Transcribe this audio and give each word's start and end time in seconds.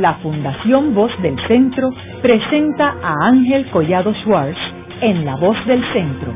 la 0.00 0.14
Fundación 0.16 0.94
Voz 0.94 1.10
del 1.22 1.36
Centro 1.46 1.90
presenta 2.20 2.96
a 3.02 3.28
Ángel 3.28 3.66
Collado 3.70 4.12
Schwartz 4.22 4.58
en 5.00 5.24
La 5.24 5.36
Voz 5.36 5.56
del 5.66 5.82
Centro, 5.92 6.32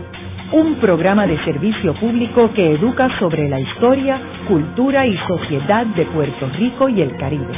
un 0.52 0.76
programa 0.76 1.26
de 1.26 1.38
servicio 1.44 1.94
público 1.94 2.50
que 2.54 2.72
educa 2.72 3.08
sobre 3.18 3.48
la 3.48 3.60
historia, 3.60 4.18
cultura 4.48 5.06
y 5.06 5.16
sociedad 5.28 5.84
de 5.86 6.06
Puerto 6.06 6.48
Rico 6.58 6.88
y 6.88 7.02
el 7.02 7.16
Caribe. 7.16 7.54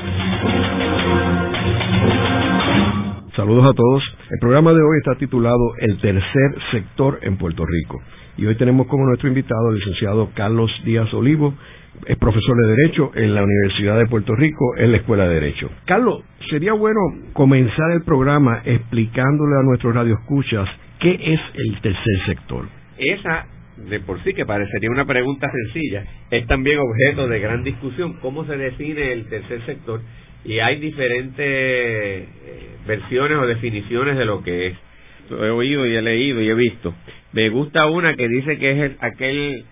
Saludos 3.37 3.65
a 3.65 3.73
todos. 3.73 4.03
El 4.31 4.39
programa 4.41 4.75
de 4.75 4.83
hoy 4.83 4.99
está 4.99 5.15
titulado 5.15 5.75
El 5.79 5.99
tercer 6.03 6.55
sector 6.71 7.19
en 7.23 7.39
Puerto 7.39 7.65
Rico. 7.65 8.03
Y 8.37 8.45
hoy 8.45 8.57
tenemos 8.57 8.87
como 8.89 9.07
nuestro 9.07 9.27
invitado 9.27 9.69
al 9.71 9.77
licenciado 9.77 10.29
Carlos 10.35 10.71
Díaz 10.85 11.13
Olivo, 11.15 11.55
es 12.05 12.19
profesor 12.19 12.57
de 12.59 12.77
Derecho 12.77 13.11
en 13.15 13.35
la 13.35 13.43
Universidad 13.43 13.97
de 13.97 14.07
Puerto 14.07 14.35
Rico, 14.35 14.77
en 14.77 14.93
la 14.93 14.99
Escuela 14.99 15.27
de 15.29 15.35
Derecho. 15.35 15.71
Carlos, 15.87 16.23
sería 16.51 16.75
bueno 16.75 17.01
comenzar 17.33 17.93
el 17.93 18.03
programa 18.03 18.61
explicándole 18.67 19.57
a 19.59 19.63
nuestros 19.63 19.95
radioescuchas 19.95 20.69
qué 21.01 21.15
es 21.15 21.41
el 21.55 21.81
tercer 21.81 22.27
sector. 22.27 22.67
Esa, 22.99 23.47
de 23.89 24.01
por 24.01 24.23
sí, 24.25 24.35
que 24.35 24.45
parecería 24.45 24.91
una 24.91 25.07
pregunta 25.07 25.51
sencilla, 25.51 26.05
es 26.31 26.47
también 26.47 26.81
objeto 26.81 27.29
de 27.29 27.41
gran 27.41 27.65
discusión. 27.65 28.19
¿Cómo 28.21 28.45
se 28.45 28.59
define 28.59 29.15
el 29.15 29.27
tercer 29.29 29.65
sector? 29.65 30.03
Y 30.45 30.59
hay 30.59 30.79
diferentes 30.79 31.39
eh, 31.39 32.27
versiones 32.87 33.39
o 33.39 33.47
definiciones 33.47 34.17
de 34.17 34.25
lo 34.25 34.43
que 34.43 34.69
es. 34.69 34.77
He 35.31 35.51
oído 35.51 35.87
y 35.87 35.95
he 35.95 36.03
leído 36.03 36.41
y 36.41 36.49
he 36.49 36.55
visto. 36.55 36.95
Me 37.33 37.49
gusta 37.49 37.87
una 37.87 38.15
que 38.15 38.29
dice 38.29 38.59
que 38.59 38.85
es 38.85 38.93
aquel 39.01 39.65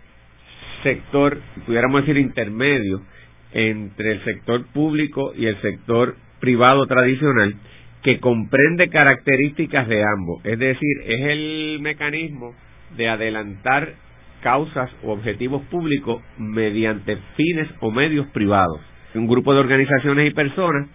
sector, 0.82 1.38
pudiéramos 1.66 2.02
decir, 2.02 2.16
intermedio 2.16 3.02
entre 3.52 4.12
el 4.12 4.24
sector 4.24 4.64
público 4.72 5.32
y 5.36 5.46
el 5.46 5.60
sector 5.60 6.16
privado 6.38 6.86
tradicional, 6.86 7.54
que 8.02 8.18
comprende 8.20 8.88
características 8.88 9.88
de 9.88 10.02
ambos. 10.02 10.44
Es 10.44 10.58
decir, 10.58 10.96
es 11.04 11.20
el 11.20 11.78
mecanismo 11.80 12.54
de 12.96 13.08
adelantar 13.08 13.94
causas 14.42 14.90
o 15.02 15.12
objetivos 15.12 15.62
públicos 15.64 16.22
mediante 16.38 17.18
fines 17.36 17.68
o 17.80 17.90
medios 17.90 18.26
privados. 18.28 18.80
Un 19.14 19.26
grupo 19.26 19.52
de 19.54 19.60
organizaciones 19.60 20.28
y 20.28 20.34
personas 20.34 20.88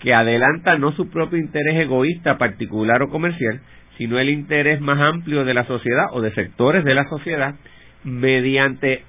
que 0.00 0.14
adelantan 0.14 0.80
no 0.80 0.92
su 0.92 1.10
propio 1.10 1.38
interés 1.38 1.76
egoísta 1.76 2.38
particular 2.38 3.02
o 3.02 3.08
comercial, 3.08 3.60
sino 3.98 4.18
el 4.18 4.28
interés 4.28 4.80
más 4.80 5.00
amplio 5.00 5.44
de 5.44 5.54
la 5.54 5.64
sociedad 5.66 6.06
o 6.12 6.20
de 6.20 6.32
sectores 6.34 6.84
de 6.84 6.94
la 6.94 7.08
sociedad 7.08 7.54
mediante 8.04 9.02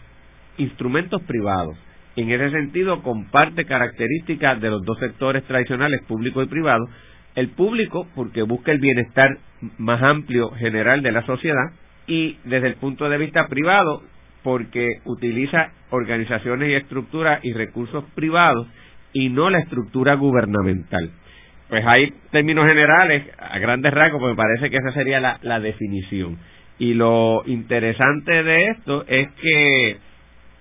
instrumentos 0.57 1.21
privados. 1.23 1.77
En 2.15 2.31
ese 2.31 2.49
sentido, 2.49 3.03
comparte 3.03 3.65
características 3.65 4.59
de 4.59 4.69
los 4.69 4.83
dos 4.83 4.97
sectores 4.97 5.43
tradicionales, 5.43 6.01
público 6.07 6.41
y 6.41 6.47
privado. 6.47 6.89
El 7.35 7.49
público, 7.49 8.07
porque 8.15 8.41
busca 8.41 8.71
el 8.71 8.79
bienestar 8.79 9.37
más 9.77 10.01
amplio 10.01 10.49
general 10.51 11.03
de 11.03 11.11
la 11.11 11.23
sociedad, 11.27 11.73
y 12.07 12.37
desde 12.45 12.67
el 12.67 12.75
punto 12.75 13.07
de 13.09 13.19
vista 13.19 13.47
privado, 13.47 14.01
porque 14.47 15.01
utiliza 15.03 15.71
organizaciones 15.89 16.69
y 16.69 16.75
estructuras 16.75 17.43
y 17.43 17.51
recursos 17.51 18.05
privados 18.15 18.65
y 19.11 19.27
no 19.27 19.49
la 19.49 19.59
estructura 19.59 20.13
gubernamental. 20.13 21.11
Pues 21.67 21.85
hay 21.85 22.13
términos 22.31 22.65
generales, 22.65 23.25
a 23.37 23.59
grandes 23.59 23.93
rasgos, 23.93 24.21
pues 24.21 24.31
me 24.31 24.37
parece 24.37 24.69
que 24.69 24.77
esa 24.77 24.93
sería 24.93 25.19
la, 25.19 25.37
la 25.41 25.59
definición. 25.59 26.37
Y 26.79 26.93
lo 26.93 27.43
interesante 27.45 28.41
de 28.41 28.67
esto 28.67 29.03
es 29.05 29.27
que 29.33 29.97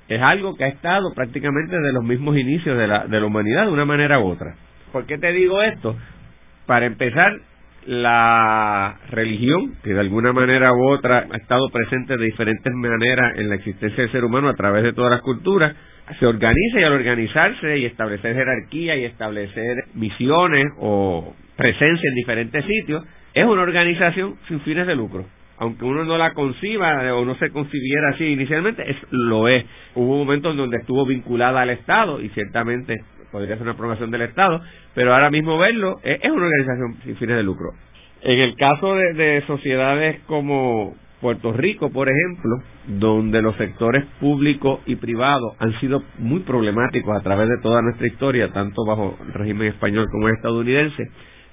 es 0.09 0.20
algo 0.20 0.57
que 0.57 0.64
ha 0.64 0.69
estado 0.69 1.14
prácticamente 1.14 1.77
desde 1.77 1.92
los 1.92 2.03
mismos 2.03 2.37
inicios 2.37 2.77
de 2.77 2.89
la, 2.89 3.07
de 3.07 3.20
la 3.20 3.27
humanidad 3.27 3.67
de 3.67 3.73
una 3.73 3.84
manera 3.84 4.19
u 4.19 4.27
otra. 4.27 4.57
¿Por 4.91 5.07
qué 5.07 5.17
te 5.17 5.31
digo 5.31 5.62
esto? 5.62 5.97
Para 6.67 6.87
empezar, 6.87 7.39
la 7.87 8.98
religión, 9.11 9.75
que 9.83 9.95
de 9.95 10.01
alguna 10.01 10.33
manera 10.33 10.73
u 10.73 10.89
otra 10.89 11.27
ha 11.30 11.36
estado 11.36 11.69
presente 11.70 12.17
de 12.17 12.24
diferentes 12.24 12.73
maneras 12.74 13.39
en 13.39 13.48
la 13.48 13.55
existencia 13.55 14.02
del 14.02 14.13
ser 14.13 14.24
humano 14.24 14.48
a 14.48 14.55
través 14.55 14.83
de 14.83 14.92
todas 14.92 15.11
las 15.11 15.20
culturas, 15.23 15.74
se 16.19 16.27
organiza 16.27 16.80
y 16.80 16.85
al 16.85 16.92
organizarse 16.92 17.79
y 17.79 17.85
establecer 17.85 18.35
jerarquía 18.35 18.97
y 18.97 19.05
establecer 19.05 19.77
misiones 19.95 20.67
o 20.79 21.35
presencia 21.57 22.08
en 22.08 22.14
diferentes 22.14 22.64
sitios, 22.64 23.05
es 23.35 23.45
una 23.45 23.63
organización 23.63 24.36
sin 24.48 24.61
fines 24.61 24.86
de 24.86 24.95
lucro 24.95 25.24
aunque 25.58 25.85
uno 25.85 26.05
no 26.05 26.18
la 26.18 26.35
conciba 26.35 27.14
o 27.14 27.24
no 27.24 27.35
se 27.36 27.51
concibiera 27.51 28.11
así 28.11 28.24
inicialmente, 28.24 28.91
es, 28.91 28.97
lo 29.11 29.48
es. 29.48 29.64
Hubo 29.95 30.18
momentos 30.18 30.53
en 30.53 30.58
donde 30.58 30.79
estuvo 30.79 31.07
vinculada 31.07 31.63
al 31.63 31.70
Estado 31.70 32.20
y 32.20 32.29
ciertamente 32.30 32.95
podría 33.36 33.57
ser 33.57 33.64
una 33.64 33.73
aprobación 33.73 34.11
del 34.11 34.23
Estado, 34.23 34.63
pero 34.95 35.13
ahora 35.13 35.30
mismo 35.30 35.58
verlo 35.58 35.97
es, 36.02 36.19
una 36.24 36.47
organización 36.47 36.97
sin 37.05 37.17
fines 37.17 37.36
de 37.36 37.42
lucro. 37.42 37.69
En 38.23 38.39
el 38.39 38.57
caso 38.57 38.95
de, 38.95 39.13
de 39.13 39.42
sociedades 39.47 40.20
como 40.27 40.97
Puerto 41.20 41.52
Rico, 41.52 41.91
por 41.91 42.08
ejemplo, 42.08 42.57
donde 42.86 43.42
los 43.42 43.55
sectores 43.57 44.07
públicos 44.20 44.80
y 44.86 44.97
privados 44.97 45.55
han 45.58 45.79
sido 45.80 46.02
muy 46.19 46.41
problemáticos 46.41 47.14
a 47.14 47.23
través 47.23 47.51
de 47.51 47.58
toda 47.58 47.83
nuestra 47.83 48.07
historia, 48.07 48.48
tanto 48.55 48.86
bajo 48.86 49.19
el 49.27 49.35
régimen 49.35 49.68
español 49.68 50.07
como 50.11 50.30
estadounidense, 50.30 51.05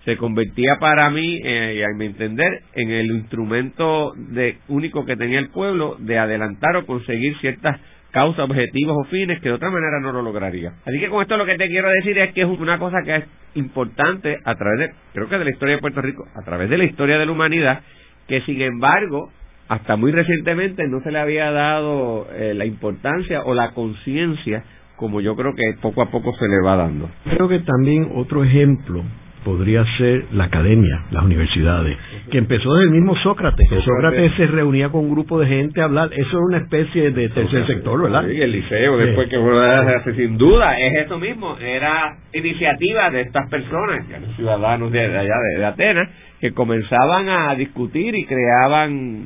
se 0.06 0.16
convertía 0.16 0.78
para 0.80 1.10
mí, 1.10 1.42
eh, 1.44 1.76
y 1.80 1.84
a 1.84 1.88
mi 1.98 2.06
entender, 2.06 2.62
en 2.76 2.92
el 2.92 3.08
instrumento 3.08 4.14
de, 4.16 4.56
único 4.70 5.04
que 5.04 5.18
tenía 5.18 5.40
el 5.40 5.50
pueblo 5.50 5.98
de 6.00 6.18
adelantar 6.18 6.78
o 6.78 6.86
conseguir 6.86 7.38
ciertas 7.40 7.78
causas, 8.14 8.46
objetivos 8.46 8.96
o 8.96 9.04
fines 9.10 9.42
que 9.42 9.50
de 9.50 9.56
otra 9.56 9.72
manera 9.72 10.00
no 10.00 10.12
lo 10.14 10.22
lograría. 10.22 10.72
Así 10.86 11.00
que 11.00 11.10
con 11.10 11.22
esto 11.22 11.36
lo 11.36 11.46
que 11.46 11.58
te 11.58 11.68
quiero 11.68 11.90
decir 11.90 12.18
es 12.20 12.32
que 12.34 12.44
es 12.44 12.48
una 12.48 12.78
cosa 12.78 13.02
que 13.04 13.16
es 13.16 13.24
importante 13.56 14.38
a 14.46 14.56
través 14.56 14.80
de, 14.80 14.94
creo 15.14 15.28
que 15.28 15.38
de 15.38 15.46
la 15.46 15.52
historia 15.52 15.76
de 15.76 15.82
Puerto 15.82 16.02
Rico, 16.02 16.26
a 16.36 16.46
través 16.46 16.70
de 16.70 16.78
la 16.78 16.86
historia 16.86 17.18
de 17.18 17.26
la 17.26 17.32
humanidad, 17.32 17.82
que 18.28 18.42
sin 18.42 18.62
embargo, 18.62 19.32
hasta 19.68 19.96
muy 19.96 20.12
recientemente 20.12 20.88
no 20.88 21.02
se 21.02 21.12
le 21.12 21.20
había 21.20 21.52
dado 21.52 22.28
eh, 22.34 22.54
la 22.54 22.66
importancia 22.66 23.42
o 23.44 23.56
la 23.56 23.72
conciencia 23.72 24.64
como 24.96 25.20
yo 25.20 25.36
creo 25.36 25.54
que 25.56 25.74
poco 25.82 26.04
a 26.04 26.12
poco 26.12 26.34
se 26.38 26.48
le 26.48 26.62
va 26.62 26.76
dando. 26.76 27.10
Creo 27.26 27.48
que 27.50 27.60
también 27.60 28.12
otro 28.14 28.44
ejemplo 28.44 29.04
podría 29.44 29.86
ser 29.98 30.26
la 30.32 30.46
academia, 30.46 31.06
las 31.12 31.24
universidades, 31.24 31.98
que 32.32 32.38
empezó 32.38 32.74
desde 32.74 32.86
el 32.86 32.92
mismo 32.92 33.16
Sócrates, 33.18 33.68
que 33.70 33.82
Sócrates. 33.82 34.34
Se 34.34 34.48
reunía 34.48 34.90
con 34.90 35.02
un 35.02 35.12
grupo 35.12 35.40
de 35.40 35.48
gente 35.48 35.82
a 35.82 35.86
hablar, 35.86 36.10
eso 36.14 36.28
es 36.28 36.34
una 36.34 36.58
especie 36.58 37.12
de 37.12 37.30
tercer 37.30 37.68
sector, 37.68 38.02
¿verdad? 38.02 38.26
Sí, 38.28 38.42
el 38.42 38.52
liceo, 38.52 38.98
después 38.98 39.30
que 39.30 39.38
fue 39.38 40.16
sin 40.16 40.38
duda, 40.38 40.80
es 40.80 41.06
eso 41.06 41.20
mismo, 41.20 41.58
era 41.58 42.18
iniciativa 42.34 43.10
de 43.12 43.22
estas 43.22 43.50
personas, 43.50 44.06
ciudadanos 44.36 44.92
de 44.92 45.02
allá 45.02 45.36
de, 45.58 45.66
Atenas, 45.66 46.10
que 46.40 46.52
comenzaban 46.54 47.30
a 47.30 47.56
discutir 47.56 48.16
y 48.16 48.26
creaban 48.26 49.26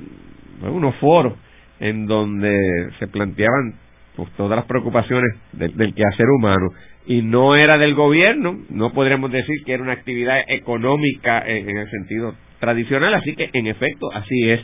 unos 0.61 0.95
foros 0.95 1.33
en 1.79 2.07
donde 2.07 2.89
se 2.99 3.07
planteaban 3.07 3.73
pues, 4.17 4.29
todas 4.31 4.57
las 4.57 4.65
preocupaciones 4.65 5.37
del 5.53 5.93
quehacer 5.93 6.25
humano 6.37 6.69
y 7.05 7.21
no 7.21 7.55
era 7.55 7.77
del 7.77 7.93
gobierno, 7.93 8.57
no 8.69 8.91
podríamos 8.91 9.31
decir 9.31 9.63
que 9.63 9.73
era 9.73 9.83
una 9.83 9.93
actividad 9.93 10.39
económica 10.47 11.41
en, 11.47 11.77
el 11.77 11.89
sentido 11.89 12.35
tradicional, 12.59 13.13
así 13.13 13.35
que 13.35 13.49
en 13.53 13.67
efecto 13.67 14.11
así 14.13 14.49
es. 14.49 14.59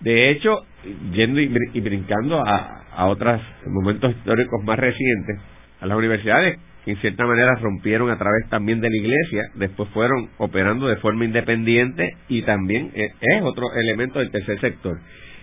De 0.00 0.30
hecho, 0.30 0.58
yendo 1.12 1.40
y, 1.40 1.48
brincando 1.80 2.40
a, 2.46 2.84
a 2.94 3.06
otros 3.06 3.40
momentos 3.66 4.12
históricos 4.12 4.62
más 4.64 4.78
recientes, 4.78 5.40
a 5.80 5.86
las 5.86 5.96
universidades 5.96 6.58
que 6.84 6.92
en 6.92 6.96
cierta 6.98 7.26
manera 7.26 7.54
rompieron 7.56 8.10
a 8.10 8.18
través 8.18 8.48
también 8.50 8.80
de 8.80 8.88
la 8.88 8.96
iglesia, 8.96 9.42
después 9.54 9.88
fueron 9.90 10.28
operando 10.38 10.86
de 10.88 10.96
forma 10.96 11.24
independiente 11.24 12.16
y 12.28 12.42
también 12.42 12.90
es, 12.94 13.12
es 13.20 13.42
otro 13.42 13.72
elemento 13.74 14.18
del 14.18 14.30
tercer 14.30 14.60
sector. 14.60 14.98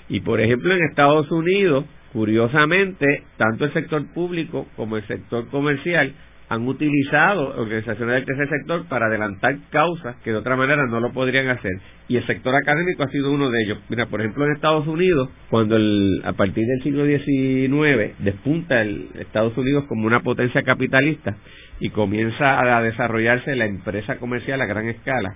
Y 0.10 0.22
por 0.22 0.40
ejemplo 0.40 0.74
en 0.74 0.84
Estados 0.84 1.30
Unidos, 1.32 1.86
curiosamente, 2.18 3.26
tanto 3.38 3.66
el 3.66 3.74
sector 3.74 4.04
público 4.12 4.66
como 4.76 4.98
el 4.98 5.06
sector 5.06 5.48
comercial 5.50 6.16
han 6.50 6.68
utilizado 6.68 7.50
organizaciones 7.62 8.16
del 8.16 8.26
tercer 8.26 8.50
sector 8.50 8.88
para 8.88 9.06
adelantar 9.06 9.56
causas 9.70 10.16
que 10.24 10.32
de 10.32 10.38
otra 10.38 10.56
manera 10.56 10.88
no 10.88 11.00
lo 11.00 11.14
podrían 11.14 11.48
hacer. 11.50 11.74
Y 12.08 12.18
el 12.18 12.26
sector 12.26 12.56
académico 12.56 13.04
ha 13.04 13.10
sido 13.10 13.32
uno 13.32 13.52
de 13.52 13.62
ellos. 13.62 13.78
Mira, 13.90 14.08
por 14.08 14.22
ejemplo, 14.22 14.46
en 14.46 14.54
Estados 14.54 14.88
Unidos, 14.88 15.30
cuando 15.52 15.76
el, 15.76 16.24
a 16.26 16.34
partir 16.34 16.66
del 16.66 16.82
siglo 16.82 17.06
XIX 17.06 18.16
despunta 18.18 18.82
el 18.82 19.10
Estados 19.20 19.56
Unidos 19.56 19.84
como 19.88 20.08
una 20.08 20.22
potencia 20.22 20.64
capitalista 20.64 21.36
y 21.80 21.92
comienza 21.92 22.60
a 22.60 22.82
desarrollarse 22.82 23.56
la 23.56 23.68
empresa 23.68 24.16
comercial 24.16 24.60
a 24.60 24.66
gran 24.66 24.88
escala, 24.88 25.36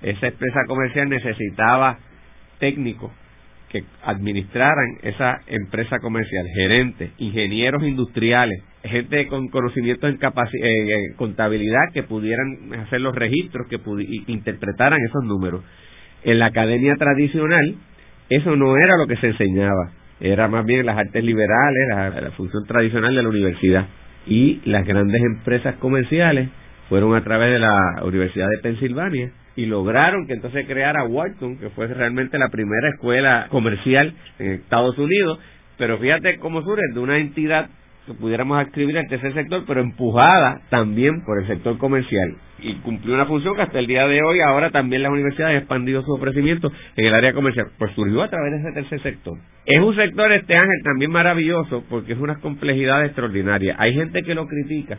esa 0.00 0.28
empresa 0.28 0.60
comercial 0.68 1.08
necesitaba 1.08 1.98
técnicos 2.60 3.10
que 3.70 3.84
administraran 4.02 4.98
esa 5.02 5.40
empresa 5.46 5.98
comercial, 6.00 6.44
gerentes, 6.54 7.10
ingenieros 7.18 7.84
industriales, 7.84 8.62
gente 8.82 9.28
con 9.28 9.48
conocimientos 9.48 10.10
en 10.10 10.18
eh, 10.62 10.96
contabilidad 11.16 11.92
que 11.94 12.02
pudieran 12.02 12.74
hacer 12.80 13.00
los 13.00 13.14
registros, 13.14 13.68
que 13.68 13.78
interpretaran 14.26 14.98
esos 15.08 15.24
números. 15.24 15.62
En 16.24 16.40
la 16.40 16.46
academia 16.46 16.96
tradicional, 16.96 17.76
eso 18.28 18.56
no 18.56 18.76
era 18.76 18.96
lo 18.96 19.06
que 19.06 19.16
se 19.16 19.28
enseñaba, 19.28 19.92
era 20.20 20.48
más 20.48 20.66
bien 20.66 20.84
las 20.84 20.98
artes 20.98 21.22
liberales, 21.22 21.88
la, 21.90 22.10
la 22.20 22.30
función 22.32 22.64
tradicional 22.66 23.14
de 23.14 23.22
la 23.22 23.28
universidad. 23.28 23.86
Y 24.26 24.60
las 24.64 24.84
grandes 24.84 25.22
empresas 25.22 25.76
comerciales 25.76 26.48
fueron 26.88 27.14
a 27.14 27.22
través 27.22 27.52
de 27.52 27.58
la 27.60 28.02
Universidad 28.02 28.48
de 28.48 28.58
Pensilvania 28.58 29.30
y 29.60 29.66
lograron 29.66 30.26
que 30.26 30.32
entonces 30.32 30.66
creara 30.66 31.04
Wharton, 31.04 31.58
que 31.58 31.68
fue 31.68 31.86
realmente 31.86 32.38
la 32.38 32.48
primera 32.48 32.88
escuela 32.94 33.46
comercial 33.50 34.14
en 34.38 34.52
Estados 34.52 34.96
Unidos. 34.96 35.38
Pero 35.76 35.98
fíjate 35.98 36.38
cómo 36.38 36.62
surge 36.62 36.80
de 36.94 36.98
una 36.98 37.18
entidad 37.18 37.68
que 38.06 38.14
pudiéramos 38.14 38.62
escribir 38.66 38.96
al 38.96 39.06
tercer 39.06 39.34
sector, 39.34 39.64
pero 39.66 39.82
empujada 39.82 40.62
también 40.70 41.22
por 41.26 41.42
el 41.42 41.46
sector 41.46 41.76
comercial. 41.76 42.36
Y 42.60 42.76
cumplió 42.76 43.12
una 43.12 43.26
función 43.26 43.54
que 43.54 43.60
hasta 43.60 43.78
el 43.78 43.86
día 43.86 44.08
de 44.08 44.22
hoy, 44.22 44.40
ahora 44.40 44.70
también 44.70 45.02
las 45.02 45.12
universidades 45.12 45.56
han 45.56 45.58
expandido 45.58 46.00
su 46.04 46.12
ofrecimiento 46.12 46.72
en 46.96 47.04
el 47.04 47.12
área 47.12 47.34
comercial. 47.34 47.66
Pues 47.78 47.92
surgió 47.92 48.22
a 48.22 48.30
través 48.30 48.52
de 48.52 48.58
ese 48.60 48.72
tercer 48.72 49.02
sector. 49.02 49.36
Es 49.66 49.78
un 49.78 49.94
sector, 49.94 50.32
este 50.32 50.56
ángel, 50.56 50.80
también 50.84 51.10
maravilloso, 51.10 51.84
porque 51.90 52.14
es 52.14 52.18
una 52.18 52.36
complejidad 52.36 53.04
extraordinaria. 53.04 53.76
Hay 53.78 53.92
gente 53.92 54.22
que 54.22 54.34
lo 54.34 54.46
critica, 54.46 54.96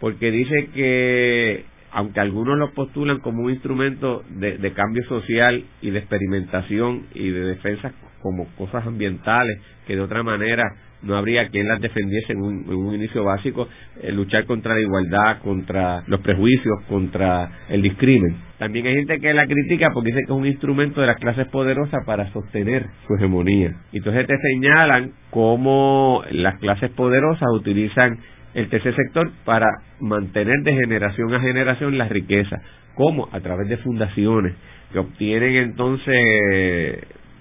porque 0.00 0.30
dice 0.30 0.70
que 0.74 1.64
aunque 1.92 2.20
algunos 2.20 2.58
lo 2.58 2.72
postulan 2.72 3.20
como 3.20 3.42
un 3.42 3.50
instrumento 3.50 4.22
de, 4.28 4.72
cambio 4.72 5.02
social 5.04 5.64
y 5.82 5.90
de 5.90 5.98
experimentación 5.98 7.06
y 7.14 7.30
de 7.30 7.40
defensa 7.40 7.92
como 8.22 8.46
cosas 8.56 8.86
ambientales 8.86 9.60
que 9.86 9.96
de 9.96 10.02
otra 10.02 10.22
manera 10.22 10.64
no 11.02 11.16
habría 11.16 11.48
quien 11.48 11.66
las 11.66 11.80
defendiese 11.80 12.34
en 12.34 12.42
un, 12.42 12.94
inicio 12.94 13.24
básico, 13.24 13.66
eh, 14.02 14.12
luchar 14.12 14.44
contra 14.44 14.74
la 14.74 14.80
igualdad, 14.80 15.38
contra 15.42 16.02
los 16.06 16.20
prejuicios, 16.20 16.82
contra 16.88 17.50
el 17.70 17.80
discrimen. 17.80 18.36
También 18.58 18.86
hay 18.86 18.96
gente 18.96 19.18
que 19.18 19.32
la 19.32 19.46
critica 19.46 19.90
porque 19.94 20.10
dice 20.10 20.20
que 20.26 20.32
es 20.32 20.38
un 20.38 20.46
instrumento 20.46 21.00
de 21.00 21.06
las 21.06 21.16
clases 21.16 21.48
poderosas 21.48 22.04
para 22.04 22.30
sostener 22.32 22.86
su 23.06 23.14
hegemonía. 23.14 23.72
Entonces 23.92 24.26
te 24.26 24.36
señalan 24.36 25.12
cómo 25.30 26.22
las 26.30 26.58
clases 26.58 26.90
poderosas 26.90 27.48
utilizan 27.54 28.18
el 28.54 28.68
tercer 28.68 28.94
sector 28.96 29.30
para 29.44 29.66
mantener 30.00 30.60
de 30.62 30.72
generación 30.74 31.34
a 31.34 31.40
generación 31.40 31.98
la 31.98 32.08
riqueza. 32.08 32.60
¿Cómo? 32.94 33.28
A 33.32 33.40
través 33.40 33.68
de 33.68 33.76
fundaciones 33.78 34.54
que 34.92 34.98
obtienen 34.98 35.54
entonces 35.56 36.16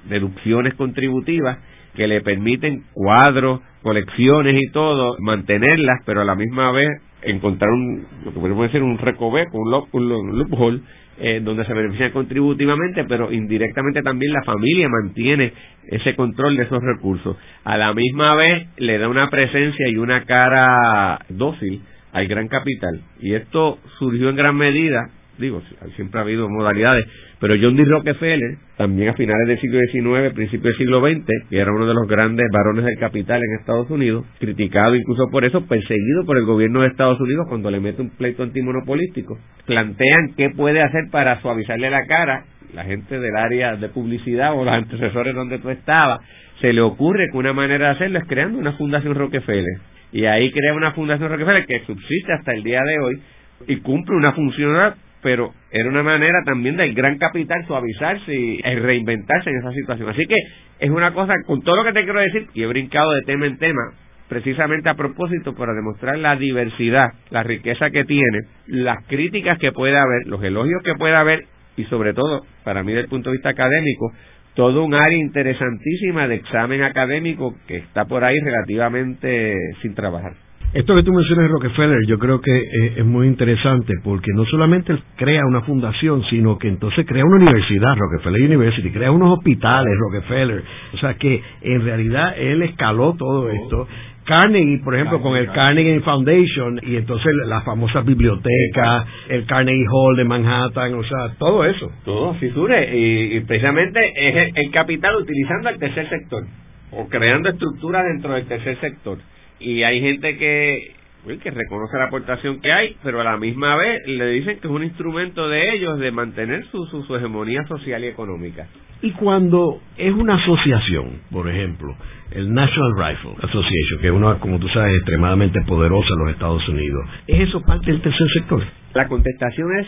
deducciones 0.05 0.75
contributivas 0.75 1.57
que 1.95 2.07
le 2.07 2.21
permiten 2.21 2.83
cuadros, 2.93 3.61
colecciones 3.81 4.55
y 4.61 4.71
todo, 4.71 5.15
mantenerlas, 5.19 6.01
pero 6.05 6.21
a 6.21 6.25
la 6.25 6.35
misma 6.35 6.71
vez 6.71 6.89
encontrar 7.23 7.69
un, 7.71 8.05
lo 8.25 8.33
que 8.33 8.39
podemos 8.39 8.63
decir 8.63 8.81
un 8.81 8.97
recoveco, 8.97 9.57
un, 9.57 9.73
un 9.91 10.37
loophole, 10.37 10.81
eh, 11.21 11.41
donde 11.43 11.65
se 11.65 11.73
benefician 11.73 12.11
contributivamente, 12.11 13.03
pero 13.03 13.31
indirectamente 13.31 14.01
también 14.01 14.31
la 14.31 14.43
familia 14.43 14.87
mantiene 14.87 15.51
ese 15.87 16.15
control 16.15 16.55
de 16.55 16.63
esos 16.63 16.81
recursos. 16.81 17.35
A 17.65 17.77
la 17.77 17.93
misma 17.93 18.35
vez 18.35 18.67
le 18.77 18.97
da 18.97 19.09
una 19.09 19.29
presencia 19.29 19.89
y 19.89 19.97
una 19.97 20.23
cara 20.23 21.19
dócil 21.29 21.81
al 22.13 22.27
gran 22.27 22.47
capital. 22.47 23.01
Y 23.19 23.33
esto 23.33 23.79
surgió 23.97 24.29
en 24.29 24.35
gran 24.37 24.55
medida 24.55 25.09
digo, 25.39 25.61
siempre 25.95 26.19
ha 26.19 26.23
habido 26.23 26.49
modalidades, 26.49 27.05
pero 27.39 27.55
John 27.59 27.75
D. 27.75 27.85
Rockefeller, 27.85 28.57
también 28.75 29.09
a 29.09 29.13
finales 29.13 29.47
del 29.47 29.59
siglo 29.59 29.79
XIX, 29.79 30.33
principios 30.33 30.75
del 30.75 30.77
siglo 30.77 30.99
XX, 30.99 31.25
que 31.49 31.57
era 31.57 31.71
uno 31.71 31.87
de 31.87 31.93
los 31.93 32.07
grandes 32.07 32.45
varones 32.51 32.85
del 32.85 32.97
capital 32.97 33.41
en 33.41 33.59
Estados 33.59 33.89
Unidos, 33.89 34.25
criticado 34.39 34.95
incluso 34.95 35.29
por 35.31 35.45
eso, 35.45 35.65
perseguido 35.65 36.25
por 36.25 36.37
el 36.37 36.45
gobierno 36.45 36.81
de 36.81 36.87
Estados 36.87 37.19
Unidos 37.19 37.45
cuando 37.47 37.71
le 37.71 37.79
mete 37.79 38.01
un 38.01 38.09
pleito 38.09 38.43
antimonopolístico, 38.43 39.37
plantean 39.65 40.33
qué 40.35 40.49
puede 40.49 40.81
hacer 40.81 41.09
para 41.11 41.41
suavizarle 41.41 41.89
la 41.89 42.05
cara 42.05 42.43
la 42.73 42.83
gente 42.83 43.19
del 43.19 43.35
área 43.35 43.75
de 43.75 43.89
publicidad 43.89 44.53
o 44.53 44.63
los 44.63 44.73
antecesores 44.73 45.33
donde 45.33 45.59
tú 45.59 45.69
estabas, 45.69 46.19
se 46.61 46.73
le 46.73 46.81
ocurre 46.81 47.29
que 47.31 47.37
una 47.37 47.53
manera 47.53 47.87
de 47.87 47.91
hacerlo 47.93 48.19
es 48.19 48.25
creando 48.25 48.59
una 48.59 48.73
fundación 48.73 49.15
Rockefeller. 49.15 49.79
Y 50.11 50.25
ahí 50.25 50.51
crea 50.51 50.73
una 50.73 50.91
fundación 50.91 51.29
Rockefeller 51.29 51.65
que 51.65 51.81
subsiste 51.85 52.33
hasta 52.33 52.53
el 52.53 52.63
día 52.63 52.81
de 52.83 52.99
hoy 52.99 53.21
y 53.67 53.77
cumple 53.77 54.15
una 54.15 54.33
función 54.33 54.93
pero 55.21 55.53
era 55.71 55.89
una 55.89 56.03
manera 56.03 56.39
también 56.45 56.77
del 56.77 56.93
gran 56.93 57.17
capital 57.17 57.65
suavizarse 57.67 58.33
y 58.33 58.61
reinventarse 58.61 59.49
en 59.49 59.57
esa 59.57 59.71
situación. 59.71 60.09
Así 60.09 60.25
que 60.25 60.35
es 60.79 60.89
una 60.89 61.13
cosa, 61.13 61.33
con 61.45 61.61
todo 61.61 61.77
lo 61.77 61.83
que 61.83 61.93
te 61.93 62.03
quiero 62.03 62.19
decir, 62.19 62.47
y 62.53 62.63
he 62.63 62.67
brincado 62.67 63.11
de 63.13 63.21
tema 63.23 63.45
en 63.45 63.57
tema, 63.57 63.91
precisamente 64.29 64.89
a 64.89 64.93
propósito 64.93 65.55
para 65.55 65.73
demostrar 65.73 66.17
la 66.17 66.35
diversidad, 66.35 67.13
la 67.31 67.43
riqueza 67.43 67.89
que 67.89 68.05
tiene, 68.05 68.39
las 68.67 69.03
críticas 69.07 69.57
que 69.57 69.71
puede 69.71 69.97
haber, 69.97 70.27
los 70.27 70.41
elogios 70.43 70.81
que 70.83 70.95
puede 70.95 71.15
haber 71.15 71.45
y 71.75 71.85
sobre 71.85 72.13
todo, 72.13 72.41
para 72.63 72.83
mí 72.83 72.91
desde 72.91 73.03
el 73.03 73.09
punto 73.09 73.29
de 73.29 73.37
vista 73.37 73.49
académico, 73.49 74.11
todo 74.53 74.83
un 74.83 74.93
área 74.93 75.17
interesantísima 75.17 76.27
de 76.27 76.35
examen 76.35 76.83
académico 76.83 77.55
que 77.67 77.77
está 77.77 78.05
por 78.05 78.23
ahí 78.23 78.37
relativamente 78.39 79.55
sin 79.81 79.95
trabajar. 79.95 80.33
Esto 80.71 80.95
que 80.95 81.01
tú 81.01 81.11
mencionas 81.11 81.49
Rockefeller 81.49 82.05
yo 82.05 82.19
creo 82.19 82.41
que 82.41 82.55
eh, 82.55 82.93
es 82.97 83.05
muy 83.05 83.25
interesante 83.25 83.91
porque 84.03 84.29
no 84.35 84.45
solamente 84.45 84.95
crea 85.15 85.43
una 85.47 85.61
fundación, 85.61 86.23
sino 86.29 86.59
que 86.59 86.67
entonces 86.67 87.07
crea 87.07 87.25
una 87.25 87.37
universidad, 87.37 87.95
Rockefeller 87.95 88.43
University, 88.43 88.91
crea 88.91 89.09
unos 89.09 89.35
hospitales, 89.35 89.91
Rockefeller. 89.97 90.63
O 90.93 90.97
sea 90.97 91.15
que 91.15 91.41
en 91.63 91.83
realidad 91.83 92.35
él 92.37 92.61
escaló 92.61 93.15
todo 93.17 93.49
esto. 93.49 93.87
Carnegie, 94.25 94.77
por 94.83 94.93
ejemplo, 94.93 95.21
con 95.21 95.35
el 95.35 95.51
Carnegie 95.51 96.01
Foundation 96.01 96.79
y 96.83 96.97
entonces 96.97 97.33
la 97.47 97.61
famosa 97.61 98.01
biblioteca, 98.01 99.05
el 99.27 99.47
Carnegie 99.47 99.87
Hall 99.91 100.17
de 100.17 100.23
Manhattan, 100.25 100.93
o 100.93 101.03
sea, 101.03 101.33
todo 101.39 101.65
eso. 101.65 101.91
Todo, 102.05 102.35
fisure, 102.35 102.95
y, 102.95 103.37
y 103.37 103.39
precisamente 103.39 103.99
es 104.15 104.53
el 104.53 104.69
capital 104.69 105.15
utilizando 105.15 105.69
el 105.69 105.79
tercer 105.79 106.07
sector 106.09 106.43
o 106.91 107.07
creando 107.07 107.49
estructuras 107.49 108.03
dentro 108.05 108.35
del 108.35 108.45
tercer 108.45 108.79
sector 108.79 109.17
y 109.59 109.83
hay 109.83 110.01
gente 110.01 110.37
que 110.37 110.99
que 111.37 111.51
reconoce 111.51 111.97
la 111.97 112.05
aportación 112.05 112.59
que 112.61 112.71
hay, 112.71 112.95
pero 113.03 113.21
a 113.21 113.23
la 113.23 113.37
misma 113.37 113.75
vez 113.75 114.01
le 114.07 114.25
dicen 114.31 114.59
que 114.59 114.67
es 114.67 114.73
un 114.73 114.83
instrumento 114.83 115.47
de 115.47 115.75
ellos 115.75 115.99
de 115.99 116.11
mantener 116.11 116.65
su, 116.71 116.85
su, 116.85 117.15
hegemonía 117.15 117.65
social 117.67 118.03
y 118.03 118.07
económica. 118.07 118.67
Y 119.01 119.11
cuando 119.11 119.81
es 119.97 120.13
una 120.13 120.35
asociación, 120.35 121.21
por 121.31 121.47
ejemplo, 121.49 121.95
el 122.31 122.53
National 122.53 122.93
Rifle 122.95 123.31
Association, 123.41 123.99
que 124.01 124.07
es 124.07 124.13
una, 124.13 124.39
como 124.39 124.59
tú 124.59 124.67
sabes, 124.69 124.95
extremadamente 124.95 125.61
poderosa 125.67 126.07
en 126.17 126.25
los 126.25 126.33
Estados 126.33 126.67
Unidos, 126.67 127.05
¿es 127.27 127.47
eso 127.47 127.61
parte 127.61 127.91
del 127.91 128.01
tercer 128.01 128.27
sector? 128.33 128.63
La 128.93 129.07
contestación 129.07 129.67
es 129.79 129.87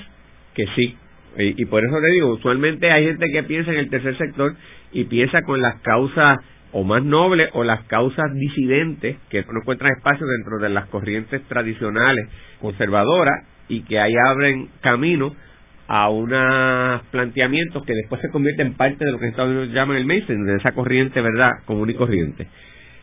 que 0.53 0.65
sí. 0.75 0.95
Y, 1.38 1.62
y 1.62 1.65
por 1.65 1.83
eso 1.83 1.97
le 2.00 2.12
digo, 2.13 2.33
usualmente 2.33 2.91
hay 2.91 3.06
gente 3.06 3.25
que 3.31 3.44
piensa 3.44 3.71
en 3.71 3.79
el 3.79 3.89
tercer 3.89 4.18
sector 4.18 4.53
y 4.91 5.06
piensa 5.06 5.41
con 5.44 5.62
las 5.62 5.81
causas 5.81 6.38
o 6.73 6.83
más 6.83 7.03
nobles 7.03 7.50
o 7.53 7.63
las 7.63 7.83
causas 7.83 8.33
disidentes 8.33 9.18
que 9.29 9.44
no 9.44 9.59
encuentran 9.62 9.91
espacio 9.97 10.25
dentro 10.25 10.59
de 10.59 10.69
las 10.69 10.88
corrientes 10.88 11.41
tradicionales 11.47 12.29
conservadoras 12.59 13.45
y 13.68 13.81
que 13.81 13.99
ahí 13.99 14.13
abren 14.28 14.69
camino 14.81 15.35
a 15.87 16.09
unos 16.09 17.01
planteamientos 17.11 17.83
que 17.83 17.94
después 17.94 18.21
se 18.21 18.30
convierten 18.30 18.68
en 18.68 18.73
parte 18.75 19.04
de 19.04 19.11
lo 19.11 19.19
que 19.19 19.28
Estados 19.28 19.51
Unidos 19.51 19.73
llaman 19.73 19.97
el 19.97 20.06
mainstream, 20.06 20.45
de 20.45 20.56
esa 20.56 20.71
corriente, 20.71 21.19
¿verdad?, 21.19 21.51
común 21.66 21.90
y 21.90 21.95
corriente. 21.95 22.47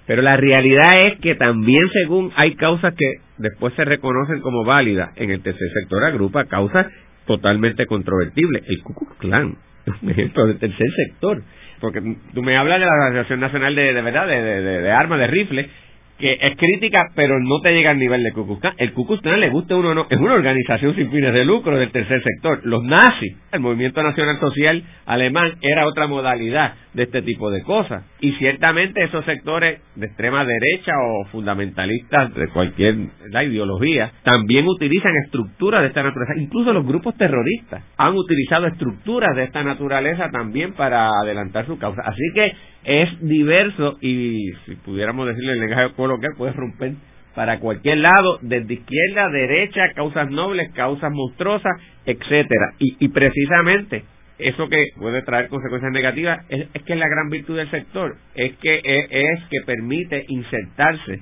Pero 0.06 0.22
la 0.22 0.38
realidad 0.38 0.88
es 1.04 1.20
que 1.20 1.34
también 1.34 1.87
según 1.92 2.32
hay 2.34 2.54
causas 2.54 2.94
que 2.94 3.16
después 3.37 3.75
se 3.75 3.84
reconocen 3.84 4.40
como 4.40 4.64
válidas 4.64 5.10
en 5.16 5.30
el 5.30 5.42
tercer 5.42 5.68
sector, 5.75 6.02
agrupa 6.02 6.46
causas 6.46 6.87
totalmente 7.26 7.84
controvertibles. 7.84 8.64
El 8.66 8.82
Ku 8.82 8.94
Klux 8.94 9.18
Klan 9.18 9.56
es 9.87 10.02
un 10.02 10.10
ejemplo 10.10 10.46
del 10.46 10.58
tercer 10.58 10.88
sector 10.96 11.42
porque 11.80 12.00
tú 12.35 12.42
me 12.42 12.56
hablas 12.56 12.80
de 12.80 12.87
la 12.87 13.06
Asociación 13.06 13.40
Nacional 13.40 13.75
de, 13.75 13.92
de 13.92 14.02
verdad 14.02 14.26
de, 14.26 14.42
de, 14.42 14.80
de, 14.82 14.90
armas 14.92 15.18
de 15.18 15.26
rifle 15.26 15.70
que 16.18 16.37
es 16.40 16.56
crítica, 16.56 17.06
pero 17.14 17.38
no 17.38 17.61
te 17.62 17.73
llega 17.73 17.90
al 17.90 17.99
nivel 17.99 18.23
de 18.25 18.32
Ku 18.32 18.58
El 18.76 18.92
Ku 18.92 19.18
le 19.23 19.50
gusta 19.50 19.76
uno 19.76 19.90
o 19.90 19.94
no, 19.94 20.06
es 20.11 20.18
una 20.18 20.35
organización 20.35 20.97
sin 20.97 21.11
fines 21.11 21.32
de 21.32 21.44
lucro 21.44 21.78
del 21.78 21.92
tercer 21.92 22.23
sector. 22.23 22.61
Los 22.64 22.82
nazis, 22.82 23.37
el 23.52 23.61
Movimiento 23.61 24.02
Nacional 24.02 24.40
Social 24.40 24.82
Alemán, 25.06 25.54
era 25.61 25.87
otra 25.87 26.08
modalidad 26.08 26.75
de 26.98 27.04
este 27.04 27.22
tipo 27.22 27.50
de 27.50 27.62
cosas. 27.62 28.04
Y 28.20 28.32
ciertamente 28.32 29.04
esos 29.04 29.24
sectores 29.24 29.80
de 29.94 30.06
extrema 30.06 30.44
derecha 30.44 30.92
o 31.00 31.26
fundamentalistas 31.26 32.34
de 32.34 32.48
cualquier 32.48 32.96
la 33.30 33.44
ideología 33.44 34.10
también 34.24 34.66
utilizan 34.66 35.12
estructuras 35.24 35.82
de 35.82 35.88
esta 35.88 36.02
naturaleza. 36.02 36.40
Incluso 36.40 36.72
los 36.72 36.84
grupos 36.84 37.16
terroristas 37.16 37.84
han 37.96 38.14
utilizado 38.14 38.66
estructuras 38.66 39.34
de 39.36 39.44
esta 39.44 39.62
naturaleza 39.62 40.28
también 40.30 40.72
para 40.72 41.08
adelantar 41.22 41.66
su 41.66 41.78
causa. 41.78 42.02
Así 42.04 42.22
que 42.34 42.52
es 42.84 43.20
diverso 43.20 43.96
y 44.00 44.50
si 44.66 44.74
pudiéramos 44.84 45.28
decirle 45.28 45.52
el 45.52 45.60
lenguaje 45.60 45.94
coloquial 45.94 46.32
puede 46.36 46.52
romper 46.52 46.94
para 47.36 47.60
cualquier 47.60 47.98
lado, 47.98 48.40
desde 48.42 48.74
izquierda, 48.74 49.28
derecha, 49.28 49.92
causas 49.94 50.28
nobles, 50.28 50.72
causas 50.74 51.12
monstruosas, 51.12 51.70
etcétera. 52.04 52.72
Y, 52.80 52.96
y 52.98 53.08
precisamente 53.10 54.02
eso 54.38 54.68
que 54.68 54.92
puede 54.97 55.23
traer 55.23 55.49
consecuencias 55.49 55.92
negativas 55.92 56.45
es, 56.49 56.68
que 56.85 56.95
la 56.95 57.09
gran 57.09 57.28
virtud 57.28 57.57
del 57.57 57.71
sector 57.71 58.16
es 58.35 58.57
que 58.59 58.80
es, 58.85 59.07
es 59.11 59.45
que 59.50 59.61
permite 59.66 60.25
insertarse 60.28 61.21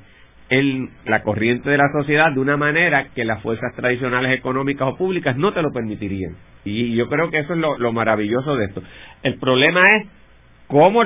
en 0.48 0.90
la 1.06 1.22
corriente 1.22 1.70
de 1.70 1.78
la 1.78 1.90
sociedad 1.92 2.30
de 2.32 2.40
una 2.40 2.56
manera 2.56 3.08
que 3.14 3.24
las 3.24 3.42
fuerzas 3.42 3.74
tradicionales 3.74 4.38
económicas 4.38 4.88
o 4.88 4.96
públicas 4.96 5.36
no 5.36 5.52
te 5.52 5.62
lo 5.62 5.72
permitirían. 5.72 6.36
Y 6.64 6.94
yo 6.94 7.08
creo 7.08 7.30
que 7.30 7.38
eso 7.38 7.54
es 7.54 7.58
lo, 7.58 7.78
lo 7.78 7.92
maravilloso 7.92 8.54
de 8.56 8.66
esto. 8.66 8.82
El 9.22 9.38
problema 9.38 9.82
es 9.82 10.06
cómo 10.68 11.02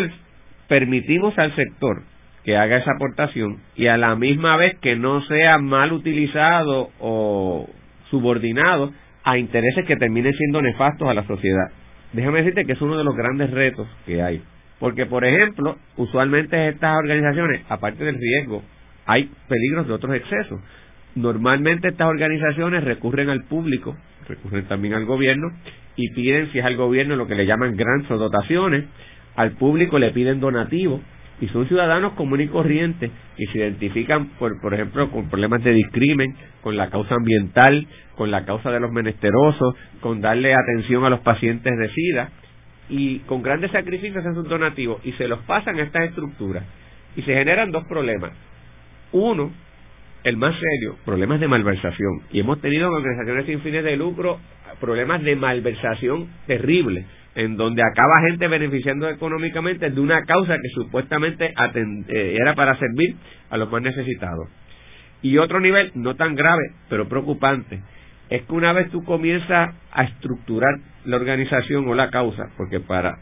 permitimos 0.69 1.39
al 1.39 1.55
sector 1.55 2.03
que 2.45 2.57
haga 2.57 2.79
esa 2.79 2.93
aportación 2.93 3.59
y 3.77 3.87
a 3.87 3.97
la 3.97 4.17
misma 4.17 4.57
vez 4.57 4.79
que 4.81 4.97
no 4.97 5.23
sea 5.23 5.59
mal 5.59 5.93
utilizado 5.93 6.91
o 6.99 7.69
subordinados 8.11 8.93
a 9.25 9.39
intereses 9.39 9.87
que 9.87 9.97
terminen 9.97 10.33
siendo 10.35 10.63
nefastos 10.63 11.09
a 11.09 11.15
la 11.15 11.27
sociedad. 11.27 11.71
Déjame 12.13 12.39
decirte 12.39 12.65
que 12.65 12.73
es 12.73 12.81
uno 12.81 12.97
de 12.97 13.05
los 13.05 13.15
grandes 13.15 13.51
retos 13.51 13.87
que 14.07 14.23
hay. 14.23 14.43
Porque, 14.79 15.07
por 15.07 15.25
ejemplo, 15.25 15.77
usualmente 15.97 16.69
estas 16.69 16.97
organizaciones, 16.97 17.63
aparte 17.69 18.05
del 18.05 18.17
riesgo, 18.17 18.63
hay 19.07 19.31
peligros 19.49 19.87
de 19.87 19.93
otros 19.93 20.15
excesos. 20.17 20.61
Normalmente 21.15 21.89
estas 21.89 22.09
organizaciones 22.09 22.85
recurren 22.85 23.29
al 23.29 23.45
público, 23.45 23.97
recurren 24.29 24.67
también 24.67 24.95
al 24.95 25.05
gobierno 25.05 25.49
y 25.97 26.09
piden, 26.15 26.51
si 26.53 26.59
es 26.59 26.65
al 26.65 26.77
gobierno, 26.77 27.17
lo 27.17 27.27
que 27.27 27.35
le 27.35 27.47
llaman 27.47 27.77
grants 27.77 28.11
o 28.11 28.17
dotaciones, 28.17 28.85
al 29.37 29.53
público 29.53 29.99
le 29.99 30.11
piden 30.13 30.41
donativos 30.41 31.01
y 31.41 31.49
son 31.49 31.67
ciudadanos 31.67 32.13
comunes 32.13 32.49
y 32.49 32.51
corrientes 32.51 33.11
que 33.37 33.47
se 33.47 33.59
identifican, 33.59 34.31
por, 34.39 34.61
por 34.61 34.75
ejemplo, 34.75 35.11
con 35.11 35.29
problemas 35.29 35.65
de 35.65 35.73
discrimen, 35.73 36.35
con 36.63 36.77
la 36.77 36.91
causa 36.91 37.15
ambiental, 37.15 37.87
con 38.17 38.31
la 38.31 38.45
causa 38.45 38.71
de 38.71 38.81
los 38.81 38.93
menesterosos, 38.93 39.75
con 40.01 40.21
darle 40.21 40.55
atención 40.55 41.05
a 41.05 41.11
los 41.11 41.21
pacientes 41.21 41.73
de 41.79 41.89
SIDA 41.89 42.31
y 42.91 43.21
con 43.21 43.43
grandes 43.43 43.71
sacrificios 43.71 44.19
hacen 44.19 44.35
sus 44.35 44.49
donativos 44.49 45.01
y 45.05 45.13
se 45.13 45.29
los 45.29 45.39
pasan 45.41 45.79
a 45.79 45.83
estas 45.83 46.09
estructuras 46.09 46.65
y 47.17 47.23
se 47.23 47.35
generan 47.35 47.71
dos 47.71 47.85
problemas. 47.89 48.33
Uno, 49.13 49.51
el 50.25 50.37
más 50.37 50.55
serio, 50.55 50.97
problemas 51.05 51.41
de 51.41 51.49
malversación. 51.49 52.23
Y 52.31 52.41
hemos 52.41 52.61
tenido 52.61 52.89
en 52.89 52.95
organizaciones 52.95 53.47
sin 53.47 53.61
fines 53.61 53.85
de 53.85 53.97
lucro 53.97 54.39
problemas 54.81 55.23
de 55.23 55.37
malversación 55.37 56.29
terribles 56.47 57.07
en 57.35 57.57
donde 57.57 57.83
acaba 57.83 58.29
gente 58.29 58.49
beneficiando 58.49 59.09
económicamente 59.09 59.91
de 59.91 60.01
una 60.01 60.25
causa 60.25 60.55
que 60.55 60.69
supuestamente 60.75 61.47
eh, 61.47 62.37
era 62.41 62.55
para 62.55 62.77
servir 62.77 63.17
a 63.51 63.57
los 63.57 63.71
más 63.71 63.83
necesitados. 63.83 64.49
Y 65.23 65.39
otro 65.39 65.61
nivel, 65.61 65.93
no 65.95 66.17
tan 66.17 66.35
grave, 66.35 66.73
pero 66.89 67.09
preocupante, 67.09 67.81
es 68.31 68.43
que 68.43 68.53
una 68.53 68.73
vez 68.73 68.91
tú 68.91 69.03
comienzas 69.05 69.75
a 69.93 70.03
estructurar 70.05 70.75
la 71.05 71.17
organización 71.17 71.87
o 71.89 71.95
la 71.95 72.11
causa, 72.11 72.51
porque 72.57 72.81
para 72.81 73.19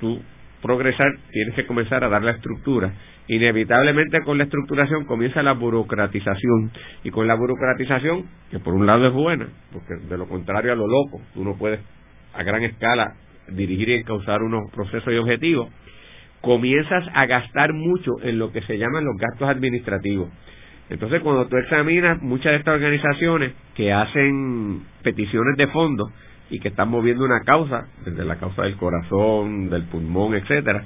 tú 0.00 0.20
progresar 0.62 1.10
tienes 1.30 1.54
que 1.54 1.66
comenzar 1.66 2.04
a 2.04 2.08
dar 2.08 2.22
la 2.22 2.32
estructura. 2.32 2.92
Inevitablemente 3.28 4.22
con 4.22 4.38
la 4.38 4.44
estructuración 4.44 5.04
comienza 5.04 5.42
la 5.42 5.52
burocratización 5.52 6.72
y 7.04 7.10
con 7.10 7.26
la 7.26 7.34
burocratización, 7.34 8.24
que 8.50 8.58
por 8.58 8.74
un 8.74 8.86
lado 8.86 9.06
es 9.06 9.12
buena, 9.12 9.48
porque 9.72 9.94
de 10.08 10.18
lo 10.18 10.26
contrario 10.28 10.72
a 10.72 10.76
lo 10.76 10.86
loco, 10.86 11.20
tú 11.34 11.44
no 11.44 11.56
puedes 11.56 11.80
a 12.34 12.42
gran 12.42 12.62
escala 12.62 13.14
dirigir 13.50 13.88
y 13.88 13.94
encauzar 13.94 14.42
unos 14.42 14.70
procesos 14.70 15.12
y 15.12 15.16
objetivos, 15.16 15.68
comienzas 16.40 17.04
a 17.14 17.26
gastar 17.26 17.72
mucho 17.72 18.12
en 18.22 18.38
lo 18.38 18.52
que 18.52 18.62
se 18.62 18.78
llaman 18.78 19.04
los 19.04 19.16
gastos 19.16 19.48
administrativos. 19.48 20.28
Entonces, 20.90 21.20
cuando 21.20 21.46
tú 21.48 21.56
examinas 21.56 22.22
muchas 22.22 22.52
de 22.52 22.58
estas 22.58 22.74
organizaciones 22.76 23.52
que 23.74 23.92
hacen 23.92 24.82
peticiones 25.02 25.56
de 25.56 25.66
fondos 25.68 26.10
y 26.50 26.60
que 26.60 26.68
están 26.68 26.88
moviendo 26.88 27.24
una 27.24 27.42
causa, 27.44 27.88
desde 28.06 28.24
la 28.24 28.36
causa 28.36 28.62
del 28.62 28.76
corazón, 28.76 29.68
del 29.68 29.82
pulmón, 29.84 30.34
etcétera, 30.34 30.84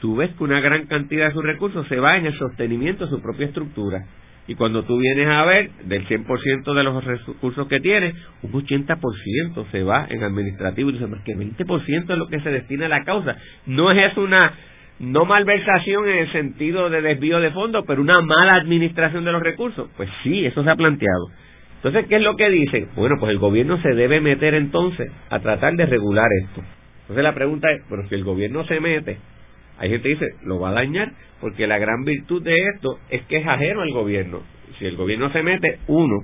tú 0.00 0.16
ves 0.16 0.34
que 0.36 0.42
una 0.42 0.60
gran 0.60 0.86
cantidad 0.86 1.28
de 1.28 1.34
sus 1.34 1.44
recursos 1.44 1.86
se 1.86 2.00
va 2.00 2.16
en 2.16 2.26
el 2.26 2.36
sostenimiento 2.36 3.04
de 3.04 3.10
su 3.10 3.22
propia 3.22 3.46
estructura. 3.46 4.04
Y 4.46 4.56
cuando 4.56 4.82
tú 4.84 4.98
vienes 4.98 5.26
a 5.26 5.44
ver, 5.44 5.70
del 5.84 6.06
100% 6.06 6.74
de 6.74 6.82
los 6.82 7.04
recursos 7.04 7.66
que 7.66 7.80
tiene, 7.80 8.14
un 8.42 8.52
80% 8.52 9.70
se 9.70 9.82
va 9.82 10.06
en 10.10 10.22
administrativo. 10.22 10.90
Y 10.90 10.94
dices, 10.94 11.08
que 11.24 11.34
20% 11.34 12.12
es 12.12 12.18
lo 12.18 12.28
que 12.28 12.40
se 12.40 12.50
destina 12.50 12.86
a 12.86 12.90
la 12.90 13.04
causa. 13.04 13.36
No 13.66 13.90
es 13.90 14.12
eso 14.12 14.22
una 14.22 14.52
no 14.98 15.24
malversación 15.24 16.08
en 16.08 16.18
el 16.18 16.32
sentido 16.32 16.88
de 16.88 17.02
desvío 17.02 17.40
de 17.40 17.50
fondos, 17.50 17.84
pero 17.86 18.00
una 18.00 18.20
mala 18.20 18.54
administración 18.54 19.24
de 19.24 19.32
los 19.32 19.42
recursos. 19.42 19.88
Pues 19.96 20.08
sí, 20.22 20.44
eso 20.44 20.62
se 20.62 20.70
ha 20.70 20.76
planteado. 20.76 21.26
Entonces, 21.76 22.06
¿qué 22.08 22.16
es 22.16 22.22
lo 22.22 22.36
que 22.36 22.48
dice? 22.50 22.88
Bueno, 22.96 23.16
pues 23.18 23.30
el 23.30 23.38
gobierno 23.38 23.80
se 23.82 23.94
debe 23.94 24.20
meter 24.20 24.54
entonces 24.54 25.10
a 25.30 25.40
tratar 25.40 25.74
de 25.74 25.86
regular 25.86 26.28
esto. 26.42 26.62
Entonces 27.02 27.24
la 27.24 27.34
pregunta 27.34 27.70
es, 27.70 27.82
pero 27.90 28.08
si 28.08 28.14
el 28.14 28.24
gobierno 28.24 28.64
se 28.64 28.80
mete, 28.80 29.18
hay 29.84 29.90
gente 29.90 30.08
que 30.08 30.14
dice, 30.14 30.34
lo 30.44 30.58
va 30.58 30.70
a 30.70 30.72
dañar, 30.72 31.12
porque 31.40 31.66
la 31.66 31.78
gran 31.78 32.04
virtud 32.04 32.42
de 32.42 32.68
esto 32.68 32.98
es 33.10 33.22
que 33.26 33.36
es 33.36 33.46
ajeno 33.46 33.82
al 33.82 33.92
gobierno. 33.92 34.40
Si 34.78 34.86
el 34.86 34.96
gobierno 34.96 35.30
se 35.30 35.42
mete, 35.42 35.78
uno, 35.88 36.22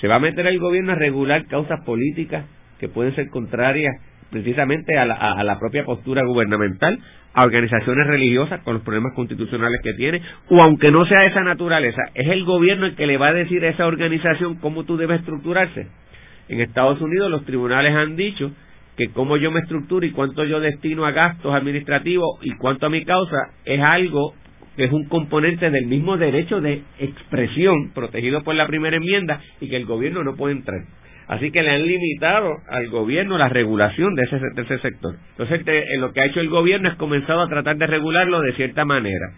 se 0.00 0.06
va 0.06 0.16
a 0.16 0.20
meter 0.20 0.46
el 0.46 0.60
gobierno 0.60 0.92
a 0.92 0.94
regular 0.94 1.46
causas 1.46 1.80
políticas 1.84 2.44
que 2.78 2.88
pueden 2.88 3.14
ser 3.16 3.30
contrarias 3.30 3.96
precisamente 4.30 4.96
a 4.96 5.06
la, 5.06 5.14
a 5.14 5.42
la 5.42 5.58
propia 5.58 5.84
postura 5.84 6.24
gubernamental, 6.24 7.00
a 7.32 7.42
organizaciones 7.42 8.06
religiosas 8.06 8.60
con 8.60 8.74
los 8.74 8.84
problemas 8.84 9.12
constitucionales 9.14 9.80
que 9.82 9.94
tiene, 9.94 10.22
o 10.48 10.62
aunque 10.62 10.92
no 10.92 11.04
sea 11.06 11.22
de 11.22 11.26
esa 11.26 11.42
naturaleza, 11.42 12.02
es 12.14 12.28
el 12.28 12.44
gobierno 12.44 12.86
el 12.86 12.94
que 12.94 13.08
le 13.08 13.16
va 13.16 13.28
a 13.28 13.32
decir 13.32 13.64
a 13.64 13.70
esa 13.70 13.86
organización 13.86 14.56
cómo 14.56 14.84
tú 14.84 14.96
debes 14.96 15.18
estructurarse. 15.18 15.88
En 16.48 16.60
Estados 16.60 17.00
Unidos 17.00 17.28
los 17.28 17.44
tribunales 17.44 17.92
han 17.92 18.14
dicho 18.14 18.52
que 18.96 19.08
cómo 19.12 19.36
yo 19.36 19.50
me 19.50 19.60
estructuro 19.60 20.06
y 20.06 20.12
cuánto 20.12 20.44
yo 20.44 20.60
destino 20.60 21.04
a 21.04 21.12
gastos 21.12 21.54
administrativos 21.54 22.38
y 22.42 22.52
cuánto 22.56 22.86
a 22.86 22.90
mi 22.90 23.04
causa 23.04 23.50
es 23.64 23.80
algo 23.80 24.34
que 24.76 24.84
es 24.84 24.92
un 24.92 25.08
componente 25.08 25.70
del 25.70 25.86
mismo 25.86 26.16
derecho 26.16 26.60
de 26.60 26.82
expresión 26.98 27.92
protegido 27.94 28.42
por 28.42 28.54
la 28.54 28.66
primera 28.66 28.96
enmienda 28.96 29.40
y 29.60 29.68
que 29.68 29.76
el 29.76 29.86
gobierno 29.86 30.24
no 30.24 30.34
puede 30.34 30.54
entrar. 30.54 30.80
Así 31.26 31.50
que 31.50 31.62
le 31.62 31.70
han 31.70 31.86
limitado 31.86 32.50
al 32.68 32.88
gobierno 32.88 33.38
la 33.38 33.48
regulación 33.48 34.14
de 34.14 34.24
ese 34.24 34.38
tercer 34.54 34.82
sector. 34.82 35.14
Entonces, 35.38 35.64
lo 35.98 36.12
que 36.12 36.20
ha 36.20 36.26
hecho 36.26 36.40
el 36.40 36.50
gobierno 36.50 36.88
es 36.88 36.96
comenzado 36.96 37.40
a 37.40 37.48
tratar 37.48 37.76
de 37.76 37.86
regularlo 37.86 38.40
de 38.40 38.52
cierta 38.54 38.84
manera. 38.84 39.32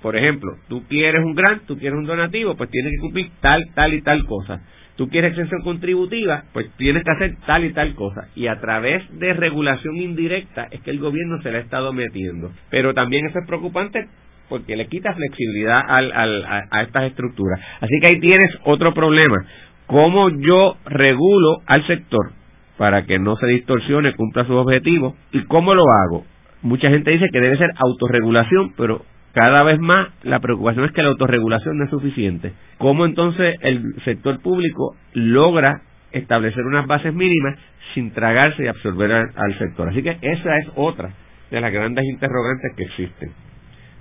Por 0.00 0.16
ejemplo, 0.16 0.52
tú 0.68 0.84
quieres 0.88 1.22
un 1.22 1.34
grant, 1.34 1.66
tú 1.66 1.76
quieres 1.76 1.98
un 1.98 2.06
donativo, 2.06 2.56
pues 2.56 2.70
tienes 2.70 2.92
que 2.92 3.00
cumplir 3.00 3.30
tal, 3.40 3.62
tal 3.74 3.92
y 3.92 4.02
tal 4.02 4.24
cosa 4.24 4.62
tú 4.96 5.08
quieres 5.08 5.32
exención 5.32 5.62
contributiva, 5.62 6.44
pues 6.52 6.70
tienes 6.76 7.04
que 7.04 7.10
hacer 7.10 7.36
tal 7.46 7.64
y 7.64 7.72
tal 7.72 7.94
cosa. 7.94 8.28
Y 8.34 8.46
a 8.46 8.60
través 8.60 9.02
de 9.18 9.32
regulación 9.32 9.96
indirecta 9.96 10.68
es 10.70 10.80
que 10.82 10.90
el 10.90 10.98
gobierno 10.98 11.40
se 11.42 11.50
le 11.50 11.58
ha 11.58 11.60
estado 11.60 11.92
metiendo. 11.92 12.50
Pero 12.70 12.94
también 12.94 13.26
eso 13.26 13.38
es 13.38 13.46
preocupante 13.46 14.08
porque 14.50 14.76
le 14.76 14.88
quita 14.88 15.14
flexibilidad 15.14 15.80
al, 15.86 16.12
al, 16.12 16.44
a, 16.44 16.82
estas 16.82 17.04
estructuras. 17.04 17.60
Así 17.80 17.94
que 18.00 18.12
ahí 18.12 18.20
tienes 18.20 18.58
otro 18.64 18.92
problema. 18.92 19.46
¿Cómo 19.86 20.28
yo 20.28 20.76
regulo 20.84 21.62
al 21.66 21.86
sector 21.86 22.32
para 22.76 23.04
que 23.06 23.18
no 23.18 23.36
se 23.36 23.46
distorsione, 23.46 24.14
cumpla 24.14 24.44
sus 24.44 24.56
objetivos? 24.56 25.14
¿Y 25.32 25.44
cómo 25.44 25.74
lo 25.74 25.82
hago? 25.82 26.24
Mucha 26.62 26.90
gente 26.90 27.12
dice 27.12 27.26
que 27.32 27.40
debe 27.40 27.56
ser 27.56 27.70
autorregulación, 27.76 28.74
pero 28.76 29.02
cada 29.32 29.62
vez 29.62 29.78
más 29.78 30.08
la 30.22 30.40
preocupación 30.40 30.84
es 30.84 30.92
que 30.92 31.02
la 31.02 31.10
autorregulación 31.10 31.78
no 31.78 31.84
es 31.84 31.90
suficiente. 31.90 32.52
¿Cómo 32.78 33.04
entonces 33.04 33.56
el 33.60 33.94
sector 34.04 34.40
público 34.40 34.96
logra 35.12 35.82
establecer 36.12 36.64
unas 36.64 36.86
bases 36.86 37.14
mínimas 37.14 37.56
sin 37.94 38.12
tragarse 38.12 38.64
y 38.64 38.68
absorber 38.68 39.12
al, 39.12 39.58
sector? 39.58 39.88
Así 39.88 40.02
que 40.02 40.16
esa 40.20 40.56
es 40.58 40.68
otra 40.74 41.10
de 41.50 41.60
las 41.60 41.72
grandes 41.72 42.04
interrogantes 42.04 42.72
que 42.76 42.84
existen. 42.84 43.30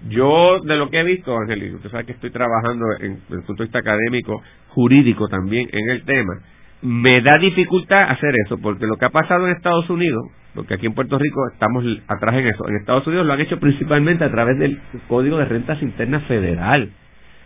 Yo, 0.07 0.59
de 0.63 0.77
lo 0.77 0.89
que 0.89 1.01
he 1.01 1.03
visto, 1.03 1.37
Ángel, 1.37 1.75
usted 1.75 1.91
sabe 1.91 2.05
que 2.05 2.13
estoy 2.13 2.31
trabajando 2.31 2.85
en, 3.01 3.19
el 3.29 3.43
punto 3.43 3.63
de 3.63 3.65
vista 3.65 3.79
académico, 3.79 4.41
jurídico 4.69 5.27
también 5.27 5.67
en 5.71 5.89
el 5.89 6.05
tema, 6.05 6.39
me 6.81 7.21
da 7.21 7.37
dificultad 7.37 8.09
hacer 8.09 8.33
eso, 8.45 8.57
porque 8.59 8.87
lo 8.87 8.95
que 8.95 9.05
ha 9.05 9.09
pasado 9.09 9.45
en 9.45 9.55
Estados 9.55 9.89
Unidos, 9.89 10.23
porque 10.55 10.73
aquí 10.73 10.85
en 10.85 10.93
Puerto 10.93 11.17
Rico 11.17 11.41
estamos 11.53 11.83
atrás 12.07 12.35
en 12.35 12.47
eso, 12.47 12.67
en 12.67 12.75
Estados 12.77 13.05
Unidos 13.07 13.25
lo 13.25 13.33
han 13.33 13.41
hecho 13.41 13.59
principalmente 13.59 14.23
a 14.23 14.31
través 14.31 14.57
del 14.57 14.79
Código 15.07 15.37
de 15.37 15.45
Rentas 15.45 15.81
Internas 15.81 16.23
Federal, 16.23 16.89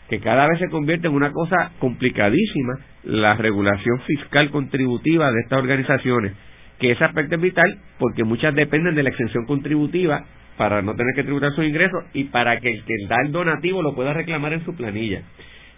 que 0.10 0.20
cada 0.20 0.48
vez 0.48 0.60
se 0.60 0.70
convierte 0.70 1.08
en 1.08 1.14
una 1.14 1.32
cosa 1.32 1.72
complicadísima, 1.80 2.74
la 3.04 3.36
regulación 3.36 4.00
fiscal 4.02 4.50
contributiva 4.52 5.32
de 5.32 5.40
estas 5.42 5.60
organizaciones, 5.60 6.34
que 6.80 6.92
ese 6.92 7.04
aspecto 7.04 7.36
es 7.36 7.42
vital 7.42 7.78
porque 8.00 8.24
muchas 8.24 8.56
dependen 8.56 8.96
de 8.96 9.04
la 9.04 9.10
exención 9.10 9.46
contributiva 9.46 10.26
para 10.58 10.82
no 10.82 10.96
tener 10.96 11.14
que 11.16 11.24
tributar 11.24 11.52
sus 11.54 11.66
ingresos 11.66 12.04
y 12.14 12.26
para 12.26 12.60
que 12.60 12.70
el 12.70 12.84
que 12.84 12.94
da 13.08 13.18
el 13.26 13.32
donativo 13.32 13.82
lo 13.82 13.96
pueda 13.96 14.14
reclamar 14.14 14.54
en 14.54 14.64
su 14.66 14.76
planilla. 14.76 15.24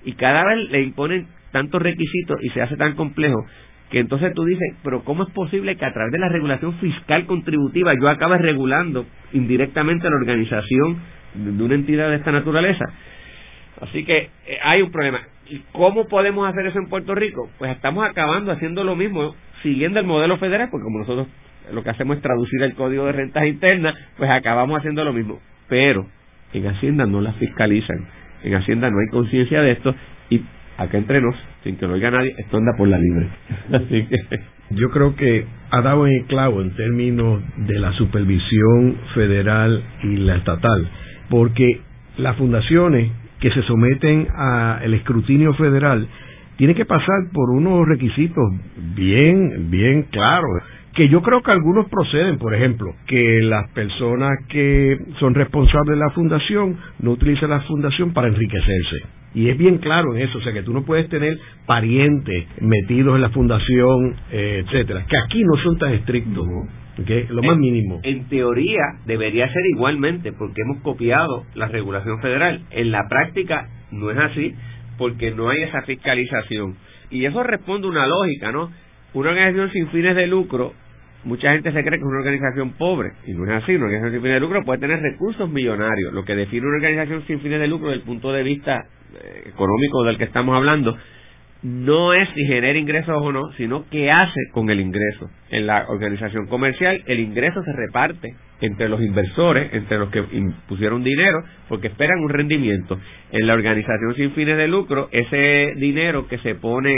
Y 0.04 0.14
cada 0.14 0.44
vez 0.46 0.70
le 0.70 0.82
imponen 0.82 1.28
tantos 1.52 1.82
requisitos 1.82 2.38
y 2.44 2.50
se 2.50 2.62
hace 2.62 2.76
tan 2.76 2.96
complejo 2.96 3.46
que 3.90 4.00
entonces 4.00 4.34
tú 4.34 4.44
dices, 4.46 4.76
pero 4.84 5.04
¿cómo 5.04 5.24
es 5.24 5.30
posible 5.30 5.76
que 5.76 5.86
a 5.86 5.94
través 5.94 6.12
de 6.12 6.20
la 6.20 6.30
regulación 6.30 6.74
fiscal 6.80 7.26
contributiva 7.26 7.94
yo 8.00 8.10
acabe 8.10 8.38
regulando 8.38 9.06
indirectamente 9.34 10.10
la 10.10 10.16
organización 10.16 10.98
de 11.36 11.64
una 11.64 11.76
entidad 11.76 12.10
de 12.10 12.16
esta 12.16 12.32
naturaleza? 12.32 12.86
Así 13.82 14.06
que 14.06 14.30
eh, 14.48 14.58
hay 14.64 14.82
un 14.82 14.92
problema. 14.92 15.20
¿Y 15.48 15.60
cómo 15.72 16.08
podemos 16.08 16.50
hacer 16.50 16.66
eso 16.66 16.80
en 16.80 16.88
Puerto 16.88 17.14
Rico? 17.14 17.50
Pues 17.60 17.72
estamos 17.72 18.08
acabando 18.10 18.52
haciendo 18.52 18.84
lo 18.84 18.96
mismo, 18.96 19.36
siguiendo 19.62 20.00
el 20.00 20.06
modelo 20.06 20.38
federal, 20.38 20.70
porque 20.72 20.84
como 20.84 21.00
nosotros 21.00 21.28
lo 21.72 21.84
que 21.84 21.90
hacemos 21.90 22.18
es 22.18 22.24
traducir 22.24 22.62
el 22.64 22.74
código 22.74 23.06
de 23.06 23.12
rentas 23.12 23.46
internas, 23.46 23.96
pues 24.18 24.30
acabamos 24.30 24.80
haciendo 24.80 25.04
lo 25.04 25.14
mismo. 25.14 25.40
Pero 25.68 26.08
en 26.54 26.68
Hacienda 26.68 27.06
no 27.06 27.22
la 27.22 27.34
fiscalizan, 27.34 28.08
en 28.44 28.56
Hacienda 28.56 28.90
no 28.90 28.98
hay 29.00 29.08
conciencia 29.12 29.62
de 29.62 29.72
esto 29.72 29.96
y 30.30 30.42
acá 30.78 30.98
entre 30.98 31.22
nos, 31.22 31.36
sin 31.64 31.78
que 31.78 31.88
lo 31.88 31.94
oiga 31.94 32.12
nadie, 32.12 32.34
esto 32.38 32.58
anda 32.58 32.74
por 32.78 32.88
la 32.88 32.98
libre. 32.98 33.28
Yo 34.72 34.90
creo 34.90 35.16
que 35.16 35.46
ha 35.70 35.82
dado 35.82 36.08
en 36.08 36.14
el 36.14 36.26
clavo 36.26 36.62
en 36.62 36.72
términos 36.76 37.42
de 37.58 37.80
la 37.80 37.94
supervisión 37.94 38.98
federal 39.14 39.84
y 40.04 40.18
la 40.18 40.38
estatal, 40.38 40.90
porque 41.30 41.82
las 42.18 42.36
fundaciones 42.38 43.12
que 43.40 43.52
se 43.52 43.62
someten 43.64 44.28
al 44.36 44.94
escrutinio 44.94 45.54
federal 45.54 46.08
tiene 46.58 46.74
que 46.74 46.86
pasar 46.86 47.30
por 47.34 47.50
unos 47.52 47.88
requisitos 47.88 48.44
bien, 48.96 49.70
bien 49.70 50.04
claros 50.04 50.64
que 50.96 51.10
yo 51.10 51.22
creo 51.22 51.44
que 51.44 51.52
algunos 51.52 51.88
proceden, 51.90 52.38
por 52.38 52.56
ejemplo, 52.56 52.96
que 53.06 53.42
las 53.42 53.70
personas 53.72 54.32
que 54.48 54.98
son 55.20 55.36
responsables 55.36 55.98
de 56.00 56.06
la 56.06 56.10
fundación 56.12 56.78
no 57.00 57.12
utilicen 57.12 57.50
la 57.50 57.60
fundación 57.62 58.14
para 58.14 58.30
enriquecerse. 58.30 59.25
Y 59.36 59.50
es 59.50 59.58
bien 59.58 59.80
claro 59.80 60.16
en 60.16 60.22
eso, 60.22 60.38
o 60.38 60.42
sea 60.42 60.54
que 60.54 60.64
tú 60.64 60.74
no 60.74 60.86
puedes 60.86 61.10
tener 61.10 61.38
parientes 61.66 62.48
metidos 62.62 63.16
en 63.16 63.22
la 63.22 63.30
fundación, 63.30 64.16
eh, 64.32 64.64
etcétera, 64.66 65.06
que 65.10 65.18
aquí 65.18 65.44
no 65.44 65.58
son 65.62 65.78
tan 65.78 65.94
estrictos. 65.94 66.48
lo 67.30 67.44
más 67.44 67.58
mínimo. 67.58 68.00
En 68.04 68.30
teoría 68.30 68.82
debería 69.06 69.52
ser 69.52 69.62
igualmente, 69.74 70.32
porque 70.32 70.62
hemos 70.62 70.82
copiado 70.82 71.44
la 71.54 71.68
regulación 71.68 72.22
federal. 72.22 72.62
En 72.72 72.92
la 72.92 73.10
práctica 73.10 73.68
no 73.92 74.10
es 74.10 74.18
así, 74.18 74.56
porque 74.98 75.32
no 75.32 75.50
hay 75.50 75.64
esa 75.64 75.82
fiscalización. 75.82 76.76
Y 77.12 77.26
eso 77.26 77.44
responde 77.44 77.88
a 77.88 77.90
una 77.90 78.08
lógica, 78.08 78.54
¿no? 78.54 78.72
Una 79.14 79.32
organización 79.32 79.72
sin 79.72 79.90
fines 79.90 80.16
de 80.16 80.28
lucro 80.28 80.74
mucha 81.26 81.52
gente 81.52 81.72
se 81.72 81.84
cree 81.84 82.00
que 82.00 82.06
es 82.06 82.10
una 82.10 82.20
organización 82.20 82.74
pobre 82.74 83.12
y 83.26 83.34
no 83.34 83.46
es 83.46 83.64
así. 83.64 83.76
Una 83.76 83.86
organización 83.86 84.14
sin 84.14 84.22
fines 84.22 84.36
de 84.36 84.40
lucro 84.40 84.64
puede 84.64 84.80
tener 84.80 85.00
recursos 85.02 85.50
millonarios. 85.50 86.14
Lo 86.14 86.24
que 86.24 86.36
define 86.36 86.68
una 86.68 86.78
organización 86.78 87.24
sin 87.28 87.40
fines 87.42 87.60
de 87.60 87.68
lucro 87.68 87.90
desde 87.90 88.02
el 88.02 88.06
punto 88.06 88.32
de 88.32 88.44
vista 88.44 88.86
eh, 89.14 89.50
económico 89.50 90.04
del 90.04 90.18
que 90.18 90.24
estamos 90.24 90.56
hablando 90.56 90.96
no 91.64 92.14
es 92.14 92.30
si 92.36 92.46
genera 92.46 92.78
ingresos 92.78 93.18
o 93.20 93.32
no, 93.32 93.52
sino 93.54 93.86
qué 93.90 94.12
hace 94.12 94.40
con 94.52 94.70
el 94.70 94.80
ingreso. 94.80 95.32
En 95.50 95.66
la 95.66 95.88
organización 95.90 96.46
comercial 96.46 97.04
el 97.08 97.20
ingreso 97.20 97.64
se 97.64 97.74
reparte 97.74 98.36
entre 98.62 98.88
los 98.88 99.02
inversores, 99.02 99.74
entre 99.74 99.98
los 99.98 100.10
que 100.10 100.24
pusieron 100.68 101.04
dinero, 101.04 101.44
porque 101.68 101.88
esperan 101.88 102.20
un 102.20 102.30
rendimiento. 102.30 103.00
En 103.32 103.48
la 103.48 103.56
organización 103.56 104.16
sin 104.16 104.32
fines 104.32 104.58
de 104.58 104.68
lucro, 104.68 105.10
ese 105.12 105.74
dinero 105.78 106.28
que 106.28 106.38
se 106.38 106.54
pone 106.54 106.94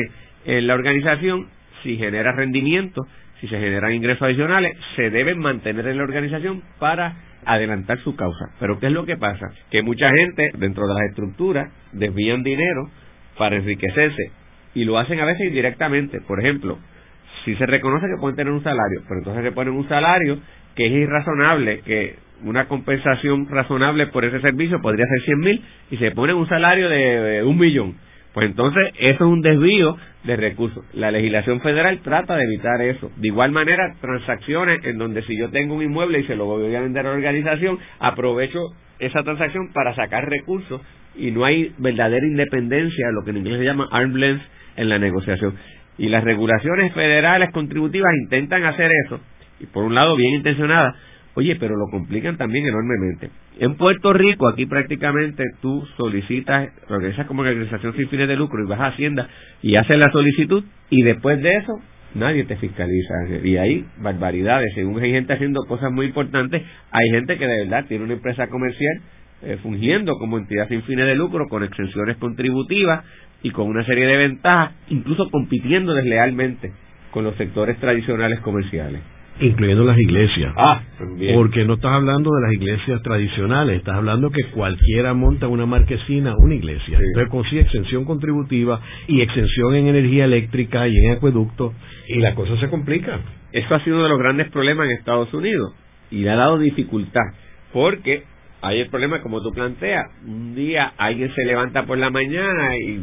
en 0.46 0.67
la 0.67 0.74
organización, 0.74 1.48
si 1.84 1.96
genera 1.96 2.34
rendimiento, 2.34 3.07
si 3.39 3.48
se 3.48 3.60
generan 3.60 3.94
ingresos 3.94 4.24
adicionales, 4.24 4.75
se 4.96 5.10
deben 5.10 5.39
mantener 5.39 5.88
en 5.88 5.98
la 5.98 6.03
organización 6.03 6.63
para 6.79 7.15
adelantar 7.46 8.00
su 8.00 8.15
causa. 8.15 8.46
Pero 8.60 8.79
¿qué 8.79 8.88
es 8.88 8.91
lo 8.91 9.06
que 9.06 9.17
pasa? 9.17 9.48
Que 9.70 9.82
mucha 9.82 10.10
gente 10.12 10.51
dentro 10.58 10.88
de 10.88 10.94
las 10.94 11.03
estructuras 11.10 11.72
desvían 11.91 12.44
dinero 12.44 12.89
para 13.38 13.56
enriquecerse 13.58 14.32
y 14.74 14.86
lo 14.86 14.98
hacen 14.98 15.20
a 15.20 15.25
veces 15.25 15.48
indirectamente. 15.48 16.20
Por 16.22 16.39
ejemplo, 16.39 16.77
si 17.46 17.56
se 17.56 17.65
reconoce 17.65 18.08
que 18.08 18.20
pueden 18.20 18.36
tener 18.36 18.51
un 18.51 18.63
salario, 18.63 19.01
pero 19.08 19.20
entonces 19.20 19.44
se 19.44 19.51
ponen 19.51 19.74
un 19.74 19.88
salario 19.88 20.39
que 20.75 20.88
es 20.88 20.91
irrazonable, 20.91 21.82
que 21.82 22.15
una 22.44 22.67
compensación 22.67 23.48
razonable 23.50 24.08
por 24.08 24.25
ese 24.25 24.39
servicio 24.41 24.79
podría 24.82 25.06
ser 25.06 25.25
100 25.25 25.39
mil 25.39 25.63
y 25.91 25.98
se 25.98 26.12
pone 26.12 26.34
un 26.34 26.48
salario 26.48 26.89
de 26.89 27.44
un 27.44 27.58
millón 27.58 27.96
pues 28.38 28.51
entonces 28.51 28.94
eso 29.00 29.25
es 29.25 29.32
un 29.32 29.41
desvío 29.41 29.98
de 30.24 30.36
recursos. 30.36 30.86
La 30.94 31.10
legislación 31.10 31.60
federal 31.60 32.01
trata 32.03 32.36
de 32.36 32.44
evitar 32.44 32.79
eso. 32.84 33.10
De 33.15 33.29
igual 33.29 33.51
manera, 33.51 33.96
transacciones 34.00 34.77
en 34.84 35.00
donde 35.00 35.24
si 35.24 35.36
yo 35.36 35.50
tengo 35.50 35.74
un 35.74 35.82
inmueble 35.82 36.20
y 36.20 36.24
se 36.25 36.36
lo 36.36 36.46
voy 36.46 36.75
a 36.75 36.82
vender 36.82 37.08
a 37.08 37.10
la 37.10 37.15
organización, 37.15 37.79
aprovecho 37.98 38.60
esa 39.00 39.24
transacción 39.24 39.74
para 39.74 39.96
sacar 39.96 40.29
recursos 40.29 40.82
y 41.15 41.32
no 41.32 41.46
hay 41.46 41.74
verdadera 41.79 42.27
independencia, 42.27 43.08
lo 43.12 43.24
que 43.24 43.32
en 43.32 43.38
inglés 43.38 43.58
se 43.58 43.65
llama 43.65 43.89
arm's 43.91 44.13
length 44.13 44.44
en 44.75 44.89
la 44.89 45.00
negociación. 45.00 45.56
Y 45.98 46.10
las 46.10 46.24
regulaciones 46.24 46.94
federales 46.94 47.50
contributivas 47.51 48.12
intentan 48.22 48.65
hacer 48.65 48.91
eso, 49.08 49.20
y 49.60 49.65
por 49.65 49.84
un 49.84 49.96
lado 49.96 50.15
bien 50.15 50.36
intencionadas, 50.36 50.96
Oye, 51.38 51.56
pero 51.58 51.75
lo 51.75 51.86
complican 51.91 52.36
también 52.36 52.65
enormemente. 52.65 53.29
En 53.60 53.75
Puerto 53.75 54.12
Rico, 54.12 54.48
aquí 54.48 54.65
prácticamente 54.65 55.44
tú 55.62 55.86
solicitas, 55.96 56.72
regresas 56.89 57.27
como 57.27 57.44
organización 57.44 57.96
sin 57.96 58.10
fines 58.10 58.27
de 58.27 58.36
lucro 58.36 58.63
y 58.63 58.67
vas 58.67 58.79
a 58.79 58.88
Hacienda 58.88 59.29
y 59.62 59.75
haces 59.75 60.00
la 60.00 60.12
solicitud 60.12 60.63
y 60.89 61.03
después 61.03 61.39
de 61.44 61.58
eso 61.58 61.74
nadie 62.15 62.44
te 62.46 62.56
fiscaliza. 62.56 63.13
Y 63.44 63.56
hay 63.58 63.86
barbaridades. 64.00 64.73
Según 64.73 65.00
hay 65.00 65.12
gente 65.12 65.34
haciendo 65.34 65.62
cosas 65.67 65.91
muy 65.91 66.08
importantes, 66.08 66.63
hay 66.89 67.10
gente 67.12 67.38
que 67.38 67.45
de 67.45 67.65
verdad 67.65 67.86
tiene 67.88 68.06
una 68.06 68.13
empresa 68.13 68.47
comercial 68.47 69.02
eh, 69.43 69.60
fungiendo 69.62 70.13
como 70.17 70.39
entidad 70.39 70.67
sin 70.69 70.82
fines 70.82 71.06
de 71.06 71.13
lucro 71.13 71.45
con 71.50 71.63
exenciones 71.63 72.17
contributivas 72.17 73.06
y 73.43 73.52
con 73.52 73.67
una 73.67 73.86
serie 73.86 74.08
de 74.08 74.17
ventajas, 74.17 74.73
incluso 74.89 75.30
compitiendo 75.30 75.93
deslealmente 75.93 76.71
con 77.12 77.26
los 77.26 77.36
sectores 77.36 77.78
tradicionales 77.78 78.39
comerciales 78.39 79.02
incluyendo 79.39 79.84
las 79.84 79.97
iglesias. 79.97 80.54
Ah, 80.58 80.82
Porque 81.34 81.65
no 81.65 81.76
estás 81.76 81.91
hablando 81.91 82.32
de 82.34 82.41
las 82.41 82.54
iglesias 82.54 83.02
tradicionales, 83.04 83.78
estás 83.78 83.95
hablando 83.95 84.30
que 84.32 84.45
cualquiera 84.52 85.13
monta 85.13 85.47
una 85.47 85.65
marquesina 85.65 86.36
una 86.38 86.56
iglesia. 86.56 87.00
Entonces 87.00 87.30
consigue 87.30 87.62
exención 87.62 88.06
contributiva 88.06 88.82
y 89.08 89.21
exención 89.21 89.76
en 89.76 89.88
energía 89.88 90.26
eléctrica 90.26 90.88
y 90.88 90.95
en 90.97 91.12
acueducto 91.12 91.73
y 92.08 92.19
la 92.19 92.36
cosa 92.36 92.58
se 92.60 92.69
complica. 92.69 93.19
Eso 93.52 93.76
ha 93.76 93.84
sido 93.84 93.97
uno 93.97 94.04
de 94.04 94.10
los 94.10 94.19
grandes 94.19 94.50
problemas 94.50 94.88
en 94.88 94.97
Estados 94.97 95.34
Unidos 95.34 95.73
y 96.12 96.19
le 96.19 96.30
ha 96.30 96.36
dado 96.36 96.58
dificultad 96.58 97.34
porque 97.73 98.23
hay 98.62 98.82
el 98.82 98.89
problema 98.89 99.22
como 99.22 99.41
tú 99.41 99.52
planteas, 99.52 100.06
un 100.26 100.56
día 100.56 100.93
alguien 100.98 101.34
se 101.34 101.46
levanta 101.46 101.86
por 101.86 101.98
la 101.98 102.10
mañana 102.10 102.76
y 102.78 103.02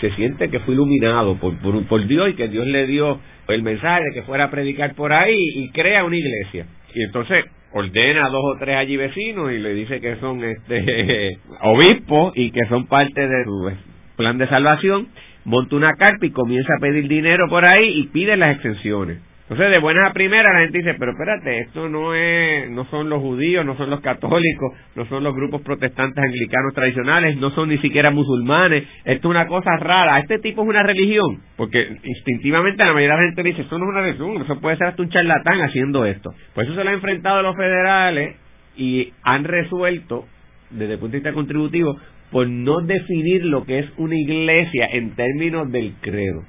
se 0.00 0.10
siente 0.12 0.48
que 0.48 0.60
fue 0.60 0.74
iluminado 0.74 1.36
por, 1.36 1.56
por, 1.86 2.06
Dios 2.06 2.30
y 2.30 2.34
que 2.34 2.48
Dios 2.48 2.66
le 2.66 2.86
dio 2.86 3.18
el 3.48 3.62
mensaje 3.62 4.02
de 4.04 4.14
que 4.14 4.22
fuera 4.22 4.44
a 4.44 4.50
predicar 4.50 4.94
por 4.94 5.12
ahí 5.12 5.36
y 5.56 5.70
crea 5.70 6.04
una 6.04 6.16
iglesia. 6.16 6.66
Y 6.94 7.02
entonces 7.02 7.44
ordena 7.72 8.26
a 8.26 8.28
dos 8.28 8.42
o 8.54 8.58
tres 8.58 8.76
allí 8.76 8.96
vecinos 8.96 9.50
y 9.52 9.58
le 9.58 9.74
dice 9.74 10.00
que 10.00 10.16
son 10.16 10.42
este 10.44 11.30
obispos 11.62 12.32
y 12.36 12.50
que 12.50 12.64
son 12.68 12.86
parte 12.86 13.26
de 13.26 13.44
su 13.44 13.72
plan 14.16 14.38
de 14.38 14.46
salvación, 14.48 15.08
monta 15.44 15.74
una 15.74 15.94
carta 15.94 16.24
y 16.24 16.30
comienza 16.30 16.72
a 16.76 16.80
pedir 16.80 17.08
dinero 17.08 17.48
por 17.48 17.64
ahí 17.64 18.00
y 18.00 18.06
pide 18.08 18.36
las 18.36 18.56
exenciones. 18.56 19.18
Entonces, 19.42 19.70
de 19.72 19.78
buenas 19.80 20.08
a 20.08 20.12
primeras, 20.12 20.54
la 20.54 20.60
gente 20.60 20.78
dice, 20.78 20.94
pero 20.94 21.12
espérate, 21.12 21.58
esto 21.58 21.88
no 21.88 22.14
es, 22.14 22.70
no 22.70 22.84
son 22.86 23.10
los 23.10 23.20
judíos, 23.20 23.66
no 23.66 23.76
son 23.76 23.90
los 23.90 24.00
católicos, 24.00 24.72
no 24.94 25.04
son 25.06 25.24
los 25.24 25.34
grupos 25.34 25.62
protestantes 25.62 26.22
anglicanos 26.22 26.72
tradicionales, 26.74 27.36
no 27.38 27.50
son 27.50 27.68
ni 27.68 27.78
siquiera 27.78 28.12
musulmanes, 28.12 28.84
esto 29.04 29.28
es 29.28 29.30
una 29.30 29.48
cosa 29.48 29.76
rara, 29.78 30.20
este 30.20 30.38
tipo 30.38 30.62
es 30.62 30.68
una 30.68 30.84
religión, 30.84 31.40
porque 31.56 31.98
instintivamente 32.04 32.86
la 32.86 32.92
mayoría 32.92 33.16
de 33.16 33.20
la 33.20 33.26
gente 33.26 33.42
dice, 33.42 33.62
esto 33.62 33.78
no 33.78 33.86
es 33.86 33.90
una 33.90 34.00
religión, 34.02 34.42
eso 34.42 34.60
puede 34.60 34.76
ser 34.76 34.86
hasta 34.86 35.02
un 35.02 35.10
charlatán 35.10 35.60
haciendo 35.60 36.06
esto. 36.06 36.30
Por 36.54 36.64
eso 36.64 36.74
se 36.76 36.84
lo 36.84 36.88
han 36.88 36.94
enfrentado 36.94 37.42
los 37.42 37.56
federales 37.56 38.36
y 38.76 39.12
han 39.24 39.42
resuelto, 39.42 40.24
desde 40.70 40.94
el 40.94 40.98
punto 41.00 41.12
de 41.12 41.18
vista 41.18 41.32
contributivo, 41.32 41.98
por 42.30 42.48
no 42.48 42.80
definir 42.80 43.44
lo 43.44 43.64
que 43.64 43.80
es 43.80 43.86
una 43.96 44.14
iglesia 44.14 44.86
en 44.92 45.16
términos 45.16 45.70
del 45.72 45.94
credo 46.00 46.44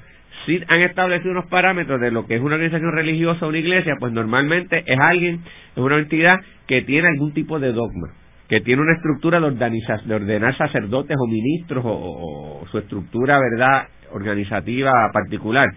si 0.45 0.62
han 0.67 0.82
establecido 0.82 1.32
unos 1.32 1.45
parámetros 1.45 1.99
de 2.01 2.12
lo 2.12 2.25
que 2.25 2.36
es 2.36 2.41
una 2.41 2.56
organización 2.56 2.91
religiosa 2.91 3.45
o 3.45 3.49
una 3.49 3.58
iglesia, 3.58 3.95
pues 3.99 4.12
normalmente 4.12 4.84
es 4.86 4.99
alguien, 4.99 5.41
es 5.75 5.77
una 5.77 5.97
entidad 5.97 6.39
que 6.67 6.82
tiene 6.82 7.08
algún 7.08 7.34
tipo 7.34 7.60
de 7.60 7.71
dogma, 7.71 8.13
que 8.49 8.62
tiene 8.62 8.82
una 8.82 8.93
estructura 8.93 9.39
de, 9.39 9.51
de 9.51 10.15
ordenar 10.15 10.58
sacerdotes 10.58 11.17
o 11.19 11.27
ministros 11.27 11.84
o, 11.86 12.65
su 12.71 12.77
estructura, 12.77 13.39
¿verdad?, 13.39 13.88
organizativa 14.12 14.91
particular, 15.12 15.67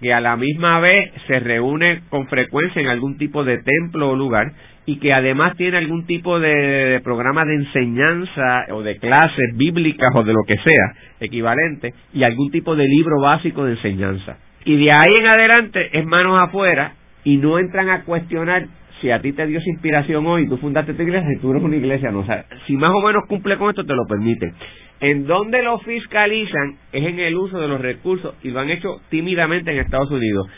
que 0.00 0.12
a 0.12 0.20
la 0.20 0.36
misma 0.36 0.80
vez 0.80 1.10
se 1.26 1.40
reúne 1.40 2.02
con 2.10 2.26
frecuencia 2.28 2.82
en 2.82 2.88
algún 2.88 3.16
tipo 3.16 3.44
de 3.44 3.58
templo 3.62 4.10
o 4.10 4.16
lugar 4.16 4.52
y 4.86 4.98
que 5.00 5.12
además 5.12 5.56
tiene 5.56 5.78
algún 5.78 6.06
tipo 6.06 6.38
de, 6.38 7.00
programa 7.02 7.44
de 7.44 7.56
enseñanza 7.56 8.66
o 8.70 8.82
de 8.82 8.96
clases 8.98 9.56
bíblicas 9.56 10.10
o 10.14 10.22
de 10.22 10.32
lo 10.32 10.44
que 10.46 10.56
sea 10.56 10.94
equivalente 11.20 11.92
y 12.14 12.22
algún 12.22 12.50
tipo 12.52 12.76
de 12.76 12.86
libro 12.86 13.20
básico 13.20 13.64
de 13.64 13.72
enseñanza. 13.72 14.38
Y 14.64 14.76
de 14.76 14.92
ahí 14.92 15.16
en 15.18 15.26
adelante 15.26 15.98
es 15.98 16.06
manos 16.06 16.40
afuera 16.40 16.94
y 17.24 17.36
no 17.36 17.58
entran 17.58 17.90
a 17.90 18.04
cuestionar 18.04 18.66
si 19.00 19.10
a 19.10 19.20
ti 19.20 19.32
te 19.32 19.46
dio 19.46 19.60
inspiración 19.66 20.24
hoy 20.26 20.48
tú 20.48 20.56
fundaste 20.56 20.94
tu 20.94 21.02
iglesia, 21.02 21.28
si 21.28 21.40
tú 21.40 21.50
eres 21.50 21.62
una 21.62 21.76
iglesia, 21.76 22.10
no. 22.10 22.20
O 22.20 22.26
si 22.66 22.76
más 22.76 22.90
o 22.90 23.00
menos 23.00 23.24
cumple 23.28 23.58
con 23.58 23.70
esto, 23.70 23.84
te 23.84 23.94
lo 23.94 24.06
permite. 24.08 24.52
En 25.00 25.26
donde 25.26 25.62
lo 25.62 25.78
fiscalizan 25.80 26.76
es 26.92 27.04
en 27.04 27.18
el 27.18 27.36
uso 27.36 27.60
de 27.60 27.68
los 27.68 27.80
recursos 27.80 28.34
y 28.42 28.50
lo 28.50 28.60
han 28.60 28.70
hecho 28.70 29.00
tímidamente 29.10 29.72
en 29.72 29.78
Estados 29.78 30.10
Unidos. 30.10 30.48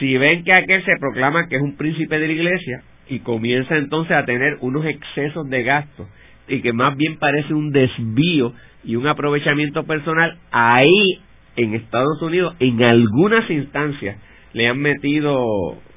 Si 0.00 0.16
ven 0.18 0.42
que 0.42 0.52
aquel 0.52 0.84
se 0.84 0.96
proclama 0.98 1.46
que 1.46 1.56
es 1.56 1.62
un 1.62 1.76
príncipe 1.76 2.18
de 2.18 2.26
la 2.26 2.32
iglesia, 2.32 2.82
y 3.08 3.20
comienza 3.20 3.76
entonces 3.76 4.16
a 4.16 4.24
tener 4.24 4.58
unos 4.60 4.84
excesos 4.84 5.48
de 5.48 5.62
gastos 5.62 6.06
y 6.48 6.60
que 6.60 6.72
más 6.72 6.96
bien 6.96 7.18
parece 7.18 7.54
un 7.54 7.72
desvío 7.72 8.52
y 8.84 8.96
un 8.96 9.06
aprovechamiento 9.06 9.84
personal, 9.84 10.38
ahí 10.50 11.20
en 11.56 11.74
Estados 11.74 12.20
Unidos 12.22 12.54
en 12.60 12.82
algunas 12.82 13.50
instancias 13.50 14.16
le 14.52 14.68
han 14.68 14.78
metido 14.78 15.44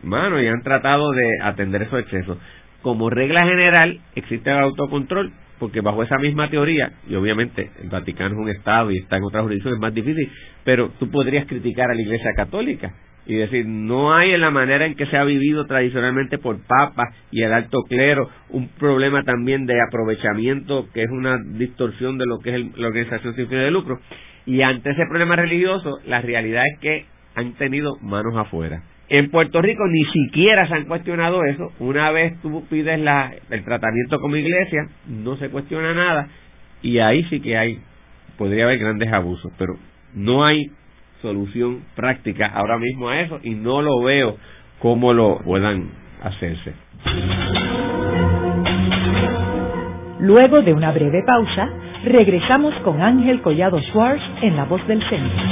mano 0.04 0.42
y 0.42 0.48
han 0.48 0.62
tratado 0.64 1.12
de 1.12 1.28
atender 1.44 1.84
esos 1.84 2.00
excesos. 2.00 2.38
Como 2.82 3.10
regla 3.10 3.46
general 3.46 4.00
existe 4.16 4.50
el 4.50 4.58
autocontrol 4.58 5.32
porque 5.60 5.82
bajo 5.82 6.04
esa 6.04 6.18
misma 6.18 6.50
teoría, 6.50 6.94
y 7.08 7.16
obviamente 7.16 7.70
el 7.84 7.90
Vaticano 7.90 8.36
es 8.36 8.42
un 8.42 8.50
Estado 8.50 8.92
y 8.92 8.98
está 8.98 9.18
en 9.18 9.24
otras 9.26 9.44
jurisdicciones 9.44 9.76
es 9.76 9.82
más 9.82 9.94
difícil, 9.94 10.32
pero 10.64 10.90
tú 11.00 11.12
podrías 11.12 11.46
criticar 11.48 11.92
a 11.92 11.94
la 11.94 12.02
Iglesia 12.02 12.32
Católica 12.36 12.94
y 13.30 13.36
decir, 13.36 13.68
no 13.68 14.16
hay 14.16 14.32
en 14.32 14.42
la 14.42 14.50
manera 14.50 14.88
en 14.88 14.96
que 14.96 15.06
se 15.06 15.16
ha 15.16 15.24
vivido 15.24 15.68
tradicionalmente 15.68 16.40
por 16.40 16.58
papas 16.66 17.14
y 17.30 17.44
el 17.44 17.54
alto 17.54 17.84
clero 17.88 18.28
un 18.50 18.70
problema 18.70 19.22
también 19.22 19.68
de 19.68 19.80
aprovechamiento 19.88 20.88
que 20.96 21.04
es 21.04 21.12
una 21.12 21.38
distorsión 21.38 22.18
de 22.18 22.26
lo 22.26 22.40
que 22.40 22.56
es 22.56 22.76
la 22.76 22.88
organización 22.88 23.36
sin 23.36 23.48
fines 23.48 23.66
de 23.66 23.72
lucro. 23.72 24.00
Y 24.48 24.64
ante 24.64 24.90
ese 24.90 25.06
problema 25.08 25.36
religioso, 25.36 26.00
la 26.08 26.22
realidad 26.22 26.64
es 26.74 26.80
que 26.80 27.06
han 27.36 27.54
tenido 27.54 27.98
manos 28.02 28.36
afuera. 28.36 28.82
En 29.10 29.30
Puerto 29.30 29.62
Rico 29.62 29.84
ni 29.88 30.06
siquiera 30.06 30.68
se 30.68 30.74
han 30.74 30.86
cuestionado 30.86 31.44
eso. 31.44 31.72
Una 31.78 32.10
vez 32.10 32.34
tú 32.42 32.66
pides 32.68 33.00
la, 33.00 33.32
el 33.52 33.64
tratamiento 33.64 34.20
como 34.20 34.38
iglesia, 34.38 34.88
no 35.08 35.38
se 35.38 35.50
cuestiona 35.50 35.94
nada 35.94 36.30
y 36.82 36.98
ahí 36.98 37.24
sí 37.26 37.42
que 37.42 37.56
hay, 37.56 37.80
podría 38.40 38.64
haber 38.64 38.80
grandes 38.80 39.14
abusos, 39.14 39.54
pero 39.60 39.76
no 40.16 40.44
hay 40.44 40.72
solución 41.22 41.84
práctica 41.96 42.48
ahora 42.48 42.78
mismo 42.78 43.10
a 43.10 43.22
eso 43.22 43.40
y 43.44 43.52
no 43.52 43.82
lo 43.82 44.02
veo 44.02 44.38
cómo 44.80 45.14
lo 45.14 45.40
puedan 45.40 45.90
hacerse. 46.24 46.74
Luego 50.20 50.62
de 50.62 50.74
una 50.74 50.92
breve 50.92 51.24
pausa, 51.26 51.70
regresamos 52.04 52.74
con 52.84 53.02
Ángel 53.02 53.42
Collado 53.42 53.80
Schwartz 53.82 54.22
en 54.42 54.56
La 54.56 54.66
Voz 54.66 54.86
del 54.88 55.02
Centro. 55.10 55.44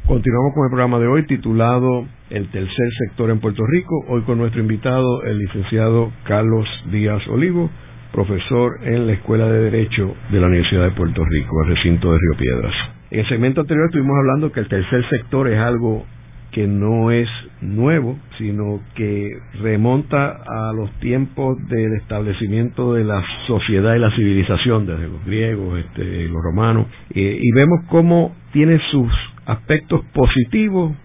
Continuamos 0.05 0.53
con 0.55 0.65
el 0.65 0.69
programa 0.69 0.99
de 0.99 1.07
hoy 1.07 1.25
titulado 1.27 2.05
El 2.29 2.49
tercer 2.49 2.89
sector 3.07 3.29
en 3.29 3.39
Puerto 3.39 3.65
Rico, 3.65 4.03
hoy 4.09 4.23
con 4.23 4.37
nuestro 4.37 4.59
invitado, 4.59 5.23
el 5.23 5.37
licenciado 5.37 6.11
Carlos 6.23 6.67
Díaz 6.91 7.25
Olivo, 7.29 7.69
profesor 8.11 8.79
en 8.83 9.07
la 9.07 9.13
Escuela 9.13 9.47
de 9.47 9.71
Derecho 9.71 10.15
de 10.31 10.39
la 10.39 10.47
Universidad 10.47 10.83
de 10.83 10.91
Puerto 10.91 11.23
Rico, 11.23 11.63
el 11.63 11.75
recinto 11.75 12.11
de 12.11 12.17
Río 12.17 12.37
Piedras. 12.37 12.73
En 13.11 13.19
el 13.19 13.27
segmento 13.27 13.61
anterior 13.61 13.87
estuvimos 13.87 14.17
hablando 14.17 14.51
que 14.51 14.59
el 14.59 14.67
tercer 14.67 15.07
sector 15.09 15.47
es 15.47 15.59
algo 15.59 16.05
que 16.51 16.67
no 16.67 17.11
es 17.11 17.29
nuevo, 17.61 18.17
sino 18.37 18.81
que 18.95 19.29
remonta 19.61 20.29
a 20.29 20.73
los 20.73 20.91
tiempos 20.99 21.57
del 21.67 21.93
establecimiento 21.93 22.93
de 22.93 23.03
la 23.03 23.23
sociedad 23.47 23.95
y 23.95 23.99
la 23.99 24.11
civilización, 24.15 24.87
desde 24.87 25.07
los 25.07 25.23
griegos, 25.25 25.79
este, 25.79 26.27
los 26.27 26.41
romanos, 26.43 26.87
eh, 27.11 27.37
y 27.39 27.51
vemos 27.51 27.81
cómo 27.89 28.35
tiene 28.51 28.79
sus 28.91 29.11
aspectos 29.45 30.03
positivos 30.13 30.95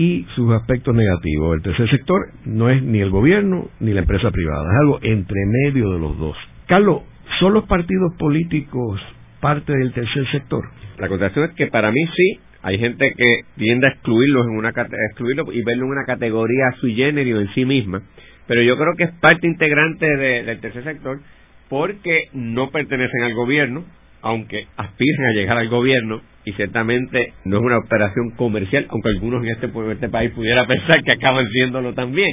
y 0.00 0.24
sus 0.34 0.50
aspectos 0.54 0.94
negativos. 0.94 1.56
El 1.56 1.62
tercer 1.62 1.90
sector 1.90 2.28
no 2.46 2.70
es 2.70 2.82
ni 2.82 3.00
el 3.00 3.10
gobierno 3.10 3.68
ni 3.80 3.92
la 3.92 4.00
empresa 4.00 4.30
privada, 4.30 4.64
es 4.72 4.80
algo 4.80 4.98
entre 5.02 5.36
medio 5.46 5.90
de 5.90 5.98
los 5.98 6.18
dos. 6.18 6.36
Carlos, 6.66 7.02
¿son 7.38 7.52
los 7.52 7.64
partidos 7.64 8.14
políticos 8.18 8.98
parte 9.40 9.76
del 9.76 9.92
tercer 9.92 10.26
sector? 10.32 10.64
La 10.96 11.06
contestación 11.06 11.50
es 11.50 11.54
que 11.54 11.66
para 11.66 11.92
mí 11.92 12.00
sí, 12.16 12.40
hay 12.62 12.78
gente 12.78 13.12
que 13.14 13.40
tiende 13.58 13.88
a 13.88 13.90
excluirlos 13.90 14.46
en 14.46 14.56
una 14.56 14.70
excluirlo 14.70 15.52
y 15.52 15.62
verlo 15.64 15.84
en 15.84 15.90
una 15.90 16.06
categoría 16.06 16.72
sui 16.80 16.94
generis 16.94 17.36
en 17.36 17.52
sí 17.52 17.66
misma, 17.66 18.00
pero 18.46 18.62
yo 18.62 18.78
creo 18.78 18.94
que 18.96 19.04
es 19.04 19.12
parte 19.20 19.46
integrante 19.46 20.06
del 20.16 20.60
tercer 20.60 20.82
sector 20.82 21.20
porque 21.68 22.28
no 22.32 22.70
pertenecen 22.70 23.22
al 23.24 23.34
gobierno, 23.34 23.84
aunque 24.22 24.66
aspiran 24.78 25.26
a 25.26 25.32
llegar 25.34 25.58
al 25.58 25.68
gobierno 25.68 26.22
y 26.44 26.52
ciertamente 26.52 27.34
no 27.44 27.58
es 27.58 27.62
una 27.62 27.78
operación 27.78 28.30
comercial, 28.30 28.86
aunque 28.90 29.10
algunos 29.10 29.44
en 29.44 29.50
este, 29.50 29.66
en 29.66 29.90
este 29.90 30.08
país 30.08 30.30
pudiera 30.32 30.66
pensar 30.68 31.02
que 31.02 31.12
acaban 31.12 31.46
siéndolo 31.48 31.94
también. 31.94 32.30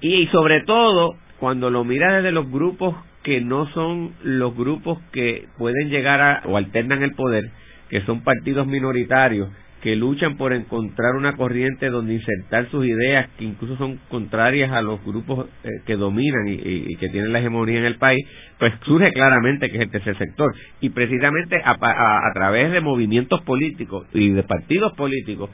Y, 0.00 0.26
sobre 0.28 0.62
todo, 0.62 1.16
cuando 1.38 1.70
lo 1.70 1.84
miras 1.84 2.16
desde 2.16 2.32
los 2.32 2.50
grupos 2.50 2.94
que 3.22 3.40
no 3.40 3.66
son 3.72 4.12
los 4.22 4.54
grupos 4.54 4.98
que 5.12 5.46
pueden 5.56 5.88
llegar 5.88 6.20
a, 6.20 6.42
o 6.46 6.56
alternan 6.56 7.02
el 7.02 7.14
poder, 7.14 7.44
que 7.88 8.02
son 8.02 8.22
partidos 8.22 8.66
minoritarios, 8.66 9.48
que 9.84 9.96
luchan 9.96 10.38
por 10.38 10.54
encontrar 10.54 11.14
una 11.14 11.36
corriente 11.36 11.90
donde 11.90 12.14
insertar 12.14 12.70
sus 12.70 12.86
ideas 12.86 13.28
que 13.38 13.44
incluso 13.44 13.76
son 13.76 14.00
contrarias 14.08 14.72
a 14.72 14.80
los 14.80 15.04
grupos 15.04 15.46
eh, 15.62 15.68
que 15.84 15.96
dominan 15.96 16.48
y, 16.48 16.96
que 16.96 17.10
tienen 17.10 17.34
la 17.34 17.40
hegemonía 17.40 17.80
en 17.80 17.84
el 17.84 17.96
país, 17.96 18.26
pues 18.58 18.72
surge 18.86 19.12
claramente 19.12 19.68
que 19.68 19.76
es 19.76 19.82
el 19.82 19.90
tercer 19.90 20.16
sector. 20.16 20.54
Y 20.80 20.88
precisamente 20.88 21.60
a, 21.62 21.72
a 21.72 22.32
través 22.32 22.72
de 22.72 22.80
movimientos 22.80 23.42
políticos 23.42 24.06
y 24.14 24.30
de 24.30 24.42
partidos 24.44 24.94
políticos 24.94 25.50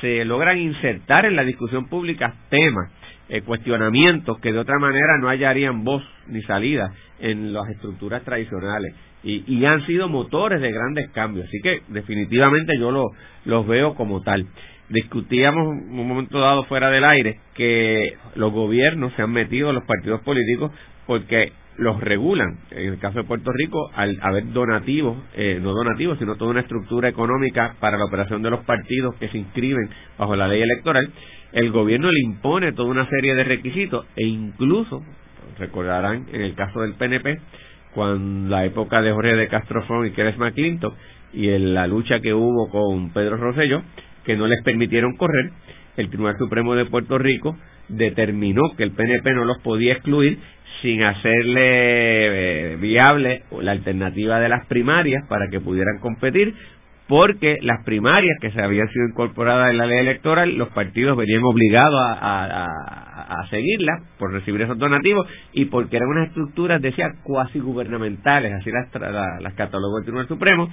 se 0.00 0.24
logran 0.24 0.58
insertar 0.58 1.26
en 1.26 1.34
la 1.34 1.42
discusión 1.42 1.88
pública 1.88 2.34
temas, 2.50 2.88
eh, 3.32 3.40
cuestionamientos 3.40 4.38
que 4.40 4.52
de 4.52 4.58
otra 4.58 4.78
manera 4.78 5.16
no 5.18 5.28
hallarían 5.28 5.84
voz 5.84 6.02
ni 6.26 6.42
salida 6.42 6.92
en 7.18 7.54
las 7.54 7.66
estructuras 7.70 8.22
tradicionales 8.24 8.94
y, 9.24 9.42
y 9.46 9.64
han 9.64 9.86
sido 9.86 10.06
motores 10.10 10.60
de 10.60 10.70
grandes 10.70 11.08
cambios. 11.12 11.46
Así 11.46 11.58
que 11.62 11.80
definitivamente 11.88 12.74
yo 12.78 12.90
lo, 12.90 13.06
los 13.46 13.66
veo 13.66 13.94
como 13.94 14.20
tal. 14.20 14.44
Discutíamos 14.90 15.66
un 15.66 16.06
momento 16.06 16.40
dado 16.40 16.64
fuera 16.64 16.90
del 16.90 17.04
aire 17.04 17.38
que 17.54 18.18
los 18.34 18.52
gobiernos 18.52 19.14
se 19.14 19.22
han 19.22 19.32
metido 19.32 19.72
los 19.72 19.84
partidos 19.84 20.20
políticos 20.20 20.70
porque 21.06 21.52
los 21.78 22.00
regulan. 22.00 22.58
En 22.70 22.92
el 22.92 22.98
caso 22.98 23.18
de 23.18 23.24
Puerto 23.24 23.50
Rico, 23.52 23.90
al 23.94 24.18
haber 24.22 24.52
donativos, 24.52 25.16
eh, 25.34 25.58
no 25.60 25.72
donativos, 25.72 26.18
sino 26.18 26.36
toda 26.36 26.50
una 26.50 26.60
estructura 26.60 27.08
económica 27.08 27.76
para 27.80 27.98
la 27.98 28.04
operación 28.04 28.42
de 28.42 28.50
los 28.50 28.60
partidos 28.64 29.14
que 29.16 29.28
se 29.28 29.38
inscriben 29.38 29.88
bajo 30.18 30.36
la 30.36 30.48
ley 30.48 30.62
electoral, 30.62 31.10
el 31.52 31.70
gobierno 31.70 32.10
le 32.10 32.20
impone 32.20 32.72
toda 32.72 32.90
una 32.90 33.08
serie 33.08 33.34
de 33.34 33.44
requisitos 33.44 34.06
e 34.16 34.26
incluso, 34.26 35.02
recordarán 35.58 36.26
en 36.32 36.42
el 36.42 36.54
caso 36.54 36.80
del 36.80 36.94
PNP, 36.94 37.40
cuando 37.94 38.48
la 38.48 38.64
época 38.64 39.02
de 39.02 39.12
Jorge 39.12 39.36
de 39.36 39.48
Castrofón 39.48 40.06
y 40.06 40.12
Keres 40.12 40.38
McClintock 40.38 40.94
y 41.34 41.48
en 41.48 41.74
la 41.74 41.86
lucha 41.86 42.20
que 42.20 42.34
hubo 42.34 42.70
con 42.70 43.12
Pedro 43.12 43.36
Rosselló, 43.36 43.82
que 44.24 44.36
no 44.36 44.46
les 44.46 44.62
permitieron 44.62 45.16
correr, 45.16 45.50
el 45.96 46.08
Tribunal 46.08 46.38
Supremo 46.38 46.74
de 46.74 46.86
Puerto 46.86 47.18
Rico 47.18 47.56
determinó 47.88 48.62
que 48.76 48.84
el 48.84 48.92
PNP 48.92 49.34
no 49.34 49.44
los 49.44 49.58
podía 49.58 49.94
excluir 49.94 50.38
sin 50.82 51.02
hacerle 51.02 52.72
eh, 52.72 52.76
viable 52.76 53.42
la 53.60 53.72
alternativa 53.72 54.40
de 54.40 54.48
las 54.48 54.66
primarias 54.66 55.24
para 55.28 55.48
que 55.48 55.60
pudieran 55.60 55.98
competir, 56.00 56.54
porque 57.08 57.58
las 57.62 57.84
primarias 57.84 58.36
que 58.40 58.50
se 58.50 58.60
habían 58.60 58.88
sido 58.88 59.06
incorporadas 59.08 59.70
en 59.70 59.78
la 59.78 59.86
ley 59.86 59.98
electoral, 59.98 60.56
los 60.56 60.68
partidos 60.70 61.16
venían 61.16 61.42
obligados 61.44 62.00
a, 62.00 62.66
a, 63.28 63.48
seguirlas 63.50 64.02
por 64.18 64.32
recibir 64.32 64.62
esos 64.62 64.78
donativos 64.78 65.26
y 65.52 65.66
porque 65.66 65.96
eran 65.96 66.08
unas 66.08 66.28
estructuras, 66.28 66.80
decía, 66.80 67.12
cuasi 67.22 67.58
gubernamentales, 67.58 68.52
así 68.54 68.70
las, 68.70 68.88
las 69.42 69.54
catalogó 69.54 69.98
el 69.98 70.04
Tribunal 70.04 70.28
Supremo, 70.28 70.70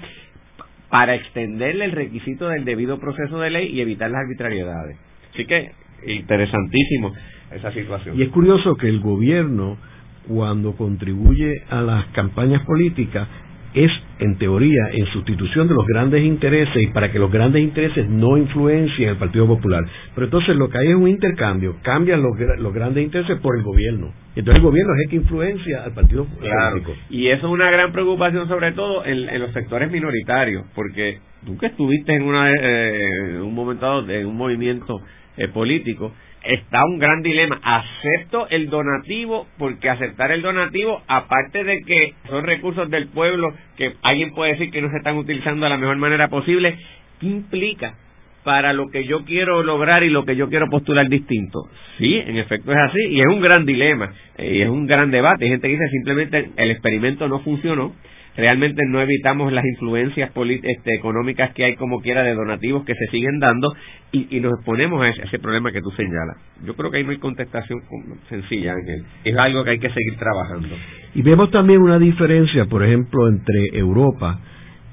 para 0.89 1.15
extenderle 1.15 1.85
el 1.85 1.91
requisito 1.91 2.47
del 2.49 2.65
debido 2.65 2.99
proceso 2.99 3.39
de 3.39 3.49
ley 3.49 3.67
y 3.67 3.81
evitar 3.81 4.09
las 4.09 4.21
arbitrariedades. 4.21 4.97
Así 5.33 5.45
que 5.45 5.71
interesantísimo 6.05 7.13
esa 7.51 7.71
situación. 7.71 8.17
Y 8.17 8.23
es 8.23 8.29
curioso 8.29 8.75
que 8.75 8.87
el 8.87 8.99
gobierno, 8.99 9.77
cuando 10.27 10.75
contribuye 10.75 11.63
a 11.69 11.81
las 11.81 12.05
campañas 12.07 12.63
políticas, 12.65 13.27
es, 13.73 13.91
en 14.19 14.37
teoría, 14.37 14.89
en 14.91 15.05
sustitución 15.07 15.67
de 15.67 15.75
los 15.75 15.85
grandes 15.85 16.23
intereses 16.23 16.75
y 16.81 16.87
para 16.87 17.11
que 17.11 17.19
los 17.19 17.31
grandes 17.31 17.61
intereses 17.61 18.09
no 18.09 18.37
influencien 18.37 19.09
el 19.09 19.17
Partido 19.17 19.45
Popular. 19.45 19.83
Pero 20.15 20.25
entonces 20.25 20.55
lo 20.55 20.69
que 20.69 20.79
hay 20.79 20.87
es 20.87 20.95
un 20.95 21.07
intercambio, 21.07 21.75
cambian 21.83 22.21
los, 22.21 22.31
los 22.59 22.73
grandes 22.73 23.03
intereses 23.03 23.39
por 23.41 23.55
el 23.57 23.63
gobierno. 23.63 24.11
Entonces 24.35 24.55
el 24.55 24.61
gobierno 24.61 24.93
es 24.93 24.99
el 25.03 25.09
que 25.09 25.15
influencia 25.17 25.83
al 25.83 25.93
Partido 25.93 26.25
claro. 26.39 26.81
Y 27.09 27.27
eso 27.27 27.47
es 27.47 27.53
una 27.53 27.69
gran 27.69 27.91
preocupación 27.91 28.47
sobre 28.47 28.71
todo 28.71 29.05
en, 29.05 29.39
los 29.39 29.53
sectores 29.53 29.91
minoritarios, 29.91 30.65
porque 30.73 31.19
tú 31.45 31.57
que 31.57 31.67
estuviste 31.67 32.15
en, 32.15 32.23
una, 32.23 32.51
eh, 32.51 33.39
un 33.41 33.53
momento 33.53 33.85
dado 33.85 34.09
en 34.09 34.25
un 34.25 34.35
movimiento 34.35 35.01
eh, 35.37 35.47
político, 35.47 36.11
está 36.43 36.83
un 36.85 36.99
gran 36.99 37.21
dilema. 37.21 37.59
Acepto 37.63 38.47
el 38.49 38.69
donativo 38.69 39.47
porque 39.57 39.89
aceptar 39.89 40.31
el 40.31 40.41
donativo, 40.41 41.01
aparte 41.07 41.63
de 41.63 41.81
que 41.81 42.13
son 42.29 42.43
recursos 42.45 42.89
del 42.89 43.07
pueblo 43.07 43.53
que 43.77 43.93
alguien 44.03 44.33
puede 44.33 44.53
decir 44.53 44.71
que 44.71 44.81
no 44.81 44.89
se 44.89 44.97
están 44.97 45.17
utilizando 45.17 45.65
de 45.65 45.69
la 45.69 45.77
mejor 45.77 45.97
manera 45.97 46.27
posible, 46.29 46.77
¿qué 47.19 47.27
implica 47.27 47.95
para 48.43 48.73
lo 48.73 48.87
que 48.89 49.05
yo 49.05 49.25
quiero 49.25 49.63
lograr 49.63 50.03
y 50.03 50.09
lo 50.09 50.25
que 50.25 50.35
yo 50.35 50.49
quiero 50.49 50.67
postular 50.69 51.07
distinto? 51.09 51.67
Sí, 51.97 52.15
en 52.15 52.37
efecto 52.37 52.71
es 52.71 52.77
así 52.77 52.99
y 53.09 53.19
es 53.19 53.27
un 53.27 53.41
gran 53.41 53.65
dilema 53.65 54.13
eh, 54.37 54.55
y 54.55 54.61
es 54.61 54.69
un 54.69 54.87
gran 54.87 55.11
debate. 55.11 55.45
Hay 55.45 55.51
gente 55.51 55.67
que 55.67 55.73
dice 55.73 55.89
simplemente 55.89 56.49
el 56.55 56.71
experimento 56.71 57.27
no 57.27 57.39
funcionó 57.39 57.93
realmente 58.39 58.83
no 58.87 59.01
evitamos 59.01 59.51
las 59.51 59.65
influencias 59.65 60.31
este, 60.63 60.95
económicas 60.95 61.53
que 61.53 61.65
hay 61.65 61.75
como 61.75 62.01
quiera 62.01 62.23
de 62.23 62.33
donativos 62.33 62.85
que 62.85 62.95
se 62.95 63.07
siguen 63.07 63.39
dando 63.39 63.73
y, 64.11 64.39
nos 64.39 64.53
exponemos 64.53 65.01
a 65.03 65.09
ese, 65.09 65.39
problema 65.39 65.71
que 65.71 65.81
tú 65.81 65.91
señalas. 65.91 66.37
Yo 66.65 66.73
creo 66.75 66.89
que 66.89 66.97
ahí 66.97 67.03
no 67.03 67.11
hay 67.11 67.17
contestación 67.17 67.81
sencilla, 68.29 68.73
Ángel. 68.73 69.03
Es 69.23 69.37
algo 69.37 69.63
que 69.63 69.71
hay 69.71 69.79
que 69.79 69.89
seguir 69.89 70.15
trabajando. 70.17 70.75
Y 71.13 71.21
vemos 71.21 71.51
también 71.51 71.81
una 71.81 71.99
diferencia, 71.99 72.65
por 72.65 72.83
ejemplo, 72.83 73.27
entre 73.27 73.77
Europa 73.77 74.39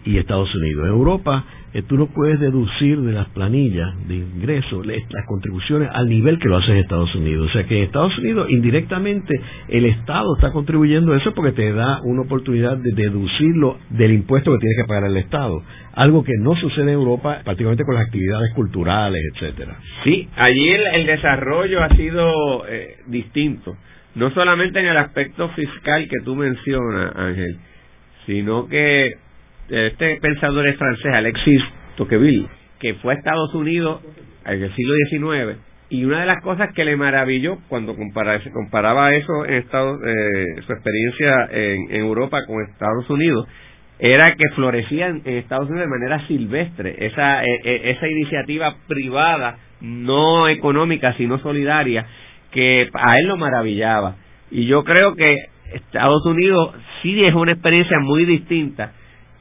y 0.05 0.19
Estados 0.19 0.55
Unidos. 0.55 0.89
Europa 0.89 1.45
eh, 1.77 1.83
tú 1.87 1.99
no 1.99 2.07
puedes 2.07 2.41
deducir 2.41 2.99
de 3.03 3.13
las 3.13 3.29
planillas 3.29 3.91
de 4.09 4.15
ingresos 4.15 4.87
las 4.87 5.27
contribuciones 5.27 5.91
al 5.93 6.09
nivel 6.09 6.39
que 6.39 6.49
lo 6.49 6.57
hace 6.57 6.79
Estados 6.79 7.15
Unidos. 7.15 7.51
O 7.51 7.53
sea 7.53 7.65
que 7.65 7.77
en 7.77 7.85
Estados 7.85 8.17
Unidos 8.17 8.49
indirectamente 8.49 9.39
el 9.69 9.85
Estado 9.85 10.37
está 10.37 10.53
contribuyendo 10.53 11.13
a 11.13 11.19
eso 11.19 11.35
porque 11.35 11.53
te 11.53 11.71
da 11.75 12.01
una 12.03 12.23
oportunidad 12.23 12.79
de 12.79 12.93
deducirlo 12.93 13.77
del 13.91 14.13
impuesto 14.13 14.53
que 14.53 14.59
tiene 14.59 14.77
que 14.77 14.89
pagar 14.89 15.11
el 15.11 15.19
Estado. 15.19 15.63
Algo 15.93 16.25
que 16.25 16.33
no 16.41 16.57
sucede 16.57 16.85
en 16.85 16.99
Europa, 16.99 17.43
particularmente 17.45 17.85
con 17.85 17.97
las 17.97 18.07
actividades 18.07 18.55
culturales, 18.55 19.21
etcétera. 19.35 19.77
Sí, 20.05 20.31
allí 20.35 20.71
el, 20.71 21.05
desarrollo 21.05 21.83
ha 21.83 21.95
sido 21.95 22.67
eh, 22.69 22.97
distinto. 23.07 23.77
No 24.15 24.31
solamente 24.31 24.81
en 24.81 24.87
el 24.87 24.97
aspecto 24.97 25.51
fiscal 25.51 26.09
que 26.09 26.25
tú 26.25 26.37
mencionas, 26.37 27.15
Ángel, 27.17 27.59
sino 28.25 28.67
que 28.67 29.26
este 29.69 30.17
pensador 30.21 30.67
es 30.67 30.77
francés, 30.77 31.13
Alexis 31.13 31.63
Tocqueville, 31.97 32.49
que 32.79 32.95
fue 32.95 33.15
a 33.15 33.17
Estados 33.17 33.55
Unidos 33.55 34.03
en 34.45 34.63
el 34.63 34.75
siglo 34.75 34.95
XIX 35.11 35.59
y 35.89 36.05
una 36.05 36.21
de 36.21 36.27
las 36.27 36.43
cosas 36.43 36.73
que 36.75 36.85
le 36.85 36.97
maravilló 36.97 37.59
cuando 37.69 37.95
comparaba 37.95 39.15
eso 39.15 39.45
en 39.45 39.55
Estados, 39.55 40.01
eh, 40.05 40.45
su 40.67 40.73
experiencia 40.73 41.49
en, 41.53 41.95
Europa 41.95 42.45
con 42.47 42.63
Estados 42.65 43.09
Unidos 43.09 43.47
era 43.99 44.35
que 44.35 44.49
florecían 44.55 45.23
en 45.25 45.37
Estados 45.37 45.71
Unidos 45.71 45.89
de 45.89 45.99
manera 45.99 46.27
silvestre. 46.27 47.07
Esa 47.07 47.45
e, 47.45 47.61
e, 47.65 47.91
esa 47.93 48.09
iniciativa 48.09 48.75
privada 48.89 49.59
no 49.81 50.49
económica 50.49 51.15
sino 51.17 51.39
solidaria 51.39 52.05
que 52.51 52.89
a 52.93 53.19
él 53.19 53.29
lo 53.29 53.37
maravillaba. 53.37 54.17
Y 54.51 54.67
yo 54.67 54.83
creo 54.83 55.15
que 55.15 55.37
Estados 55.73 56.25
Unidos 56.27 56.75
sí 57.03 57.25
es 57.25 57.35
una 57.35 57.53
experiencia 57.53 57.99
muy 58.01 58.25
distinta 58.25 58.93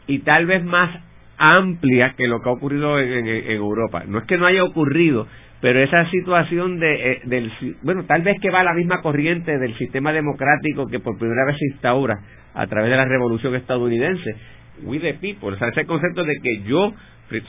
y 0.07 0.19
tal 0.19 0.45
vez 0.45 0.63
más 0.63 0.99
amplia 1.37 2.13
que 2.15 2.27
lo 2.27 2.41
que 2.41 2.49
ha 2.49 2.53
ocurrido 2.53 2.99
en, 2.99 3.27
Europa. 3.27 4.03
No 4.07 4.19
es 4.19 4.25
que 4.25 4.37
no 4.37 4.45
haya 4.45 4.63
ocurrido, 4.63 5.27
pero 5.61 5.81
esa 5.81 6.09
situación 6.09 6.79
de, 6.79 7.11
eh, 7.11 7.21
del 7.25 7.51
bueno 7.81 8.05
tal 8.05 8.21
vez 8.21 8.39
que 8.41 8.51
va 8.51 8.61
a 8.61 8.63
la 8.63 8.73
misma 8.73 9.01
corriente 9.01 9.57
del 9.57 9.77
sistema 9.77 10.13
democrático 10.13 10.87
que 10.87 10.99
por 10.99 11.17
primera 11.17 11.45
vez 11.45 11.57
se 11.57 11.65
instaura 11.73 12.19
a 12.53 12.67
través 12.67 12.89
de 12.89 12.97
la 12.97 13.05
revolución 13.05 13.55
estadounidense 13.55 14.35
we 14.83 14.99
the 14.99 15.13
people 15.15 15.53
o 15.53 15.57
sea 15.57 15.69
ese 15.69 15.85
concepto 15.85 16.23
de 16.23 16.35
que 16.41 16.61
yo 16.63 16.93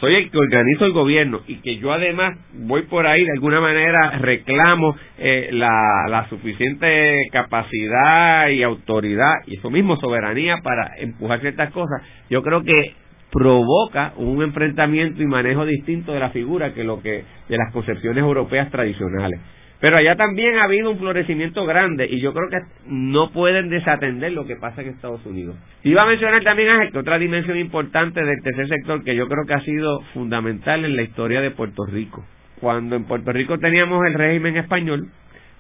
soy 0.00 0.14
el 0.14 0.30
que 0.30 0.38
organizo 0.38 0.86
el 0.86 0.92
gobierno 0.92 1.40
y 1.46 1.56
que 1.56 1.76
yo 1.76 1.92
además 1.92 2.38
voy 2.54 2.82
por 2.82 3.06
ahí 3.06 3.24
de 3.24 3.32
alguna 3.32 3.60
manera 3.60 4.18
reclamo 4.18 4.96
eh, 5.18 5.50
la, 5.52 6.06
la 6.08 6.28
suficiente 6.28 7.28
capacidad 7.30 8.48
y 8.48 8.62
autoridad 8.62 9.34
y 9.46 9.58
eso 9.58 9.70
mismo 9.70 9.96
soberanía 9.96 10.58
para 10.62 10.92
empujar 10.98 11.40
ciertas 11.40 11.70
cosas 11.72 12.02
yo 12.30 12.42
creo 12.42 12.62
que 12.62 12.94
provoca 13.30 14.14
un 14.16 14.42
enfrentamiento 14.42 15.22
y 15.22 15.26
manejo 15.26 15.66
distinto 15.66 16.12
de 16.12 16.20
la 16.20 16.30
figura 16.30 16.72
que 16.72 16.84
lo 16.84 17.02
que 17.02 17.24
de 17.48 17.56
las 17.56 17.72
concepciones 17.72 18.22
europeas 18.22 18.70
tradicionales 18.70 19.40
pero 19.80 19.98
allá 19.98 20.16
también 20.16 20.56
ha 20.56 20.64
habido 20.64 20.90
un 20.90 20.98
florecimiento 20.98 21.66
grande 21.66 22.06
y 22.08 22.20
yo 22.20 22.32
creo 22.32 22.48
que 22.48 22.60
no 22.86 23.30
pueden 23.30 23.68
desatender 23.68 24.32
lo 24.32 24.46
que 24.46 24.56
pasa 24.56 24.80
en 24.80 24.88
Estados 24.88 25.24
Unidos. 25.26 25.56
Iba 25.82 26.02
a 26.02 26.06
mencionar 26.06 26.42
también, 26.42 26.70
Ángel, 26.70 26.92
que 26.92 26.98
otra 26.98 27.18
dimensión 27.18 27.58
importante 27.58 28.24
del 28.24 28.42
tercer 28.42 28.68
sector 28.68 29.04
que 29.04 29.14
yo 29.14 29.28
creo 29.28 29.44
que 29.46 29.54
ha 29.54 29.60
sido 29.60 30.00
fundamental 30.14 30.84
en 30.84 30.96
la 30.96 31.02
historia 31.02 31.40
de 31.42 31.50
Puerto 31.50 31.84
Rico. 31.84 32.24
Cuando 32.60 32.96
en 32.96 33.04
Puerto 33.04 33.32
Rico 33.32 33.58
teníamos 33.58 34.00
el 34.06 34.14
régimen 34.14 34.56
español, 34.56 35.08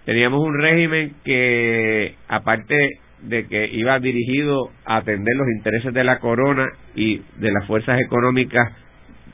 teníamos 0.06 0.40
un 0.40 0.58
régimen 0.58 1.12
que, 1.22 2.14
aparte 2.26 3.00
de 3.20 3.46
que 3.46 3.66
iba 3.66 3.98
dirigido 3.98 4.70
a 4.86 4.98
atender 4.98 5.36
los 5.36 5.48
intereses 5.58 5.92
de 5.92 6.04
la 6.04 6.20
corona 6.20 6.66
y 6.94 7.18
de 7.36 7.52
las 7.52 7.66
fuerzas 7.66 8.00
económicas 8.00 8.72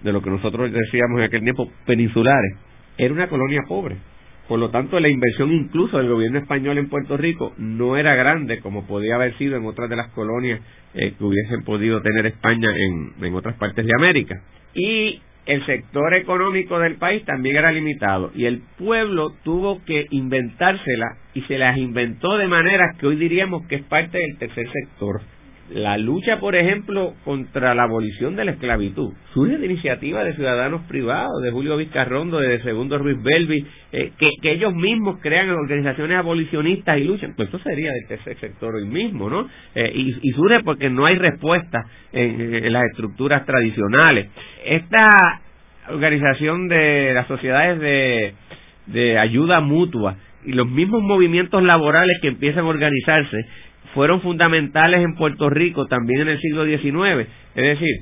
de 0.02 0.12
lo 0.12 0.22
que 0.22 0.30
nosotros 0.30 0.72
decíamos 0.72 1.18
en 1.18 1.24
aquel 1.24 1.42
tiempo 1.42 1.70
peninsulares, 1.86 2.56
era 2.98 3.14
una 3.14 3.28
colonia 3.28 3.62
pobre 3.68 3.96
por 4.48 4.58
lo 4.58 4.70
tanto, 4.70 4.98
la 4.98 5.08
inversión 5.08 5.52
incluso 5.52 5.98
del 5.98 6.08
gobierno 6.08 6.38
español 6.38 6.78
en 6.78 6.88
Puerto 6.88 7.16
Rico 7.16 7.54
no 7.58 7.96
era 7.96 8.14
grande 8.14 8.60
como 8.60 8.86
podía 8.86 9.14
haber 9.14 9.36
sido 9.38 9.56
en 9.56 9.64
otras 9.64 9.88
de 9.88 9.96
las 9.96 10.08
colonias 10.10 10.60
eh, 10.94 11.14
que 11.16 11.24
hubiesen 11.24 11.62
podido 11.64 12.02
tener 12.02 12.26
España 12.26 12.68
en, 12.76 13.24
en 13.24 13.34
otras 13.34 13.56
partes 13.56 13.86
de 13.86 13.92
América. 13.96 14.42
Y 14.74 15.20
el 15.46 15.64
sector 15.66 16.14
económico 16.14 16.78
del 16.78 16.96
país 16.96 17.24
también 17.24 17.56
era 17.56 17.72
limitado 17.72 18.30
y 18.34 18.44
el 18.44 18.62
pueblo 18.78 19.32
tuvo 19.42 19.82
que 19.84 20.06
inventársela 20.10 21.16
y 21.34 21.42
se 21.42 21.58
las 21.58 21.76
inventó 21.78 22.36
de 22.36 22.46
manera 22.46 22.94
que 22.98 23.06
hoy 23.06 23.16
diríamos 23.16 23.66
que 23.66 23.76
es 23.76 23.82
parte 23.84 24.18
del 24.18 24.38
tercer 24.38 24.66
sector 24.70 25.20
la 25.74 25.96
lucha, 25.96 26.38
por 26.38 26.54
ejemplo, 26.54 27.14
contra 27.24 27.74
la 27.74 27.84
abolición 27.84 28.36
de 28.36 28.44
la 28.44 28.52
esclavitud 28.52 29.12
surge 29.32 29.56
de 29.58 29.66
iniciativa 29.66 30.22
de 30.22 30.34
ciudadanos 30.34 30.82
privados, 30.82 31.42
de 31.42 31.50
Julio 31.50 31.76
Vizcarrondo, 31.76 32.38
de 32.38 32.62
Segundo 32.62 32.98
Ruiz 32.98 33.22
Belvi, 33.22 33.66
eh, 33.92 34.12
que, 34.18 34.52
ellos 34.52 34.74
mismos 34.74 35.18
crean 35.20 35.48
organizaciones 35.50 36.18
abolicionistas 36.18 36.98
y 36.98 37.04
luchan. 37.04 37.34
Pues 37.36 37.48
eso 37.48 37.58
sería 37.60 37.90
del 37.92 38.06
tercer 38.06 38.38
sector 38.38 38.74
hoy 38.74 38.86
mismo, 38.86 39.30
¿no? 39.30 39.48
Eh, 39.74 39.92
y, 39.94 40.30
surge 40.32 40.60
porque 40.64 40.90
no 40.90 41.06
hay 41.06 41.16
respuesta 41.16 41.84
en, 42.12 42.72
las 42.72 42.84
estructuras 42.90 43.46
tradicionales. 43.46 44.28
Esta 44.64 45.40
organización 45.88 46.68
de 46.68 47.12
las 47.14 47.26
sociedades 47.26 47.80
de, 47.80 48.34
de 48.86 49.18
ayuda 49.18 49.60
mutua 49.60 50.16
y 50.44 50.52
los 50.52 50.68
mismos 50.68 51.02
movimientos 51.02 51.62
laborales 51.62 52.18
que 52.20 52.28
empiezan 52.28 52.64
a 52.64 52.68
organizarse 52.68 53.46
fueron 53.94 54.20
fundamentales 54.20 55.02
en 55.02 55.14
Puerto 55.14 55.50
Rico 55.50 55.86
también 55.86 56.22
en 56.22 56.28
el 56.28 56.40
siglo 56.40 56.64
XIX. 56.64 57.28
Es 57.54 57.78
decir, 57.78 57.96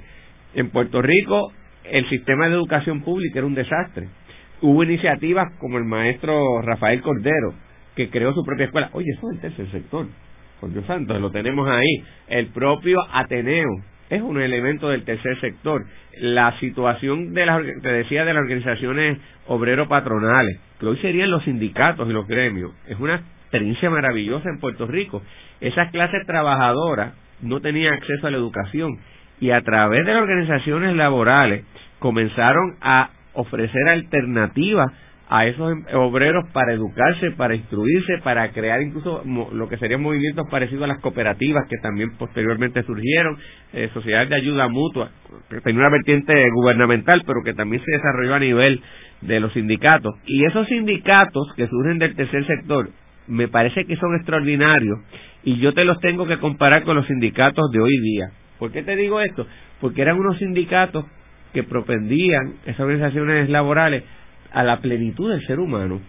en 0.54 0.70
Puerto 0.70 1.02
Rico 1.02 1.52
el 1.84 2.08
sistema 2.08 2.48
de 2.48 2.54
educación 2.54 3.02
pública 3.02 3.38
era 3.38 3.46
un 3.46 3.54
desastre. 3.54 4.08
Hubo 4.62 4.82
iniciativas 4.84 5.52
como 5.58 5.78
el 5.78 5.84
maestro 5.84 6.60
Rafael 6.62 7.00
Cordero, 7.00 7.54
que 7.96 8.10
creó 8.10 8.32
su 8.34 8.44
propia 8.44 8.66
escuela. 8.66 8.90
Oye, 8.92 9.10
eso 9.10 9.28
es 9.30 9.36
el 9.36 9.40
tercer 9.40 9.70
sector. 9.70 10.06
Por 10.60 10.72
Dios 10.72 10.84
santo, 10.86 11.18
lo 11.18 11.30
tenemos 11.30 11.68
ahí. 11.68 12.04
El 12.28 12.48
propio 12.48 12.98
Ateneo 13.12 13.70
es 14.10 14.20
un 14.20 14.40
elemento 14.40 14.90
del 14.90 15.04
tercer 15.04 15.40
sector. 15.40 15.84
La 16.20 16.58
situación 16.60 17.32
de 17.32 17.46
las, 17.46 17.62
te 17.80 17.92
decía, 17.92 18.24
de 18.24 18.34
las 18.34 18.42
organizaciones 18.42 19.18
obrero-patronales, 19.46 20.60
que 20.78 20.86
hoy 20.86 20.98
serían 20.98 21.30
los 21.30 21.44
sindicatos 21.44 22.08
y 22.08 22.12
los 22.12 22.26
gremios, 22.26 22.72
es 22.86 22.98
una 23.00 23.22
experiencia 23.50 23.90
maravillosa 23.90 24.48
en 24.48 24.60
Puerto 24.60 24.86
Rico. 24.86 25.22
Esas 25.60 25.90
clases 25.90 26.24
trabajadoras 26.24 27.14
no 27.42 27.60
tenían 27.60 27.94
acceso 27.94 28.28
a 28.28 28.30
la 28.30 28.36
educación 28.36 28.98
y 29.40 29.50
a 29.50 29.60
través 29.62 30.06
de 30.06 30.14
las 30.14 30.22
organizaciones 30.22 30.94
laborales 30.94 31.64
comenzaron 31.98 32.76
a 32.80 33.10
ofrecer 33.32 33.88
alternativas 33.88 34.92
a 35.28 35.46
esos 35.46 35.72
em, 35.72 35.84
obreros 35.94 36.44
para 36.52 36.72
educarse, 36.72 37.32
para 37.32 37.54
instruirse, 37.56 38.18
para 38.22 38.50
crear 38.52 38.82
incluso 38.82 39.22
lo 39.52 39.68
que 39.68 39.78
serían 39.78 40.02
movimientos 40.02 40.46
parecidos 40.50 40.84
a 40.84 40.88
las 40.88 41.00
cooperativas 41.00 41.68
que 41.68 41.78
también 41.78 42.16
posteriormente 42.18 42.82
surgieron, 42.84 43.36
eh, 43.72 43.88
sociedades 43.94 44.28
de 44.28 44.36
ayuda 44.36 44.68
mutua, 44.68 45.10
que 45.48 45.60
tenía 45.60 45.80
una 45.80 45.90
vertiente 45.90 46.34
gubernamental, 46.50 47.22
pero 47.26 47.42
que 47.44 47.54
también 47.54 47.82
se 47.84 47.92
desarrolló 47.92 48.34
a 48.34 48.40
nivel 48.40 48.80
de 49.22 49.40
los 49.40 49.52
sindicatos. 49.52 50.14
Y 50.26 50.44
esos 50.44 50.66
sindicatos 50.66 51.52
que 51.56 51.68
surgen 51.68 51.98
del 51.98 52.16
tercer 52.16 52.44
sector 52.46 52.90
me 53.30 53.48
parece 53.48 53.84
que 53.84 53.96
son 53.96 54.14
extraordinarios 54.16 54.98
y 55.44 55.58
yo 55.58 55.72
te 55.72 55.84
los 55.84 55.98
tengo 56.00 56.26
que 56.26 56.38
comparar 56.38 56.82
con 56.82 56.96
los 56.96 57.06
sindicatos 57.06 57.70
de 57.70 57.80
hoy 57.80 57.98
día. 58.00 58.30
¿Por 58.58 58.72
qué 58.72 58.82
te 58.82 58.96
digo 58.96 59.20
esto? 59.20 59.46
Porque 59.80 60.02
eran 60.02 60.18
unos 60.18 60.36
sindicatos 60.38 61.06
que 61.54 61.62
propendían, 61.62 62.54
esas 62.66 62.80
organizaciones 62.80 63.48
laborales, 63.48 64.04
a 64.52 64.64
la 64.64 64.80
plenitud 64.80 65.30
del 65.30 65.46
ser 65.46 65.60
humano. 65.60 66.00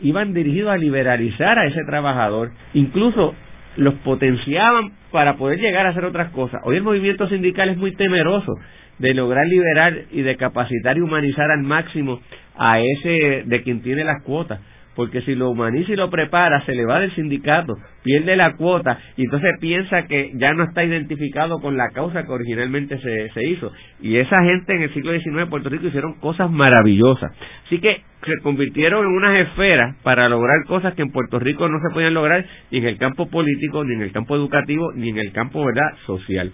Iban 0.00 0.34
dirigidos 0.34 0.70
a 0.70 0.76
liberalizar 0.76 1.58
a 1.58 1.66
ese 1.66 1.80
trabajador, 1.86 2.52
incluso 2.74 3.34
los 3.76 3.94
potenciaban 3.94 4.92
para 5.10 5.36
poder 5.36 5.58
llegar 5.58 5.86
a 5.86 5.90
hacer 5.90 6.04
otras 6.04 6.30
cosas. 6.30 6.60
Hoy 6.64 6.76
el 6.76 6.82
movimiento 6.82 7.28
sindical 7.28 7.70
es 7.70 7.78
muy 7.78 7.94
temeroso 7.96 8.52
de 8.98 9.14
lograr 9.14 9.46
liberar 9.46 9.94
y 10.12 10.22
de 10.22 10.36
capacitar 10.36 10.96
y 10.98 11.00
humanizar 11.00 11.50
al 11.50 11.62
máximo 11.62 12.20
a 12.56 12.80
ese 12.80 13.44
de 13.46 13.62
quien 13.62 13.82
tiene 13.82 14.04
las 14.04 14.22
cuotas 14.22 14.60
porque 14.96 15.20
si 15.22 15.34
lo 15.34 15.50
humaniza 15.50 15.92
y 15.92 15.96
lo 15.96 16.10
prepara, 16.10 16.64
se 16.64 16.74
le 16.74 16.86
va 16.86 17.00
del 17.00 17.14
sindicato, 17.14 17.74
pierde 18.02 18.34
la 18.34 18.54
cuota 18.56 18.98
y 19.16 19.24
entonces 19.24 19.50
piensa 19.60 20.06
que 20.06 20.32
ya 20.34 20.54
no 20.54 20.64
está 20.64 20.82
identificado 20.82 21.60
con 21.60 21.76
la 21.76 21.90
causa 21.90 22.24
que 22.24 22.32
originalmente 22.32 22.98
se, 22.98 23.30
se 23.30 23.46
hizo. 23.46 23.70
Y 24.00 24.16
esa 24.16 24.42
gente 24.42 24.74
en 24.74 24.82
el 24.82 24.94
siglo 24.94 25.12
XIX 25.12 25.42
en 25.42 25.50
Puerto 25.50 25.68
Rico 25.68 25.86
hicieron 25.86 26.14
cosas 26.14 26.50
maravillosas. 26.50 27.30
Así 27.66 27.78
que 27.78 28.02
se 28.24 28.40
convirtieron 28.42 29.06
en 29.06 29.12
unas 29.12 29.46
esferas 29.46 29.94
para 30.02 30.28
lograr 30.28 30.64
cosas 30.66 30.94
que 30.94 31.02
en 31.02 31.12
Puerto 31.12 31.38
Rico 31.38 31.68
no 31.68 31.78
se 31.78 31.92
podían 31.92 32.14
lograr 32.14 32.44
ni 32.70 32.78
en 32.78 32.86
el 32.86 32.96
campo 32.96 33.28
político, 33.28 33.84
ni 33.84 33.94
en 33.94 34.02
el 34.02 34.12
campo 34.12 34.34
educativo, 34.34 34.92
ni 34.94 35.10
en 35.10 35.18
el 35.18 35.32
campo 35.32 35.64
¿verdad? 35.64 35.92
social. 36.06 36.52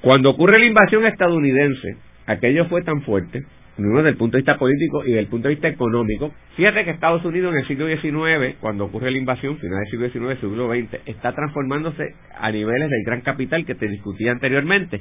Cuando 0.00 0.30
ocurre 0.30 0.58
la 0.58 0.66
invasión 0.66 1.06
estadounidense, 1.06 1.96
aquello 2.26 2.66
fue 2.66 2.82
tan 2.82 3.02
fuerte 3.02 3.44
uno 3.84 3.98
desde 3.98 4.10
el 4.10 4.16
punto 4.16 4.36
de 4.36 4.42
vista 4.42 4.56
político 4.56 5.04
y 5.04 5.08
desde 5.08 5.20
el 5.20 5.26
punto 5.26 5.48
de 5.48 5.54
vista 5.54 5.68
económico. 5.68 6.32
Fíjate 6.56 6.84
que 6.84 6.90
Estados 6.92 7.24
Unidos 7.24 7.52
en 7.52 7.60
el 7.60 7.66
siglo 7.66 7.86
XIX, 7.86 8.56
cuando 8.60 8.84
ocurre 8.84 9.10
la 9.10 9.18
invasión, 9.18 9.58
final 9.58 9.80
del 9.80 10.10
siglo 10.10 10.30
XIX, 10.30 10.40
siglo 10.40 10.68
XX, 10.68 11.06
está 11.06 11.32
transformándose 11.34 12.14
a 12.38 12.50
niveles 12.50 12.88
del 12.88 13.04
gran 13.04 13.20
capital 13.20 13.66
que 13.66 13.74
te 13.74 13.88
discutía 13.88 14.32
anteriormente. 14.32 15.00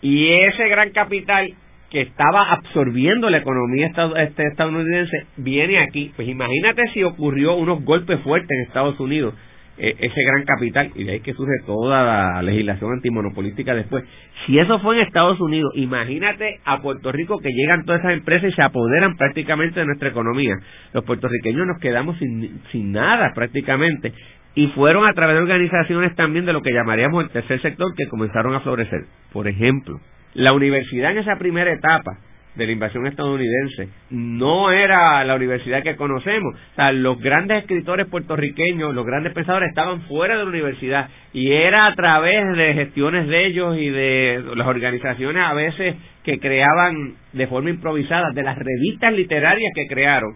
Y 0.00 0.28
ese 0.28 0.68
gran 0.68 0.90
capital 0.90 1.54
que 1.90 2.02
estaba 2.02 2.52
absorbiendo 2.52 3.30
la 3.30 3.38
economía 3.38 3.90
este, 4.18 4.46
estadounidense 4.46 5.26
viene 5.36 5.78
aquí. 5.78 6.12
Pues 6.16 6.28
imagínate 6.28 6.82
si 6.92 7.02
ocurrió 7.02 7.54
unos 7.54 7.84
golpes 7.84 8.20
fuertes 8.20 8.50
en 8.50 8.66
Estados 8.66 9.00
Unidos 9.00 9.34
ese 9.78 10.22
gran 10.24 10.44
capital 10.44 10.90
y 10.94 11.04
de 11.04 11.12
ahí 11.12 11.20
que 11.20 11.34
surge 11.34 11.54
toda 11.64 12.04
la 12.04 12.42
legislación 12.42 12.92
antimonopolística 12.92 13.74
después. 13.74 14.04
Si 14.46 14.58
eso 14.58 14.78
fue 14.80 14.96
en 14.96 15.06
Estados 15.06 15.40
Unidos, 15.40 15.72
imagínate 15.74 16.60
a 16.64 16.80
Puerto 16.80 17.12
Rico 17.12 17.38
que 17.38 17.50
llegan 17.50 17.84
todas 17.84 18.00
esas 18.00 18.14
empresas 18.14 18.50
y 18.50 18.54
se 18.54 18.62
apoderan 18.62 19.16
prácticamente 19.16 19.80
de 19.80 19.86
nuestra 19.86 20.08
economía. 20.08 20.56
Los 20.92 21.04
puertorriqueños 21.04 21.66
nos 21.66 21.78
quedamos 21.80 22.18
sin, 22.18 22.60
sin 22.72 22.92
nada 22.92 23.32
prácticamente 23.34 24.12
y 24.54 24.66
fueron 24.68 25.06
a 25.06 25.12
través 25.12 25.36
de 25.36 25.42
organizaciones 25.42 26.14
también 26.16 26.44
de 26.44 26.52
lo 26.52 26.62
que 26.62 26.72
llamaríamos 26.72 27.24
el 27.24 27.30
tercer 27.30 27.62
sector 27.62 27.94
que 27.96 28.08
comenzaron 28.08 28.54
a 28.54 28.60
florecer. 28.60 29.02
Por 29.32 29.46
ejemplo, 29.46 30.00
la 30.34 30.52
universidad 30.52 31.12
en 31.12 31.18
esa 31.18 31.36
primera 31.36 31.72
etapa 31.72 32.18
de 32.58 32.66
la 32.66 32.72
invasión 32.72 33.06
estadounidense 33.06 33.88
no 34.10 34.70
era 34.70 35.24
la 35.24 35.36
universidad 35.36 35.82
que 35.82 35.96
conocemos. 35.96 36.54
O 36.54 36.74
sea, 36.74 36.92
los 36.92 37.18
grandes 37.20 37.62
escritores 37.62 38.06
puertorriqueños, 38.08 38.94
los 38.94 39.06
grandes 39.06 39.32
pensadores 39.32 39.70
estaban 39.70 40.02
fuera 40.02 40.36
de 40.36 40.42
la 40.42 40.50
universidad 40.50 41.08
y 41.32 41.52
era 41.52 41.86
a 41.86 41.94
través 41.94 42.56
de 42.56 42.74
gestiones 42.74 43.28
de 43.28 43.46
ellos 43.46 43.76
y 43.78 43.88
de 43.88 44.44
las 44.56 44.66
organizaciones 44.66 45.42
a 45.42 45.54
veces 45.54 45.96
que 46.24 46.38
creaban 46.38 47.14
de 47.32 47.46
forma 47.46 47.70
improvisada, 47.70 48.30
de 48.34 48.42
las 48.42 48.56
revistas 48.58 49.12
literarias 49.12 49.72
que 49.74 49.86
crearon, 49.86 50.34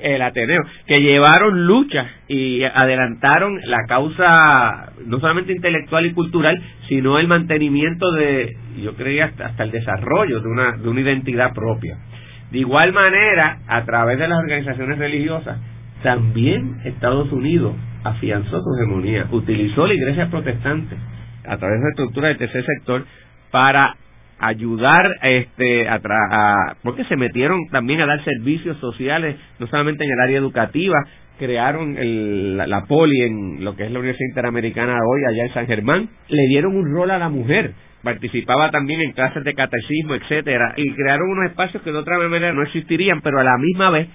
el 0.00 0.22
Ateneo, 0.22 0.62
que 0.86 1.00
llevaron 1.00 1.66
luchas 1.66 2.06
y 2.28 2.62
adelantaron 2.62 3.58
la 3.64 3.84
causa 3.88 4.92
no 5.06 5.18
solamente 5.20 5.52
intelectual 5.52 6.06
y 6.06 6.12
cultural, 6.12 6.60
sino 6.88 7.18
el 7.18 7.26
mantenimiento 7.26 8.12
de, 8.12 8.54
yo 8.82 8.94
creía, 8.96 9.32
hasta, 9.38 9.64
el 9.64 9.70
desarrollo 9.70 10.40
de 10.40 10.48
una, 10.48 10.76
de 10.76 10.88
una 10.88 11.00
identidad 11.00 11.52
propia. 11.54 11.96
De 12.50 12.58
igual 12.58 12.92
manera, 12.92 13.58
a 13.66 13.84
través 13.84 14.18
de 14.18 14.28
las 14.28 14.38
organizaciones 14.38 14.98
religiosas, 14.98 15.58
también 16.02 16.80
Estados 16.84 17.32
Unidos 17.32 17.74
afianzó 18.04 18.60
su 18.60 18.76
hegemonía, 18.76 19.26
utilizó 19.30 19.86
la 19.86 19.94
iglesia 19.94 20.28
protestante 20.30 20.94
a 21.46 21.56
través 21.56 21.78
de 21.78 21.84
la 21.84 21.90
estructura 21.90 22.28
del 22.28 22.36
tercer 22.36 22.64
sector 22.64 23.04
para 23.50 23.96
ayudar 24.38 25.10
este 25.22 25.88
a, 25.88 26.00
a, 26.04 26.76
porque 26.82 27.04
se 27.04 27.16
metieron 27.16 27.66
también 27.70 28.00
a 28.00 28.06
dar 28.06 28.22
servicios 28.24 28.76
sociales 28.78 29.36
no 29.58 29.66
solamente 29.68 30.04
en 30.04 30.10
el 30.10 30.20
área 30.20 30.38
educativa 30.38 30.96
crearon 31.38 31.96
el, 31.96 32.56
la, 32.56 32.84
poli 32.86 33.22
en 33.22 33.64
lo 33.64 33.74
que 33.74 33.84
es 33.84 33.90
la 33.90 33.98
Universidad 33.98 34.28
Interamericana 34.28 34.92
hoy 34.92 35.22
allá 35.28 35.46
en 35.46 35.52
San 35.52 35.66
Germán. 35.66 36.08
Le 36.28 36.46
dieron 36.46 36.76
un 36.76 36.92
rol 36.92 37.10
a 37.10 37.18
la 37.18 37.28
mujer 37.28 37.72
participaba 38.02 38.70
también 38.70 39.00
en 39.00 39.12
clases 39.12 39.42
de 39.44 39.54
catecismo 39.54 40.14
etcétera 40.14 40.74
y 40.76 40.92
crearon 40.92 41.30
unos 41.30 41.50
espacios 41.50 41.82
que 41.82 41.90
de 41.90 41.98
otra 41.98 42.18
manera 42.18 42.52
no 42.52 42.62
existirían 42.62 43.22
pero 43.22 43.40
a 43.40 43.44
la 43.44 43.56
misma 43.58 43.88
vez 43.88 44.08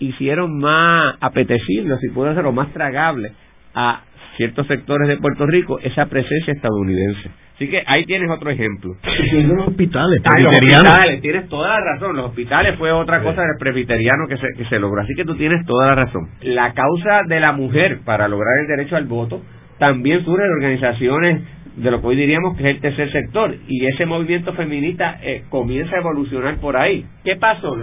hicieron 0.00 0.58
más 0.58 1.14
apetecibles 1.20 2.00
si 2.00 2.08
puede 2.08 2.34
ser 2.34 2.44
o 2.46 2.52
más 2.52 2.72
tragable 2.72 3.30
a 3.74 4.02
ciertos 4.36 4.66
sectores 4.66 5.06
de 5.06 5.18
Puerto 5.18 5.46
Rico 5.46 5.78
esa 5.78 6.06
presencia 6.06 6.52
estadounidense 6.52 7.30
Así 7.58 7.68
que 7.68 7.82
ahí 7.88 8.04
tienes 8.04 8.30
otro 8.30 8.50
ejemplo. 8.50 8.94
los 9.32 9.66
hospitales, 9.66 10.22
ah, 10.22 10.38
los 10.38 10.52
hospitales, 10.52 11.20
tienes 11.20 11.48
toda 11.48 11.70
la 11.70 11.92
razón. 11.92 12.14
Los 12.14 12.26
hospitales 12.26 12.78
fue 12.78 12.92
otra 12.92 13.20
cosa 13.20 13.42
del 13.42 13.56
presbiteriano 13.58 14.28
que 14.28 14.36
se, 14.36 14.46
que 14.56 14.64
se 14.66 14.78
logró. 14.78 15.02
Así 15.02 15.12
que 15.16 15.24
tú 15.24 15.34
tienes 15.34 15.66
toda 15.66 15.88
la 15.88 15.96
razón. 15.96 16.28
La 16.42 16.72
causa 16.72 17.24
de 17.26 17.40
la 17.40 17.50
mujer 17.50 17.98
para 18.04 18.28
lograr 18.28 18.60
el 18.60 18.68
derecho 18.68 18.94
al 18.94 19.06
voto 19.06 19.42
también 19.80 20.24
surge 20.24 20.44
de 20.44 20.50
organizaciones 20.50 21.42
de 21.74 21.90
lo 21.90 22.00
que 22.00 22.06
hoy 22.06 22.16
diríamos 22.16 22.56
que 22.56 22.62
es 22.62 22.76
el 22.76 22.80
tercer 22.80 23.10
sector. 23.10 23.52
Y 23.66 23.86
ese 23.86 24.06
movimiento 24.06 24.52
feminista 24.52 25.18
eh, 25.20 25.42
comienza 25.48 25.96
a 25.96 25.98
evolucionar 25.98 26.58
por 26.60 26.76
ahí. 26.76 27.06
¿Qué 27.24 27.34
pasó? 27.34 27.76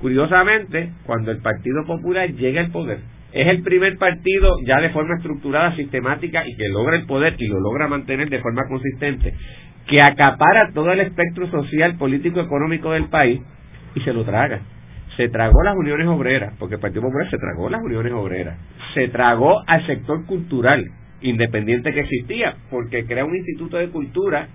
Curiosamente, 0.00 0.90
cuando 1.04 1.32
el 1.32 1.38
Partido 1.38 1.84
Popular 1.84 2.30
llega 2.30 2.60
al 2.60 2.70
poder, 2.70 3.00
es 3.36 3.48
el 3.48 3.62
primer 3.62 3.98
partido 3.98 4.56
ya 4.64 4.80
de 4.80 4.88
forma 4.90 5.16
estructurada, 5.16 5.76
sistemática 5.76 6.46
y 6.48 6.56
que 6.56 6.68
logra 6.68 6.96
el 6.96 7.04
poder 7.04 7.34
y 7.38 7.46
lo 7.46 7.60
logra 7.60 7.86
mantener 7.86 8.30
de 8.30 8.40
forma 8.40 8.62
consistente, 8.66 9.34
que 9.86 10.02
acapara 10.02 10.70
todo 10.72 10.90
el 10.90 11.00
espectro 11.00 11.50
social, 11.50 11.96
político, 11.98 12.40
económico 12.40 12.92
del 12.92 13.08
país 13.10 13.42
y 13.94 14.00
se 14.00 14.14
lo 14.14 14.24
traga. 14.24 14.60
Se 15.18 15.28
tragó 15.28 15.62
las 15.62 15.76
uniones 15.76 16.06
obreras, 16.06 16.54
porque 16.58 16.76
el 16.76 16.80
Partido 16.80 17.02
Popular 17.02 17.30
se 17.30 17.36
tragó 17.36 17.68
las 17.68 17.82
uniones 17.82 18.12
obreras, 18.14 18.58
se 18.94 19.08
tragó 19.08 19.62
al 19.66 19.86
sector 19.86 20.24
cultural 20.24 20.86
independiente 21.20 21.92
que 21.92 22.00
existía, 22.00 22.56
porque 22.70 23.04
crea 23.04 23.24
un 23.26 23.36
instituto 23.36 23.76
de 23.76 23.88
cultura 23.88 24.48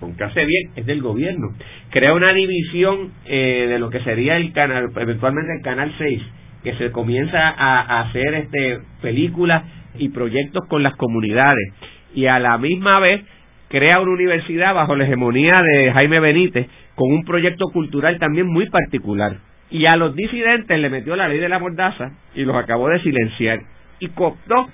aunque 0.00 0.24
hace 0.24 0.44
bien, 0.44 0.72
es 0.74 0.84
del 0.84 1.00
gobierno. 1.00 1.54
Crea 1.90 2.12
una 2.12 2.32
división 2.32 3.12
eh, 3.24 3.66
de 3.68 3.78
lo 3.78 3.88
que 3.88 4.00
sería 4.00 4.36
el 4.36 4.52
canal, 4.52 4.90
eventualmente 4.96 5.52
el 5.56 5.62
canal 5.62 5.94
6, 5.96 6.22
que 6.62 6.74
se 6.74 6.90
comienza 6.90 7.38
a, 7.48 8.00
hacer 8.00 8.34
este 8.34 8.80
películas 9.00 9.64
y 9.98 10.08
proyectos 10.10 10.66
con 10.68 10.82
las 10.82 10.94
comunidades 10.96 11.72
y 12.14 12.26
a 12.26 12.38
la 12.38 12.58
misma 12.58 13.00
vez 13.00 13.22
crea 13.68 14.00
una 14.00 14.12
universidad 14.12 14.74
bajo 14.74 14.96
la 14.96 15.04
hegemonía 15.04 15.54
de 15.54 15.92
Jaime 15.92 16.20
Benítez 16.20 16.66
con 16.94 17.10
un 17.12 17.24
proyecto 17.24 17.66
cultural 17.72 18.18
también 18.18 18.46
muy 18.46 18.68
particular. 18.68 19.38
Y 19.70 19.86
a 19.86 19.96
los 19.96 20.14
disidentes 20.14 20.78
le 20.78 20.90
metió 20.90 21.16
la 21.16 21.28
ley 21.28 21.38
de 21.38 21.48
la 21.48 21.58
mordaza 21.58 22.12
y 22.34 22.44
los 22.44 22.54
acabó 22.54 22.90
de 22.90 23.00
silenciar. 23.00 23.60
Y 24.00 24.08
cooptó 24.08 24.68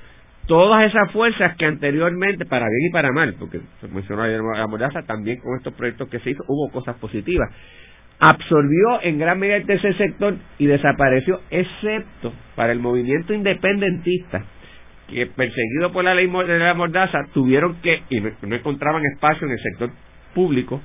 todas 0.46 0.90
esas 0.90 1.12
fuerzas 1.12 1.54
que 1.56 1.66
anteriormente, 1.66 2.44
para 2.46 2.66
bien 2.66 2.88
y 2.88 2.92
para 2.92 3.12
mal, 3.12 3.36
porque 3.38 3.60
se 3.80 3.86
mencionó 3.86 4.24
de 4.24 4.38
la 4.38 4.66
mordaza, 4.66 5.02
también 5.02 5.38
con 5.38 5.56
estos 5.56 5.74
proyectos 5.74 6.08
que 6.08 6.18
se 6.18 6.30
hizo 6.30 6.42
hubo 6.48 6.72
cosas 6.72 6.96
positivas 6.96 7.48
absorbió 8.20 9.02
en 9.02 9.18
gran 9.18 9.38
medida 9.38 9.56
el 9.56 9.66
tercer 9.66 9.96
sector 9.96 10.36
y 10.58 10.66
desapareció, 10.66 11.40
excepto 11.50 12.32
para 12.56 12.72
el 12.72 12.80
movimiento 12.80 13.32
independentista, 13.32 14.44
que 15.08 15.26
perseguido 15.26 15.92
por 15.92 16.04
la 16.04 16.14
ley 16.14 16.26
de 16.26 16.58
la 16.58 16.74
mordaza 16.74 17.18
tuvieron 17.32 17.76
que, 17.80 18.02
y 18.10 18.20
no, 18.20 18.56
encontraban 18.56 19.02
espacio 19.14 19.46
en 19.46 19.52
el 19.52 19.60
sector 19.60 19.90
público 20.34 20.82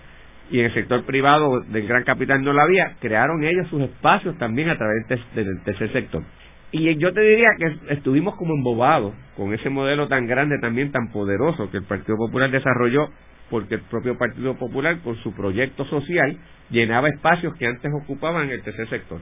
y 0.51 0.59
en 0.59 0.65
el 0.65 0.73
sector 0.73 1.03
privado 1.05 1.61
del 1.61 1.87
gran 1.87 2.03
capital 2.03 2.43
no 2.43 2.53
lo 2.53 2.61
había, 2.61 2.95
crearon 2.99 3.43
ellos 3.43 3.67
sus 3.69 3.81
espacios 3.81 4.37
también 4.37 4.69
a 4.69 4.77
través 4.77 5.07
del 5.35 5.61
tercer 5.63 5.91
sector. 5.91 6.23
Y 6.71 6.95
yo 6.97 7.13
te 7.13 7.21
diría 7.21 7.49
que 7.59 7.93
estuvimos 7.93 8.35
como 8.35 8.55
embobados 8.55 9.13
con 9.37 9.53
ese 9.53 9.69
modelo 9.69 10.07
tan 10.07 10.25
grande, 10.25 10.57
también 10.59 10.91
tan 10.91 11.11
poderoso 11.11 11.69
que 11.69 11.77
el 11.77 11.83
Partido 11.83 12.17
Popular 12.17 12.49
desarrolló 12.49 13.09
porque 13.49 13.75
el 13.75 13.81
propio 13.81 14.17
Partido 14.17 14.55
Popular, 14.55 14.99
con 15.03 15.15
su 15.17 15.33
proyecto 15.33 15.85
social, 15.85 16.37
llenaba 16.69 17.09
espacios 17.09 17.55
que 17.55 17.67
antes 17.67 17.91
ocupaban 18.03 18.49
el 18.49 18.61
tercer 18.63 18.89
sector. 18.89 19.19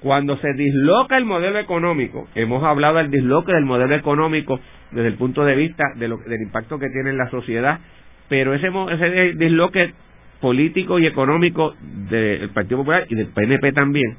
Cuando 0.00 0.36
se 0.38 0.52
disloca 0.54 1.18
el 1.18 1.24
modelo 1.24 1.58
económico, 1.58 2.26
hemos 2.34 2.64
hablado 2.64 2.98
del 2.98 3.10
disloque 3.10 3.52
del 3.52 3.66
modelo 3.66 3.94
económico 3.94 4.58
desde 4.92 5.08
el 5.08 5.14
punto 5.14 5.44
de 5.44 5.54
vista 5.54 5.84
de 5.96 6.08
lo, 6.08 6.16
del 6.18 6.40
impacto 6.40 6.78
que 6.78 6.88
tiene 6.88 7.10
en 7.10 7.18
la 7.18 7.30
sociedad, 7.30 7.80
pero 8.28 8.54
ese, 8.54 8.68
ese 8.68 9.34
disloque 9.36 9.92
político 10.40 10.98
y 10.98 11.06
económico 11.06 11.74
del 12.08 12.48
Partido 12.50 12.78
Popular 12.78 13.06
y 13.08 13.14
del 13.14 13.28
PNP 13.28 13.72
también, 13.72 14.16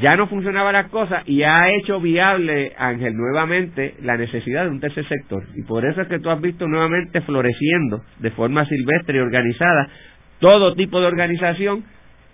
ya 0.00 0.16
no 0.16 0.26
funcionaba 0.26 0.72
la 0.72 0.88
cosa 0.88 1.22
y 1.26 1.42
ha 1.42 1.70
hecho 1.70 2.00
viable, 2.00 2.72
Ángel, 2.78 3.14
nuevamente 3.14 3.94
la 4.02 4.16
necesidad 4.16 4.64
de 4.64 4.70
un 4.70 4.80
tercer 4.80 5.06
sector. 5.06 5.44
Y 5.54 5.62
por 5.64 5.84
eso 5.84 6.02
es 6.02 6.08
que 6.08 6.18
tú 6.18 6.30
has 6.30 6.40
visto 6.40 6.66
nuevamente 6.66 7.20
floreciendo 7.22 8.02
de 8.18 8.30
forma 8.30 8.64
silvestre 8.66 9.18
y 9.18 9.20
organizada 9.20 9.88
todo 10.38 10.74
tipo 10.74 11.00
de 11.00 11.06
organización 11.06 11.84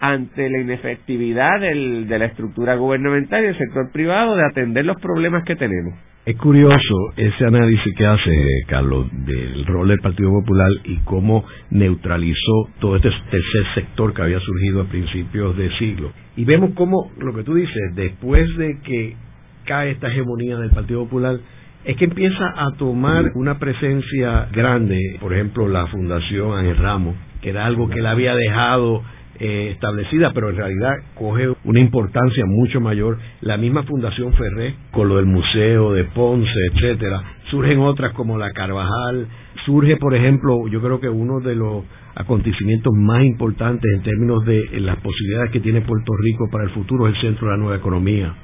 ante 0.00 0.48
la 0.48 0.60
inefectividad 0.60 1.60
del, 1.60 2.06
de 2.06 2.18
la 2.18 2.26
estructura 2.26 2.76
gubernamental 2.76 3.42
y 3.42 3.46
del 3.46 3.58
sector 3.58 3.90
privado 3.92 4.36
de 4.36 4.46
atender 4.46 4.84
los 4.84 5.00
problemas 5.00 5.44
que 5.44 5.56
tenemos. 5.56 5.94
Es 6.28 6.36
curioso 6.36 7.14
ese 7.16 7.46
análisis 7.46 7.94
que 7.96 8.04
hace, 8.04 8.62
Carlos, 8.66 9.06
del 9.24 9.64
rol 9.64 9.88
del 9.88 9.98
Partido 9.98 10.28
Popular 10.28 10.68
y 10.84 10.98
cómo 10.98 11.42
neutralizó 11.70 12.68
todo 12.80 12.96
este 12.96 13.08
tercer 13.30 13.64
sector 13.74 14.12
que 14.12 14.20
había 14.20 14.38
surgido 14.40 14.82
a 14.82 14.84
principios 14.84 15.56
de 15.56 15.70
siglo. 15.78 16.12
Y 16.36 16.44
vemos 16.44 16.72
cómo, 16.74 17.10
lo 17.16 17.34
que 17.34 17.44
tú 17.44 17.54
dices, 17.54 17.94
después 17.94 18.54
de 18.58 18.78
que 18.84 19.16
cae 19.64 19.92
esta 19.92 20.08
hegemonía 20.08 20.58
del 20.58 20.68
Partido 20.68 21.04
Popular, 21.04 21.38
es 21.86 21.96
que 21.96 22.04
empieza 22.04 22.44
a 22.58 22.76
tomar 22.76 23.32
una 23.34 23.58
presencia 23.58 24.48
grande, 24.52 25.00
por 25.20 25.32
ejemplo, 25.32 25.66
la 25.66 25.86
Fundación 25.86 26.58
Ángel 26.58 26.76
Ramos, 26.76 27.16
que 27.40 27.48
era 27.48 27.64
algo 27.64 27.88
que 27.88 28.00
él 28.00 28.06
había 28.06 28.34
dejado 28.34 29.02
eh, 29.40 29.70
establecida, 29.72 30.32
pero 30.34 30.50
en 30.50 30.56
realidad 30.56 30.94
coge 31.14 31.48
una 31.64 31.80
importancia 31.80 32.44
mucho 32.46 32.80
mayor. 32.80 33.18
La 33.40 33.56
misma 33.56 33.84
Fundación 33.84 34.32
Ferré, 34.34 34.74
con 34.90 35.08
lo 35.08 35.16
del 35.16 35.26
Museo 35.26 35.92
de 35.92 36.04
Ponce, 36.04 36.50
etcétera, 36.72 37.22
surgen 37.50 37.78
otras 37.78 38.12
como 38.14 38.36
la 38.36 38.52
Carvajal, 38.52 39.28
surge, 39.64 39.96
por 39.96 40.14
ejemplo, 40.14 40.66
yo 40.68 40.80
creo 40.80 41.00
que 41.00 41.08
uno 41.08 41.40
de 41.40 41.54
los 41.54 41.84
acontecimientos 42.14 42.92
más 42.96 43.22
importantes 43.24 43.88
en 43.94 44.02
términos 44.02 44.44
de 44.44 44.80
las 44.80 44.96
posibilidades 44.96 45.52
que 45.52 45.60
tiene 45.60 45.82
Puerto 45.82 46.12
Rico 46.16 46.48
para 46.50 46.64
el 46.64 46.70
futuro 46.70 47.06
es 47.06 47.14
el 47.14 47.20
centro 47.20 47.46
de 47.46 47.52
la 47.52 47.58
nueva 47.58 47.76
economía, 47.76 48.34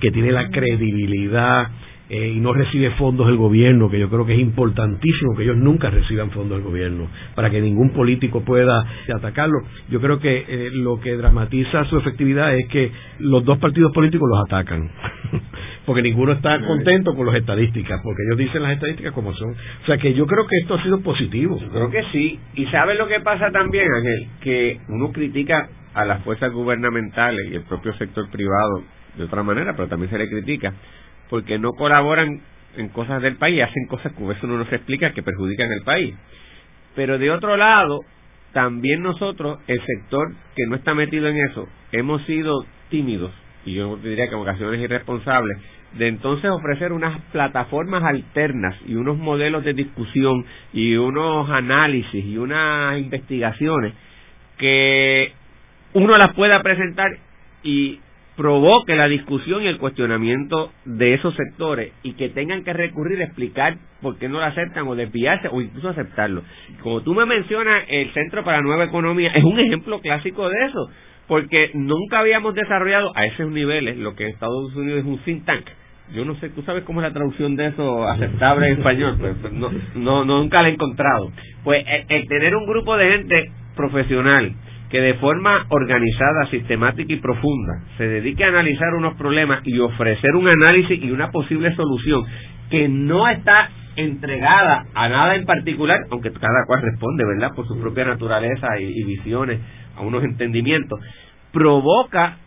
que 0.00 0.10
tiene 0.10 0.32
la 0.32 0.48
credibilidad 0.48 1.68
eh, 2.10 2.32
y 2.34 2.40
no 2.40 2.52
recibe 2.52 2.90
fondos 2.96 3.28
del 3.28 3.36
gobierno, 3.36 3.88
que 3.88 4.00
yo 4.00 4.10
creo 4.10 4.26
que 4.26 4.34
es 4.34 4.40
importantísimo 4.40 5.36
que 5.36 5.44
ellos 5.44 5.56
nunca 5.56 5.90
reciban 5.90 6.32
fondos 6.32 6.58
del 6.58 6.66
gobierno, 6.66 7.06
para 7.36 7.50
que 7.50 7.60
ningún 7.60 7.90
político 7.90 8.44
pueda 8.44 8.84
atacarlo. 9.14 9.60
Yo 9.90 10.00
creo 10.00 10.18
que 10.18 10.44
eh, 10.48 10.70
lo 10.72 10.98
que 10.98 11.16
dramatiza 11.16 11.84
su 11.84 11.98
efectividad 11.98 12.52
es 12.56 12.66
que 12.66 12.90
los 13.20 13.44
dos 13.44 13.58
partidos 13.58 13.92
políticos 13.92 14.28
los 14.28 14.44
atacan, 14.44 14.90
porque 15.86 16.02
ninguno 16.02 16.32
está 16.32 16.60
contento 16.66 17.14
con 17.14 17.26
las 17.26 17.36
estadísticas, 17.36 18.00
porque 18.02 18.22
ellos 18.26 18.38
dicen 18.38 18.64
las 18.64 18.72
estadísticas 18.72 19.12
como 19.12 19.32
son. 19.34 19.50
O 19.52 19.86
sea 19.86 19.96
que 19.96 20.12
yo 20.12 20.26
creo 20.26 20.48
que 20.48 20.56
esto 20.62 20.74
ha 20.74 20.82
sido 20.82 21.00
positivo. 21.02 21.60
creo 21.72 21.90
que 21.90 22.02
sí. 22.10 22.40
Y 22.54 22.66
¿sabe 22.66 22.96
lo 22.96 23.06
que 23.06 23.20
pasa 23.20 23.52
también, 23.52 23.86
Ángel? 23.88 24.28
Que 24.40 24.80
uno 24.88 25.12
critica 25.12 25.68
a 25.94 26.04
las 26.04 26.24
fuerzas 26.24 26.52
gubernamentales 26.52 27.52
y 27.52 27.54
el 27.54 27.62
propio 27.62 27.92
sector 27.94 28.28
privado 28.30 28.82
de 29.16 29.24
otra 29.24 29.44
manera, 29.44 29.74
pero 29.76 29.86
también 29.86 30.10
se 30.10 30.18
le 30.18 30.28
critica 30.28 30.72
porque 31.30 31.58
no 31.58 31.72
colaboran 31.72 32.40
en 32.76 32.88
cosas 32.88 33.22
del 33.22 33.36
país, 33.36 33.62
hacen 33.62 33.86
cosas 33.86 34.12
que 34.12 34.30
eso 34.30 34.46
no 34.46 34.58
nos 34.58 34.72
explica 34.72 35.12
que 35.12 35.22
perjudican 35.22 35.70
el 35.72 35.82
país. 35.82 36.14
Pero 36.94 37.18
de 37.18 37.30
otro 37.30 37.56
lado, 37.56 38.00
también 38.52 39.02
nosotros, 39.02 39.60
el 39.68 39.80
sector 39.86 40.32
que 40.56 40.66
no 40.66 40.76
está 40.76 40.92
metido 40.92 41.28
en 41.28 41.36
eso, 41.38 41.68
hemos 41.92 42.22
sido 42.26 42.64
tímidos, 42.90 43.32
y 43.64 43.74
yo 43.74 43.96
diría 43.96 44.28
que 44.28 44.34
en 44.34 44.40
ocasiones 44.40 44.80
irresponsables, 44.80 45.58
de 45.94 46.08
entonces 46.08 46.50
ofrecer 46.50 46.92
unas 46.92 47.20
plataformas 47.32 48.04
alternas 48.04 48.76
y 48.86 48.94
unos 48.94 49.18
modelos 49.18 49.64
de 49.64 49.74
discusión 49.74 50.44
y 50.72 50.94
unos 50.96 51.50
análisis 51.50 52.24
y 52.24 52.38
unas 52.38 52.98
investigaciones 52.98 53.92
que 54.56 55.32
uno 55.94 56.16
las 56.16 56.32
pueda 56.34 56.62
presentar 56.62 57.10
y 57.64 57.98
provoque 58.36 58.94
la 58.94 59.08
discusión 59.08 59.62
y 59.62 59.66
el 59.66 59.78
cuestionamiento 59.78 60.72
de 60.84 61.14
esos 61.14 61.34
sectores 61.34 61.92
y 62.02 62.14
que 62.14 62.30
tengan 62.30 62.64
que 62.64 62.72
recurrir 62.72 63.20
a 63.20 63.24
explicar 63.24 63.76
por 64.00 64.18
qué 64.18 64.28
no 64.28 64.38
lo 64.38 64.44
aceptan 64.44 64.86
o 64.88 64.94
desviarse 64.94 65.48
o 65.50 65.60
incluso 65.60 65.88
aceptarlo. 65.88 66.42
Como 66.82 67.02
tú 67.02 67.14
me 67.14 67.26
mencionas, 67.26 67.84
el 67.88 68.10
Centro 68.12 68.44
para 68.44 68.62
Nueva 68.62 68.84
Economía 68.84 69.30
es 69.34 69.44
un 69.44 69.58
ejemplo 69.58 70.00
clásico 70.00 70.48
de 70.48 70.56
eso, 70.66 70.90
porque 71.26 71.70
nunca 71.74 72.20
habíamos 72.20 72.54
desarrollado 72.54 73.12
a 73.14 73.26
esos 73.26 73.50
niveles 73.50 73.98
lo 73.98 74.14
que 74.14 74.28
Estados 74.28 74.74
Unidos 74.74 75.00
es 75.00 75.06
un 75.06 75.18
think 75.18 75.44
tank. 75.44 75.66
Yo 76.14 76.24
no 76.24 76.34
sé, 76.36 76.48
tú 76.48 76.62
sabes 76.62 76.82
cómo 76.82 77.00
es 77.00 77.06
la 77.06 77.12
traducción 77.12 77.54
de 77.54 77.66
eso 77.66 78.08
aceptable 78.08 78.66
en 78.66 78.78
español, 78.78 79.16
pero 79.20 79.34
pues, 79.40 79.52
no, 79.52 79.70
no, 79.94 80.24
nunca 80.24 80.60
la 80.60 80.68
he 80.68 80.72
encontrado. 80.72 81.30
Pues 81.62 81.84
el 82.08 82.26
tener 82.26 82.56
un 82.56 82.66
grupo 82.66 82.96
de 82.96 83.10
gente 83.12 83.44
profesional, 83.76 84.52
que 84.90 85.00
de 85.00 85.14
forma 85.14 85.66
organizada, 85.68 86.46
sistemática 86.50 87.12
y 87.12 87.20
profunda 87.20 87.84
se 87.96 88.08
dedique 88.08 88.44
a 88.44 88.48
analizar 88.48 88.92
unos 88.94 89.14
problemas 89.14 89.60
y 89.64 89.78
ofrecer 89.78 90.34
un 90.34 90.48
análisis 90.48 91.02
y 91.02 91.10
una 91.10 91.30
posible 91.30 91.74
solución 91.76 92.24
que 92.70 92.88
no 92.88 93.28
está 93.28 93.70
entregada 93.96 94.86
a 94.94 95.08
nada 95.08 95.36
en 95.36 95.46
particular, 95.46 96.00
aunque 96.10 96.32
cada 96.32 96.64
cual 96.66 96.82
responde, 96.82 97.24
¿verdad?, 97.24 97.54
por 97.54 97.66
su 97.66 97.80
propia 97.80 98.04
naturaleza 98.04 98.78
y, 98.80 98.84
y 98.84 99.04
visiones, 99.04 99.60
a 99.96 100.02
unos 100.02 100.24
entendimientos, 100.24 100.98
provoca 101.52 102.38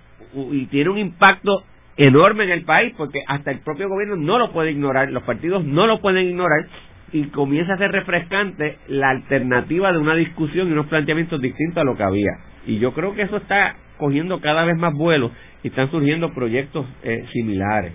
y 0.51 0.65
tiene 0.65 0.89
un 0.89 0.97
impacto 0.97 1.63
enorme 1.95 2.45
en 2.45 2.49
el 2.51 2.65
país 2.65 2.93
porque 2.97 3.19
hasta 3.27 3.51
el 3.51 3.59
propio 3.59 3.87
gobierno 3.87 4.15
no 4.15 4.39
lo 4.39 4.51
puede 4.51 4.71
ignorar, 4.71 5.11
los 5.11 5.23
partidos 5.23 5.63
no 5.63 5.85
lo 5.85 6.01
pueden 6.01 6.27
ignorar 6.27 6.67
y 7.13 7.25
comienza 7.27 7.75
a 7.75 7.77
ser 7.77 7.91
refrescante 7.91 8.79
la 8.87 9.11
alternativa 9.11 9.93
de 9.93 9.99
una 9.99 10.15
discusión 10.15 10.67
y 10.67 10.71
unos 10.71 10.87
planteamientos 10.87 11.39
distintos 11.39 11.77
a 11.77 11.85
lo 11.85 11.95
que 11.95 12.03
había. 12.03 12.31
Y 12.65 12.79
yo 12.79 12.93
creo 12.93 13.13
que 13.13 13.21
eso 13.21 13.37
está 13.37 13.75
cogiendo 13.97 14.41
cada 14.41 14.65
vez 14.65 14.75
más 14.75 14.93
vuelo 14.93 15.31
y 15.63 15.67
están 15.67 15.91
surgiendo 15.91 16.33
proyectos 16.33 16.85
eh, 17.03 17.23
similares. 17.31 17.93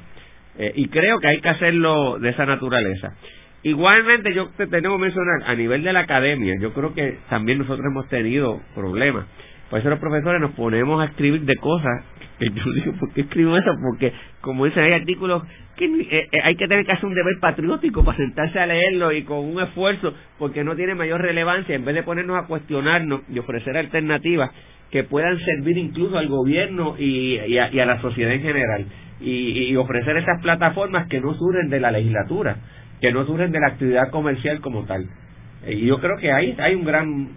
Eh, 0.56 0.72
y 0.76 0.88
creo 0.88 1.18
que 1.18 1.28
hay 1.28 1.40
que 1.40 1.48
hacerlo 1.48 2.18
de 2.20 2.30
esa 2.30 2.46
naturaleza. 2.46 3.14
Igualmente, 3.64 4.32
yo 4.32 4.50
te 4.56 4.68
tengo 4.68 4.96
que 4.96 5.02
mencionar, 5.02 5.42
a 5.46 5.54
nivel 5.56 5.82
de 5.82 5.92
la 5.92 6.00
academia, 6.00 6.54
yo 6.60 6.72
creo 6.72 6.94
que 6.94 7.18
también 7.28 7.58
nosotros 7.58 7.84
hemos 7.90 8.08
tenido 8.08 8.60
problemas. 8.74 9.26
Por 9.70 9.80
eso 9.80 9.90
los 9.90 9.98
profesores 9.98 10.40
nos 10.40 10.52
ponemos 10.52 11.00
a 11.02 11.06
escribir 11.06 11.42
de 11.42 11.56
cosas 11.56 12.04
que 12.38 12.50
yo 12.50 12.72
digo, 12.72 12.92
¿por 12.98 13.12
qué 13.12 13.22
escribo 13.22 13.56
eso? 13.56 13.70
Porque, 13.82 14.12
como 14.40 14.64
dicen, 14.64 14.84
hay 14.84 14.92
artículos 14.92 15.42
que 15.76 15.86
eh, 15.86 16.28
eh, 16.30 16.40
hay 16.42 16.56
que 16.56 16.68
tener 16.68 16.86
que 16.86 16.92
hacer 16.92 17.06
un 17.06 17.14
deber 17.14 17.34
patriótico 17.40 18.04
para 18.04 18.16
sentarse 18.16 18.58
a 18.58 18.66
leerlo 18.66 19.12
y 19.12 19.24
con 19.24 19.38
un 19.38 19.60
esfuerzo, 19.60 20.14
porque 20.38 20.64
no 20.64 20.76
tiene 20.76 20.94
mayor 20.94 21.20
relevancia, 21.20 21.74
en 21.74 21.84
vez 21.84 21.94
de 21.94 22.02
ponernos 22.02 22.38
a 22.42 22.46
cuestionarnos 22.46 23.22
y 23.28 23.38
ofrecer 23.38 23.76
alternativas 23.76 24.50
que 24.90 25.04
puedan 25.04 25.38
servir 25.40 25.76
incluso 25.76 26.16
al 26.16 26.28
gobierno 26.28 26.94
y, 26.98 27.58
a, 27.58 27.68
la 27.70 28.00
sociedad 28.00 28.32
en 28.32 28.40
general, 28.40 28.86
y, 29.20 29.74
ofrecer 29.76 30.16
esas 30.16 30.40
plataformas 30.40 31.08
que 31.08 31.20
no 31.20 31.34
surgen 31.34 31.68
de 31.68 31.80
la 31.80 31.90
legislatura, 31.90 32.56
que 33.00 33.12
no 33.12 33.26
surgen 33.26 33.52
de 33.52 33.60
la 33.60 33.68
actividad 33.68 34.10
comercial 34.10 34.60
como 34.60 34.84
tal. 34.84 35.06
Y 35.66 35.86
yo 35.86 35.98
creo 36.00 36.16
que 36.18 36.32
ahí 36.32 36.56
hay 36.58 36.74
un 36.74 36.84
gran 36.84 37.28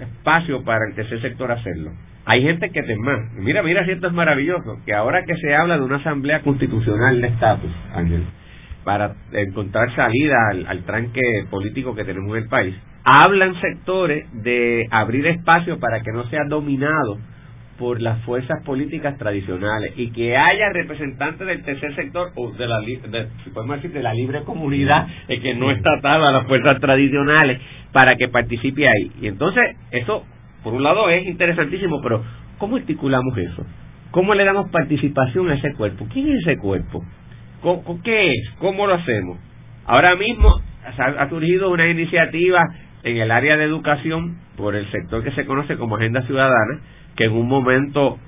espacio 0.00 0.62
para 0.64 0.86
el 0.88 0.94
tercer 0.94 1.20
sector 1.20 1.50
hacerlo. 1.50 1.92
Hay 2.26 2.42
gente 2.42 2.70
que 2.70 2.82
te 2.82 2.96
más. 2.96 3.32
Mira, 3.34 3.62
mira 3.62 3.84
si 3.84 3.92
esto 3.92 4.06
es 4.06 4.12
maravilloso, 4.12 4.80
que 4.86 4.94
ahora 4.94 5.24
que 5.24 5.36
se 5.36 5.54
habla 5.54 5.76
de 5.76 5.82
una 5.82 5.96
asamblea 5.96 6.40
constitucional 6.40 7.20
de 7.20 7.28
estatus, 7.28 7.72
Ángel, 7.94 8.24
para 8.84 9.14
encontrar 9.32 9.94
salida 9.94 10.36
al, 10.50 10.66
al, 10.66 10.84
tranque 10.84 11.20
político 11.50 11.94
que 11.94 12.04
tenemos 12.04 12.30
en 12.36 12.44
el 12.44 12.48
país, 12.48 12.74
hablan 13.04 13.60
sectores 13.60 14.26
de 14.42 14.86
abrir 14.90 15.26
espacio 15.26 15.78
para 15.78 16.00
que 16.00 16.12
no 16.12 16.24
sea 16.30 16.44
dominado 16.48 17.18
por 17.78 18.00
las 18.00 18.22
fuerzas 18.22 18.62
políticas 18.64 19.18
tradicionales 19.18 19.92
y 19.96 20.10
que 20.10 20.36
haya 20.36 20.70
representantes 20.72 21.46
del 21.46 21.62
tercer 21.64 21.94
sector 21.96 22.30
o 22.36 22.52
de 22.52 22.66
la 22.66 22.80
de, 22.80 23.28
podemos 23.52 23.76
decir 23.76 23.92
de 23.92 24.02
la 24.02 24.14
libre 24.14 24.42
comunidad 24.42 25.08
eh, 25.28 25.40
que 25.40 25.54
no 25.54 25.70
está 25.70 25.94
atada 25.98 26.28
a 26.28 26.32
las 26.32 26.46
fuerzas 26.46 26.80
tradicionales 26.80 27.60
para 27.92 28.16
que 28.16 28.28
participe 28.28 28.88
ahí. 28.88 29.10
Y 29.20 29.28
entonces 29.28 29.76
eso 29.90 30.24
por 30.64 30.72
un 30.74 30.82
lado 30.82 31.08
es 31.10 31.26
interesantísimo 31.26 32.00
pero 32.02 32.24
cómo 32.58 32.76
articulamos 32.76 33.36
eso 33.36 33.64
cómo 34.10 34.34
le 34.34 34.44
damos 34.44 34.70
participación 34.70 35.50
a 35.50 35.54
ese 35.54 35.74
cuerpo 35.74 36.06
quién 36.12 36.28
es 36.30 36.40
ese 36.46 36.56
cuerpo 36.56 37.04
qué 38.02 38.32
es 38.32 38.50
cómo 38.58 38.86
lo 38.86 38.94
hacemos 38.94 39.38
ahora 39.86 40.16
mismo 40.16 40.48
ha 40.98 41.28
surgido 41.28 41.70
una 41.70 41.88
iniciativa 41.88 42.62
en 43.04 43.18
el 43.18 43.30
área 43.30 43.56
de 43.56 43.64
educación 43.64 44.38
por 44.56 44.74
el 44.74 44.90
sector 44.90 45.22
que 45.22 45.32
se 45.32 45.44
conoce 45.44 45.76
como 45.76 45.96
agenda 45.96 46.22
ciudadana 46.22 46.80
que 47.16 47.24
en 47.24 47.32
un 47.32 47.48
momento 47.48 48.18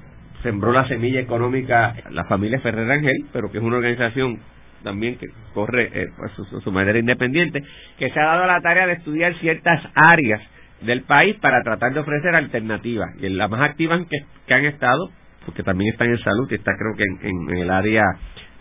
sembró 0.43 0.73
la 0.73 0.87
semilla 0.87 1.21
económica 1.21 1.95
la 2.11 2.25
familia 2.25 2.61
Ferrer 2.61 2.91
Ángel, 2.91 3.27
pero 3.33 3.51
que 3.51 3.59
es 3.59 3.65
una 3.65 3.77
organización 3.77 4.39
también 4.83 5.19
que 5.19 5.27
corre 5.55 5.91
eh, 5.93 6.09
pues, 6.17 6.33
su, 6.63 6.71
manera 6.71 6.99
independiente, 6.99 7.63
que 7.99 8.11
se 8.11 8.21
ha 8.21 8.25
dado 8.25 8.47
la 8.47 8.61
tarea 8.61 8.87
de 8.87 8.95
estudiar 8.95 9.35
ciertas 9.41 9.83
áreas 9.95 10.41
del 10.83 11.03
país 11.03 11.37
para 11.41 11.63
tratar 11.63 11.93
de 11.93 12.01
ofrecer 12.01 12.35
alternativas. 12.35 13.09
Y 13.21 13.29
las 13.31 13.51
más 13.51 13.63
activas 13.63 14.01
que, 14.09 14.19
que 14.47 14.55
han 14.55 14.65
estado, 14.67 15.11
porque 15.45 15.63
también 15.63 15.93
están 15.93 16.11
en 16.11 16.19
salud 16.19 16.49
y 16.51 16.55
está 16.55 16.73
creo 16.77 16.95
que 16.97 17.29
en, 17.29 17.57
el 17.57 17.71
área 17.71 18.05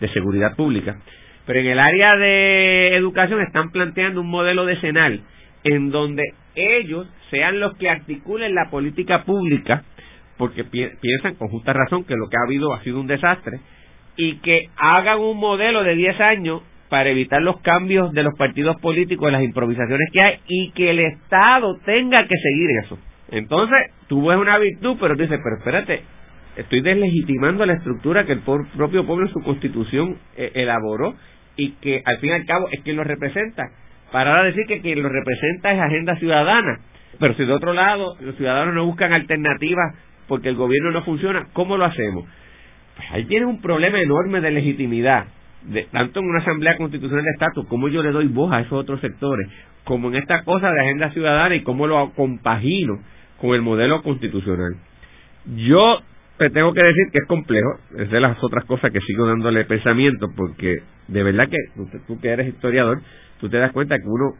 de 0.00 0.08
seguridad 0.08 0.56
pública, 0.56 0.96
pero 1.46 1.60
en 1.60 1.66
el 1.66 1.78
área 1.78 2.16
de 2.16 2.96
educación 2.96 3.40
están 3.42 3.70
planteando 3.70 4.20
un 4.20 4.28
modelo 4.28 4.64
decenal 4.66 5.20
en 5.62 5.90
donde 5.90 6.22
ellos 6.54 7.06
sean 7.30 7.60
los 7.60 7.76
que 7.76 7.88
articulen 7.88 8.54
la 8.54 8.70
política 8.70 9.24
pública 9.24 9.84
porque 10.38 10.64
piensan 10.64 11.34
con 11.36 11.48
justa 11.48 11.72
razón 11.72 12.04
que 12.04 12.16
lo 12.16 12.28
que 12.28 12.36
ha 12.36 12.46
habido 12.46 12.74
ha 12.74 12.82
sido 12.82 13.00
un 13.00 13.06
desastre 13.06 13.60
y 14.16 14.36
que 14.38 14.68
hagan 14.76 15.18
un 15.20 15.38
modelo 15.38 15.82
de 15.82 15.94
10 15.94 16.20
años 16.20 16.62
para 16.88 17.10
evitar 17.10 17.42
los 17.42 17.60
cambios 17.60 18.12
de 18.12 18.22
los 18.22 18.34
partidos 18.38 18.80
políticos, 18.80 19.30
las 19.32 19.42
improvisaciones 19.42 20.08
que 20.12 20.20
hay 20.20 20.38
y 20.46 20.70
que 20.72 20.90
el 20.90 21.00
Estado 21.00 21.78
tenga 21.84 22.26
que 22.26 22.36
seguir 22.36 22.70
eso. 22.84 22.98
Entonces, 23.30 23.78
tú 24.08 24.26
ves 24.26 24.38
una 24.38 24.58
virtud, 24.58 24.96
pero 25.00 25.16
dices, 25.16 25.40
pero 25.42 25.56
espérate, 25.58 26.02
estoy 26.56 26.80
deslegitimando 26.80 27.66
la 27.66 27.74
estructura 27.74 28.24
que 28.24 28.32
el 28.32 28.40
propio 28.40 29.04
pueblo 29.04 29.26
en 29.26 29.32
su 29.32 29.42
constitución 29.42 30.18
eh, 30.36 30.52
elaboró 30.54 31.14
y 31.56 31.72
que 31.72 32.02
al 32.04 32.18
fin 32.18 32.30
y 32.30 32.32
al 32.34 32.46
cabo 32.46 32.68
es 32.70 32.80
quien 32.82 32.96
lo 32.96 33.04
representa. 33.04 33.64
Para 34.12 34.30
ahora 34.30 34.44
decir 34.44 34.64
que 34.66 34.80
quien 34.80 35.02
lo 35.02 35.08
representa 35.08 35.72
es 35.72 35.80
agenda 35.80 36.16
ciudadana. 36.16 36.80
Pero 37.18 37.34
si 37.34 37.44
de 37.44 37.52
otro 37.52 37.72
lado 37.72 38.14
los 38.20 38.36
ciudadanos 38.36 38.74
no 38.74 38.84
buscan 38.84 39.12
alternativas 39.12 39.96
porque 40.28 40.48
el 40.48 40.56
gobierno 40.56 40.90
no 40.90 41.02
funciona, 41.04 41.48
¿cómo 41.52 41.76
lo 41.76 41.84
hacemos? 41.84 42.24
Pues 42.96 43.08
ahí 43.12 43.24
tiene 43.24 43.46
un 43.46 43.60
problema 43.60 44.00
enorme 44.00 44.40
de 44.40 44.50
legitimidad, 44.50 45.26
de, 45.62 45.84
tanto 45.92 46.20
en 46.20 46.26
una 46.26 46.40
asamblea 46.40 46.76
constitucional 46.76 47.24
de 47.24 47.30
estatus, 47.30 47.66
como 47.66 47.88
yo 47.88 48.02
le 48.02 48.12
doy 48.12 48.28
voz 48.28 48.52
a 48.52 48.60
esos 48.60 48.72
otros 48.72 49.00
sectores, 49.00 49.48
como 49.84 50.08
en 50.08 50.16
esta 50.16 50.42
cosa 50.44 50.70
de 50.70 50.80
agenda 50.80 51.10
ciudadana 51.10 51.54
y 51.54 51.62
cómo 51.62 51.86
lo 51.86 52.10
compagino 52.12 53.00
con 53.40 53.54
el 53.54 53.62
modelo 53.62 54.02
constitucional. 54.02 54.76
Yo 55.56 56.00
te 56.38 56.50
tengo 56.50 56.72
que 56.72 56.82
decir 56.82 57.04
que 57.12 57.18
es 57.18 57.26
complejo, 57.26 57.68
es 57.96 58.10
de 58.10 58.20
las 58.20 58.42
otras 58.42 58.64
cosas 58.64 58.90
que 58.90 59.00
sigo 59.00 59.26
dándole 59.26 59.64
pensamiento, 59.64 60.28
porque 60.36 60.78
de 61.08 61.22
verdad 61.22 61.48
que 61.48 61.58
tú 62.06 62.18
que 62.20 62.28
eres 62.28 62.48
historiador, 62.48 63.00
tú 63.40 63.48
te 63.48 63.58
das 63.58 63.72
cuenta 63.72 63.96
que 63.96 64.06
uno 64.06 64.34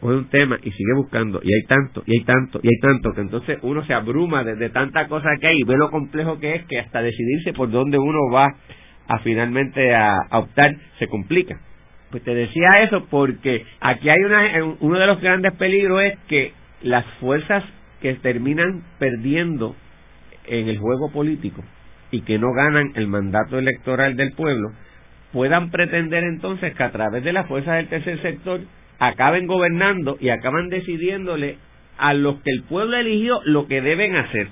coge 0.00 0.14
un 0.14 0.28
tema 0.28 0.58
y 0.62 0.70
sigue 0.70 0.94
buscando 0.94 1.40
y 1.42 1.52
hay 1.52 1.62
tanto 1.66 2.02
y 2.06 2.18
hay 2.18 2.24
tanto 2.24 2.60
y 2.62 2.68
hay 2.68 2.78
tanto 2.80 3.12
que 3.12 3.20
entonces 3.22 3.58
uno 3.62 3.84
se 3.84 3.94
abruma 3.94 4.44
de, 4.44 4.68
tanta 4.70 5.08
cosa 5.08 5.30
que 5.40 5.46
hay 5.46 5.58
y 5.58 5.64
ve 5.64 5.76
lo 5.76 5.90
complejo 5.90 6.38
que 6.38 6.56
es 6.56 6.64
que 6.66 6.78
hasta 6.78 7.02
decidirse 7.02 7.52
por 7.52 7.70
dónde 7.70 7.98
uno 7.98 8.30
va 8.32 8.54
a 9.08 9.18
finalmente 9.20 9.94
a, 9.94 10.14
optar 10.32 10.76
se 10.98 11.08
complica. 11.08 11.58
Pues 12.10 12.22
te 12.22 12.34
decía 12.34 12.82
eso 12.82 13.06
porque 13.10 13.64
aquí 13.80 14.08
hay 14.08 14.18
una, 14.24 14.76
uno 14.80 14.98
de 14.98 15.06
los 15.06 15.20
grandes 15.20 15.52
peligros 15.54 16.02
es 16.02 16.18
que 16.28 16.52
las 16.82 17.04
fuerzas 17.20 17.64
que 18.00 18.14
terminan 18.14 18.82
perdiendo 18.98 19.74
en 20.46 20.68
el 20.68 20.78
juego 20.78 21.10
político 21.10 21.62
y 22.10 22.22
que 22.22 22.38
no 22.38 22.52
ganan 22.52 22.92
el 22.94 23.08
mandato 23.08 23.58
electoral 23.58 24.16
del 24.16 24.32
pueblo, 24.32 24.70
puedan 25.32 25.70
pretender 25.70 26.24
entonces 26.24 26.74
que 26.74 26.82
a 26.82 26.90
través 26.90 27.22
de 27.22 27.32
las 27.32 27.46
fuerzas 27.46 27.76
del 27.76 27.88
tercer 27.88 28.22
sector 28.22 28.60
acaben 28.98 29.46
gobernando 29.46 30.16
y 30.20 30.30
acaban 30.30 30.68
decidiéndole 30.68 31.58
a 31.98 32.14
los 32.14 32.36
que 32.42 32.50
el 32.50 32.62
pueblo 32.64 32.96
eligió 32.96 33.40
lo 33.44 33.66
que 33.66 33.80
deben 33.80 34.16
hacer. 34.16 34.48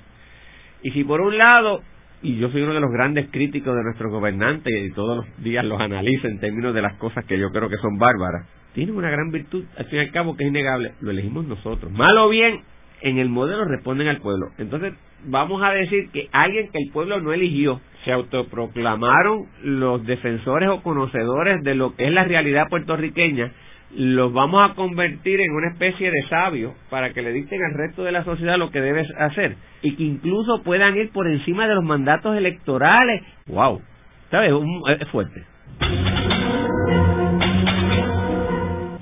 Y 0.83 0.91
si 0.91 1.03
por 1.03 1.21
un 1.21 1.37
lado, 1.37 1.81
y 2.21 2.37
yo 2.37 2.49
soy 2.49 2.61
uno 2.61 2.73
de 2.73 2.79
los 2.79 2.91
grandes 2.91 3.27
críticos 3.31 3.75
de 3.75 3.83
nuestros 3.83 4.11
gobernantes 4.11 4.73
y 4.73 4.91
todos 4.93 5.17
los 5.17 5.43
días 5.43 5.65
los 5.65 5.79
analizo 5.79 6.27
en 6.27 6.39
términos 6.39 6.73
de 6.73 6.81
las 6.81 6.97
cosas 6.97 7.25
que 7.25 7.39
yo 7.39 7.49
creo 7.51 7.69
que 7.69 7.77
son 7.77 7.97
bárbaras, 7.97 8.47
tienen 8.73 8.95
una 8.95 9.09
gran 9.09 9.31
virtud, 9.31 9.65
al 9.77 9.85
fin 9.85 9.99
y 9.99 10.01
al 10.01 10.11
cabo, 10.11 10.35
que 10.35 10.43
es 10.43 10.49
innegable, 10.49 10.93
lo 11.01 11.11
elegimos 11.11 11.47
nosotros. 11.47 11.91
Mal 11.91 12.15
o 12.17 12.29
bien, 12.29 12.61
en 13.01 13.17
el 13.17 13.29
modelo 13.29 13.65
responden 13.65 14.07
al 14.07 14.19
pueblo. 14.19 14.47
Entonces, 14.57 14.93
vamos 15.25 15.63
a 15.63 15.71
decir 15.71 16.09
que 16.11 16.29
alguien 16.31 16.69
que 16.71 16.79
el 16.79 16.91
pueblo 16.91 17.19
no 17.19 17.33
eligió, 17.33 17.81
se 18.05 18.11
autoproclamaron 18.11 19.47
los 19.63 20.05
defensores 20.05 20.69
o 20.69 20.81
conocedores 20.81 21.63
de 21.63 21.75
lo 21.75 21.95
que 21.95 22.05
es 22.05 22.13
la 22.13 22.23
realidad 22.23 22.67
puertorriqueña, 22.69 23.51
los 23.95 24.33
vamos 24.33 24.69
a 24.69 24.75
convertir 24.75 25.39
en 25.39 25.51
una 25.51 25.69
especie 25.69 26.11
de 26.11 26.21
sabios 26.29 26.73
para 26.89 27.13
que 27.13 27.21
le 27.21 27.31
dicten 27.31 27.63
al 27.63 27.73
resto 27.73 28.03
de 28.03 28.11
la 28.11 28.23
sociedad 28.23 28.57
lo 28.57 28.69
que 28.69 28.81
debe 28.81 29.05
hacer 29.19 29.55
y 29.81 29.95
que 29.95 30.03
incluso 30.03 30.61
puedan 30.63 30.97
ir 30.97 31.11
por 31.11 31.27
encima 31.27 31.67
de 31.67 31.75
los 31.75 31.83
mandatos 31.83 32.35
electorales. 32.35 33.23
¡Wow! 33.47 33.81
¿Sabes? 34.29 34.51
Es 34.99 35.07
fuerte. 35.09 35.43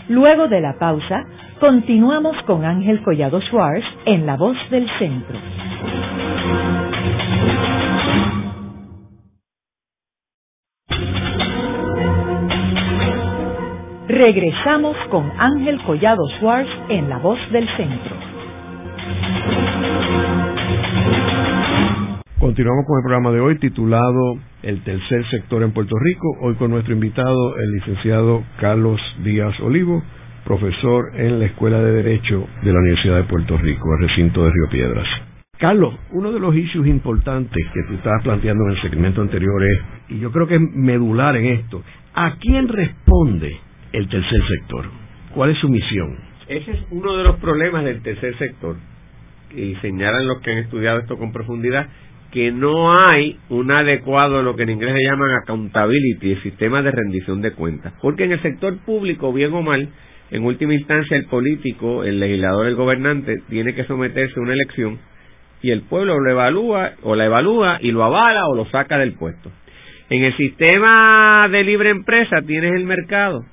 Luego 0.07 0.47
de 0.47 0.61
la 0.61 0.73
pausa, 0.77 1.25
continuamos 1.59 2.37
con 2.43 2.63
Ángel 2.63 3.01
Collado 3.01 3.41
Schwartz 3.41 3.85
en 4.05 4.25
La 4.25 4.37
Voz 4.37 4.57
del 4.69 4.87
Centro. 4.99 5.39
Regresamos 14.15 14.95
con 15.11 15.29
Ángel 15.37 15.77
Collado 15.83 16.23
Schwartz 16.37 16.69
en 16.87 17.09
La 17.09 17.17
Voz 17.17 17.37
del 17.51 17.67
Centro. 17.75 18.15
Continuamos 22.39 22.85
con 22.87 22.97
el 22.97 23.03
programa 23.03 23.31
de 23.31 23.41
hoy 23.41 23.59
titulado 23.59 24.37
El 24.63 24.81
tercer 24.85 25.25
sector 25.29 25.63
en 25.63 25.73
Puerto 25.73 25.97
Rico. 25.99 26.29
Hoy 26.39 26.55
con 26.55 26.71
nuestro 26.71 26.93
invitado, 26.93 27.57
el 27.57 27.71
licenciado 27.73 28.41
Carlos 28.61 29.01
Díaz 29.21 29.59
Olivo, 29.59 30.01
profesor 30.45 31.11
en 31.15 31.39
la 31.39 31.47
Escuela 31.47 31.81
de 31.81 31.91
Derecho 32.01 32.47
de 32.63 32.71
la 32.71 32.79
Universidad 32.79 33.17
de 33.17 33.23
Puerto 33.23 33.57
Rico, 33.57 33.83
el 33.99 34.07
recinto 34.07 34.45
de 34.45 34.51
Río 34.51 34.69
Piedras. 34.71 35.07
Carlos, 35.59 35.93
uno 36.11 36.31
de 36.31 36.39
los 36.39 36.55
issues 36.55 36.87
importantes 36.87 37.61
que 37.73 37.83
tú 37.83 37.95
estabas 37.95 38.23
planteando 38.23 38.63
en 38.63 38.71
el 38.77 38.81
segmento 38.81 39.19
anterior 39.19 39.61
es, 39.61 39.81
y 40.07 40.19
yo 40.19 40.31
creo 40.31 40.47
que 40.47 40.55
es 40.55 40.61
medular 40.61 41.35
en 41.35 41.47
esto, 41.47 41.83
¿a 42.13 42.37
quién 42.39 42.69
responde 42.69 43.64
el 43.95 44.09
tercer 44.09 44.41
sector? 44.47 44.85
¿Cuál 45.33 45.51
es 45.51 45.57
su 45.59 45.69
misión? 45.69 46.17
Ese 46.47 46.71
es 46.71 46.79
uno 46.91 47.15
de 47.15 47.23
los 47.23 47.37
problemas 47.37 47.85
del 47.85 48.01
tercer 48.01 48.37
sector, 48.37 48.75
y 49.55 49.75
señalan 49.75 50.27
los 50.27 50.41
que 50.41 50.51
han 50.51 50.57
estudiado 50.59 50.99
esto 50.99 51.17
con 51.17 51.31
profundidad, 51.31 51.87
que 52.31 52.51
no 52.51 52.93
hay 52.99 53.37
un 53.49 53.71
adecuado, 53.71 54.43
lo 54.43 54.55
que 54.57 54.63
en 54.63 54.71
inglés 54.71 54.93
se 54.93 55.09
llaman 55.09 55.31
accountability, 55.31 56.33
el 56.33 56.43
sistema 56.43 56.81
de 56.81 56.91
rendición 56.91 57.41
de 57.41 57.53
cuentas. 57.53 57.93
Porque 58.01 58.25
en 58.25 58.33
el 58.33 58.41
sector 58.41 58.77
público, 58.79 59.31
bien 59.31 59.53
o 59.53 59.61
mal, 59.61 59.87
en 60.29 60.43
última 60.43 60.73
instancia 60.73 61.15
el 61.15 61.27
político, 61.27 62.03
el 62.03 62.19
legislador, 62.19 62.67
el 62.67 62.75
gobernante, 62.75 63.37
tiene 63.47 63.73
que 63.73 63.85
someterse 63.85 64.37
a 64.37 64.43
una 64.43 64.53
elección 64.53 64.99
y 65.61 65.71
el 65.71 65.83
pueblo 65.83 66.19
lo 66.19 66.29
evalúa 66.29 66.91
o 67.03 67.15
la 67.15 67.25
evalúa 67.25 67.77
y 67.81 67.91
lo 67.91 68.03
avala 68.03 68.47
o 68.47 68.55
lo 68.55 68.65
saca 68.65 68.97
del 68.97 69.13
puesto. 69.13 69.51
En 70.09 70.23
el 70.23 70.35
sistema 70.35 71.47
de 71.49 71.63
libre 71.63 71.91
empresa 71.91 72.41
tienes 72.45 72.73
el 72.73 72.83
mercado 72.83 73.45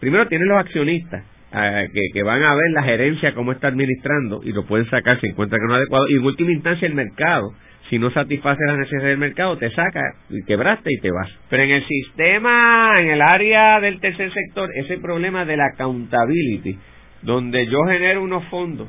primero 0.00 0.26
tienen 0.28 0.48
los 0.48 0.58
accionistas 0.58 1.24
eh, 1.52 1.88
que, 1.92 2.00
que, 2.12 2.22
van 2.22 2.42
a 2.42 2.54
ver 2.54 2.70
la 2.72 2.82
gerencia 2.82 3.34
cómo 3.34 3.52
está 3.52 3.68
administrando 3.68 4.40
y 4.42 4.52
lo 4.52 4.66
pueden 4.66 4.88
sacar 4.90 5.20
si 5.20 5.28
encuentran 5.28 5.60
que 5.60 5.66
no 5.66 5.74
es 5.74 5.80
adecuado. 5.80 6.08
Y 6.08 6.16
en 6.16 6.24
última 6.24 6.52
instancia 6.52 6.86
el 6.86 6.94
mercado 6.94 7.52
si 7.88 7.98
no 7.98 8.10
satisface 8.10 8.60
las 8.66 8.76
necesidades 8.76 9.08
del 9.08 9.18
mercado 9.18 9.56
te 9.56 9.70
saca 9.70 10.00
y 10.28 10.44
quebraste 10.44 10.92
y 10.92 11.00
te 11.00 11.10
vas. 11.10 11.30
Pero 11.48 11.62
en 11.62 11.70
el 11.70 11.86
sistema 11.86 13.00
en 13.00 13.08
el 13.08 13.22
área 13.22 13.80
del 13.80 14.00
tercer 14.00 14.32
sector 14.32 14.68
ese 14.74 14.98
problema 14.98 15.44
de 15.44 15.56
la 15.56 15.66
accountability 15.72 16.78
donde 17.22 17.66
yo 17.66 17.78
genero 17.88 18.22
unos 18.22 18.44
fondos 18.46 18.88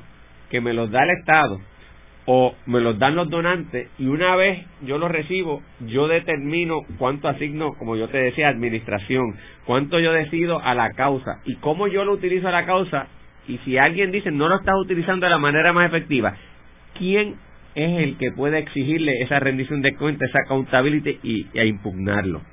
que 0.50 0.62
me 0.62 0.74
los 0.74 0.92
da 0.92 1.04
el 1.04 1.12
Estado 1.12 1.60
o 2.32 2.54
me 2.68 2.80
los 2.80 3.00
dan 3.00 3.16
los 3.16 3.28
donantes 3.32 3.90
y 3.98 4.06
una 4.06 4.36
vez 4.36 4.64
yo 4.84 5.00
los 5.00 5.10
recibo, 5.10 5.64
yo 5.88 6.08
determino 6.08 6.82
cuánto 7.00 7.28
asigno, 7.28 7.74
como 7.80 7.96
yo 7.96 8.08
te 8.08 8.20
decía, 8.20 8.50
administración, 8.50 9.36
cuánto 9.66 10.00
yo 10.00 10.14
decido 10.14 10.62
a 10.62 10.76
la 10.76 10.92
causa 10.92 11.40
y 11.46 11.56
cómo 11.56 11.88
yo 11.88 12.06
lo 12.06 12.14
utilizo 12.14 12.48
a 12.48 12.52
la 12.52 12.68
causa 12.68 13.08
y 13.48 13.58
si 13.66 13.80
alguien 13.80 14.12
dice 14.12 14.30
no 14.30 14.48
lo 14.48 14.58
estás 14.58 14.76
utilizando 14.80 15.26
de 15.26 15.32
la 15.32 15.40
manera 15.40 15.74
más 15.74 15.88
efectiva, 15.88 16.36
¿quién 17.00 17.34
es 17.74 18.04
el 18.04 18.16
que 18.18 18.32
puede 18.32 18.60
exigirle 18.60 19.24
esa 19.24 19.40
rendición 19.40 19.82
de 19.82 19.96
cuentas, 19.96 20.30
esa 20.30 20.42
accountability 20.46 21.18
y, 21.24 21.58
a 21.58 21.66
impugnarlo? 21.66 22.44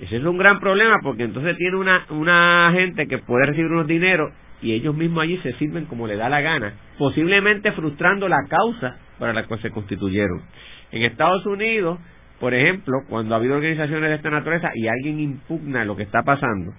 Ese 0.00 0.16
es 0.16 0.24
un 0.24 0.38
gran 0.38 0.60
problema 0.60 0.96
porque 1.02 1.24
entonces 1.24 1.58
tiene 1.58 1.76
una, 1.76 2.06
una 2.08 2.70
gente 2.72 3.06
que 3.06 3.18
puede 3.18 3.44
recibir 3.44 3.70
unos 3.70 3.86
dineros 3.86 4.32
y 4.62 4.72
ellos 4.72 4.94
mismos 4.94 5.24
allí 5.24 5.36
se 5.42 5.52
sirven 5.58 5.84
como 5.84 6.06
le 6.06 6.16
da 6.16 6.30
la 6.30 6.40
gana, 6.40 6.72
posiblemente 6.96 7.72
frustrando 7.72 8.26
la 8.26 8.46
causa 8.48 8.96
para 9.20 9.32
la 9.32 9.46
cual 9.46 9.62
se 9.62 9.70
constituyeron. 9.70 10.42
En 10.90 11.04
Estados 11.04 11.46
Unidos, 11.46 12.00
por 12.40 12.54
ejemplo, 12.54 13.02
cuando 13.08 13.34
ha 13.34 13.38
habido 13.38 13.54
organizaciones 13.54 14.10
de 14.10 14.16
esta 14.16 14.30
naturaleza 14.30 14.70
y 14.74 14.88
alguien 14.88 15.20
impugna 15.20 15.84
lo 15.84 15.94
que 15.94 16.02
está 16.02 16.22
pasando, 16.22 16.72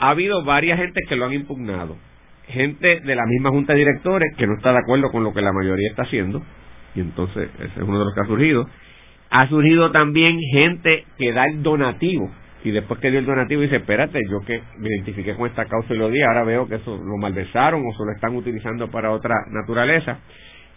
ha 0.00 0.10
habido 0.10 0.44
varias 0.44 0.78
gente 0.78 1.00
que 1.08 1.16
lo 1.16 1.24
han 1.24 1.32
impugnado. 1.32 1.96
Gente 2.48 3.00
de 3.00 3.16
la 3.16 3.24
misma 3.24 3.50
junta 3.50 3.72
de 3.72 3.78
directores 3.78 4.36
que 4.36 4.46
no 4.46 4.54
está 4.56 4.72
de 4.72 4.80
acuerdo 4.80 5.10
con 5.10 5.24
lo 5.24 5.32
que 5.32 5.40
la 5.40 5.52
mayoría 5.52 5.88
está 5.88 6.02
haciendo, 6.02 6.42
y 6.94 7.00
entonces 7.00 7.48
ese 7.56 7.80
es 7.80 7.82
uno 7.88 7.98
de 8.00 8.04
los 8.04 8.14
que 8.14 8.20
ha 8.20 8.26
surgido. 8.26 8.68
Ha 9.30 9.48
surgido 9.48 9.90
también 9.92 10.38
gente 10.52 11.06
que 11.16 11.32
da 11.32 11.46
el 11.46 11.62
donativo 11.62 12.30
y 12.64 12.70
después 12.70 12.98
que 12.98 13.10
dio 13.10 13.20
el 13.20 13.26
donativo 13.26 13.60
dice, 13.60 13.76
espérate, 13.76 14.18
yo 14.30 14.40
que 14.40 14.62
me 14.78 14.88
identifiqué 14.88 15.34
con 15.34 15.46
esta 15.46 15.66
causa 15.66 15.92
y 15.92 15.98
lo 15.98 16.08
di, 16.08 16.22
ahora 16.22 16.44
veo 16.44 16.66
que 16.66 16.76
eso 16.76 16.96
lo 16.96 17.18
malversaron 17.18 17.82
o 17.86 17.92
se 17.92 18.04
lo 18.06 18.12
están 18.12 18.34
utilizando 18.34 18.90
para 18.90 19.10
otra 19.10 19.34
naturaleza. 19.50 20.18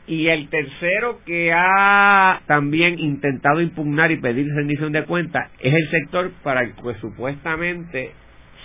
Y 0.07 0.27
el 0.29 0.47
tercero 0.47 1.19
que 1.25 1.51
ha 1.53 2.41
también 2.47 2.97
intentado 2.97 3.59
impugnar 3.59 4.09
y 4.11 4.17
pedir 4.17 4.47
rendición 4.55 4.93
de 4.93 5.03
cuentas 5.03 5.51
es 5.59 5.73
el 5.73 5.89
sector 5.89 6.31
para 6.43 6.61
el 6.61 6.73
que 6.75 6.93
supuestamente 7.01 8.11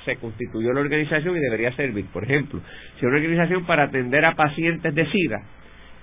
se 0.05 0.17
constituyó 0.17 0.73
la 0.73 0.81
organización 0.81 1.37
y 1.37 1.41
debería 1.41 1.73
servir. 1.73 2.07
Por 2.13 2.25
ejemplo, 2.25 2.61
si 2.99 3.07
una 3.07 3.17
organización 3.17 3.65
para 3.67 3.85
atender 3.85 4.25
a 4.25 4.35
pacientes 4.35 4.95
de 4.95 5.07
SIDA 5.07 5.43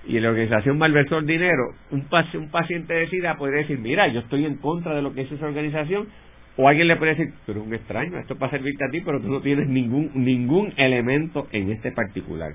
y 0.06 0.20
la 0.20 0.28
organización 0.28 0.76
malversó 0.76 1.18
el 1.18 1.26
dinero, 1.26 1.74
un, 1.90 2.06
un 2.34 2.50
paciente 2.50 2.92
de 2.92 3.08
SIDA 3.08 3.36
podría 3.36 3.62
decir, 3.62 3.78
mira, 3.78 4.08
yo 4.08 4.20
estoy 4.20 4.44
en 4.44 4.56
contra 4.56 4.94
de 4.94 5.02
lo 5.02 5.14
que 5.14 5.22
hizo 5.22 5.34
esa 5.34 5.46
organización, 5.46 6.08
o 6.56 6.68
alguien 6.68 6.88
le 6.88 6.96
puede 6.96 7.14
decir, 7.14 7.32
pero 7.46 7.60
es 7.60 7.66
un 7.66 7.74
extraño, 7.74 8.18
esto 8.18 8.34
es 8.34 8.40
para 8.40 8.50
servirte 8.50 8.84
a 8.84 8.90
ti, 8.90 9.00
pero 9.00 9.20
tú 9.20 9.28
no 9.28 9.40
tienes 9.40 9.68
ningún, 9.68 10.10
ningún 10.14 10.72
elemento 10.76 11.48
en 11.52 11.70
este 11.70 11.92
particular. 11.92 12.52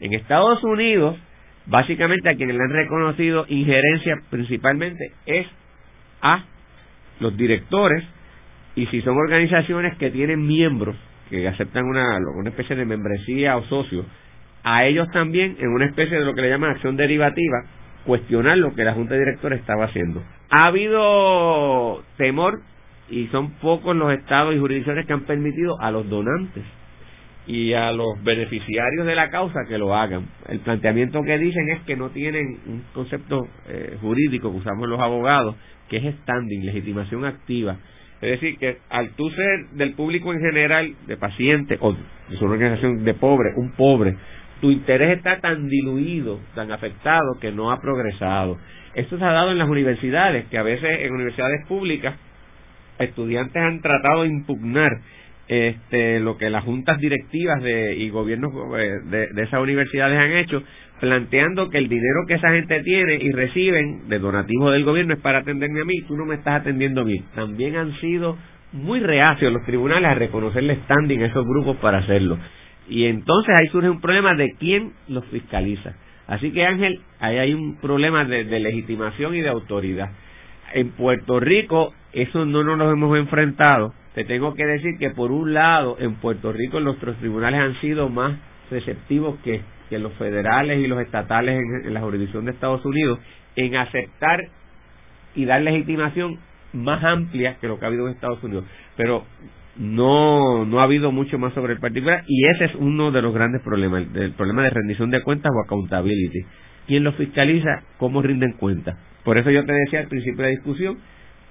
En 0.00 0.14
Estados 0.14 0.62
Unidos, 0.64 1.16
básicamente 1.70 2.28
a 2.28 2.34
quienes 2.34 2.56
le 2.56 2.64
han 2.64 2.72
reconocido 2.72 3.46
injerencia 3.48 4.16
principalmente 4.28 5.12
es 5.24 5.46
a 6.20 6.44
los 7.20 7.36
directores 7.36 8.04
y 8.74 8.86
si 8.86 9.00
son 9.02 9.16
organizaciones 9.16 9.96
que 9.96 10.10
tienen 10.10 10.46
miembros 10.46 10.96
que 11.30 11.46
aceptan 11.46 11.84
una, 11.84 12.18
una 12.36 12.50
especie 12.50 12.74
de 12.74 12.84
membresía 12.84 13.56
o 13.56 13.64
socio, 13.66 14.04
a 14.64 14.84
ellos 14.84 15.08
también 15.12 15.56
en 15.60 15.68
una 15.68 15.86
especie 15.86 16.18
de 16.18 16.24
lo 16.24 16.34
que 16.34 16.42
le 16.42 16.50
llaman 16.50 16.70
acción 16.70 16.96
derivativa, 16.96 17.64
cuestionar 18.04 18.58
lo 18.58 18.74
que 18.74 18.84
la 18.84 18.94
Junta 18.94 19.14
de 19.14 19.20
Directores 19.20 19.60
estaba 19.60 19.84
haciendo. 19.84 20.22
Ha 20.50 20.66
habido 20.66 22.02
temor 22.16 22.62
y 23.08 23.28
son 23.28 23.52
pocos 23.58 23.94
los 23.94 24.12
estados 24.12 24.54
y 24.54 24.58
jurisdicciones 24.58 25.06
que 25.06 25.12
han 25.12 25.24
permitido 25.24 25.80
a 25.80 25.92
los 25.92 26.08
donantes 26.08 26.64
y 27.46 27.72
a 27.72 27.90
los 27.92 28.22
beneficiarios 28.22 29.06
de 29.06 29.14
la 29.14 29.30
causa 29.30 29.60
que 29.68 29.78
lo 29.78 29.94
hagan. 29.94 30.26
El 30.48 30.60
planteamiento 30.60 31.22
que 31.22 31.38
dicen 31.38 31.68
es 31.70 31.80
que 31.82 31.96
no 31.96 32.10
tienen 32.10 32.58
un 32.66 32.84
concepto 32.92 33.48
eh, 33.68 33.96
jurídico 34.00 34.50
que 34.50 34.58
usamos 34.58 34.88
los 34.88 35.00
abogados, 35.00 35.56
que 35.88 35.96
es 35.96 36.14
standing, 36.22 36.64
legitimación 36.64 37.24
activa. 37.24 37.76
Es 38.20 38.32
decir, 38.32 38.58
que 38.58 38.78
al 38.90 39.10
tú 39.10 39.30
ser 39.30 39.68
del 39.72 39.94
público 39.94 40.32
en 40.32 40.40
general, 40.40 40.94
de 41.06 41.16
paciente 41.16 41.78
o 41.80 41.92
de 41.94 41.98
una 42.40 42.52
organización 42.52 43.04
de 43.04 43.14
pobre, 43.14 43.50
un 43.56 43.72
pobre, 43.72 44.14
tu 44.60 44.70
interés 44.70 45.16
está 45.16 45.40
tan 45.40 45.68
diluido, 45.68 46.38
tan 46.54 46.70
afectado, 46.70 47.38
que 47.40 47.50
no 47.50 47.72
ha 47.72 47.80
progresado. 47.80 48.58
Esto 48.94 49.18
se 49.18 49.24
ha 49.24 49.32
dado 49.32 49.52
en 49.52 49.58
las 49.58 49.68
universidades, 49.68 50.44
que 50.48 50.58
a 50.58 50.62
veces 50.62 51.00
en 51.00 51.12
universidades 51.14 51.66
públicas 51.66 52.14
estudiantes 52.98 53.62
han 53.62 53.80
tratado 53.80 54.22
de 54.22 54.28
impugnar 54.28 54.90
este, 55.50 56.20
lo 56.20 56.38
que 56.38 56.48
las 56.48 56.62
juntas 56.62 57.00
directivas 57.00 57.60
de, 57.60 57.96
y 57.96 58.08
gobiernos 58.08 58.52
eh, 58.78 59.00
de, 59.10 59.26
de 59.34 59.42
esas 59.42 59.60
universidades 59.60 60.16
han 60.16 60.30
hecho, 60.36 60.62
planteando 61.00 61.68
que 61.70 61.78
el 61.78 61.88
dinero 61.88 62.20
que 62.28 62.34
esa 62.34 62.52
gente 62.52 62.80
tiene 62.84 63.16
y 63.16 63.32
reciben 63.32 64.08
de 64.08 64.20
donativo 64.20 64.70
del 64.70 64.84
gobierno 64.84 65.14
es 65.14 65.20
para 65.20 65.38
atenderme 65.38 65.80
a 65.80 65.84
mí, 65.84 66.02
tú 66.02 66.16
no 66.16 66.24
me 66.24 66.36
estás 66.36 66.60
atendiendo 66.60 67.04
bien. 67.04 67.24
También 67.34 67.74
han 67.74 67.98
sido 67.98 68.38
muy 68.70 69.00
reacios 69.00 69.52
los 69.52 69.66
tribunales 69.66 70.10
a 70.10 70.14
reconocerle 70.14 70.76
standing 70.84 71.24
a 71.24 71.26
esos 71.26 71.44
grupos 71.44 71.78
para 71.78 71.98
hacerlo. 71.98 72.38
Y 72.88 73.06
entonces 73.06 73.52
ahí 73.58 73.66
surge 73.72 73.90
un 73.90 74.00
problema 74.00 74.36
de 74.36 74.54
quién 74.56 74.92
los 75.08 75.24
fiscaliza. 75.26 75.96
Así 76.28 76.52
que 76.52 76.64
Ángel, 76.64 77.00
ahí 77.18 77.38
hay 77.38 77.54
un 77.54 77.80
problema 77.80 78.24
de, 78.24 78.44
de 78.44 78.60
legitimación 78.60 79.34
y 79.34 79.40
de 79.40 79.48
autoridad. 79.48 80.12
En 80.74 80.90
Puerto 80.90 81.40
Rico 81.40 81.92
eso 82.12 82.44
no 82.44 82.62
nos 82.62 82.78
lo 82.78 82.92
hemos 82.92 83.18
enfrentado. 83.18 83.94
Te 84.14 84.24
tengo 84.24 84.54
que 84.54 84.66
decir 84.66 84.98
que 84.98 85.10
por 85.10 85.30
un 85.30 85.54
lado 85.54 85.96
en 86.00 86.16
Puerto 86.16 86.52
Rico 86.52 86.80
nuestros 86.80 87.16
tribunales 87.18 87.60
han 87.60 87.80
sido 87.80 88.08
más 88.08 88.36
receptivos 88.70 89.38
que, 89.44 89.62
que 89.88 89.98
los 89.98 90.12
federales 90.14 90.80
y 90.80 90.88
los 90.88 91.00
estatales 91.00 91.60
en, 91.84 91.94
la 91.94 92.00
jurisdicción 92.00 92.44
de 92.44 92.52
Estados 92.52 92.84
Unidos 92.84 93.20
en 93.54 93.76
aceptar 93.76 94.40
y 95.34 95.44
dar 95.44 95.62
legitimación 95.62 96.38
más 96.72 97.02
amplia 97.04 97.56
que 97.60 97.68
lo 97.68 97.78
que 97.78 97.84
ha 97.84 97.88
habido 97.88 98.08
en 98.08 98.14
Estados 98.14 98.42
Unidos. 98.42 98.64
Pero 98.96 99.24
no 99.76 100.64
no 100.64 100.80
ha 100.80 100.84
habido 100.84 101.12
mucho 101.12 101.38
más 101.38 101.54
sobre 101.54 101.74
el 101.74 101.78
particular 101.78 102.24
y 102.26 102.46
ese 102.48 102.64
es 102.66 102.74
uno 102.74 103.12
de 103.12 103.22
los 103.22 103.32
grandes 103.32 103.62
problemas, 103.62 104.06
el, 104.14 104.32
problema 104.32 104.64
de 104.64 104.70
rendición 104.70 105.10
de 105.10 105.22
cuentas 105.22 105.52
o 105.54 105.64
accountability. 105.64 106.40
¿Quién 106.88 107.04
lo 107.04 107.12
fiscaliza? 107.12 107.84
¿Cómo 107.98 108.22
rinden 108.22 108.54
cuentas? 108.54 108.96
Por 109.24 109.38
eso 109.38 109.50
yo 109.50 109.64
te 109.64 109.72
decía 109.72 110.00
al 110.00 110.08
principio 110.08 110.38
de 110.38 110.42
la 110.42 110.48
discusión 110.48 110.98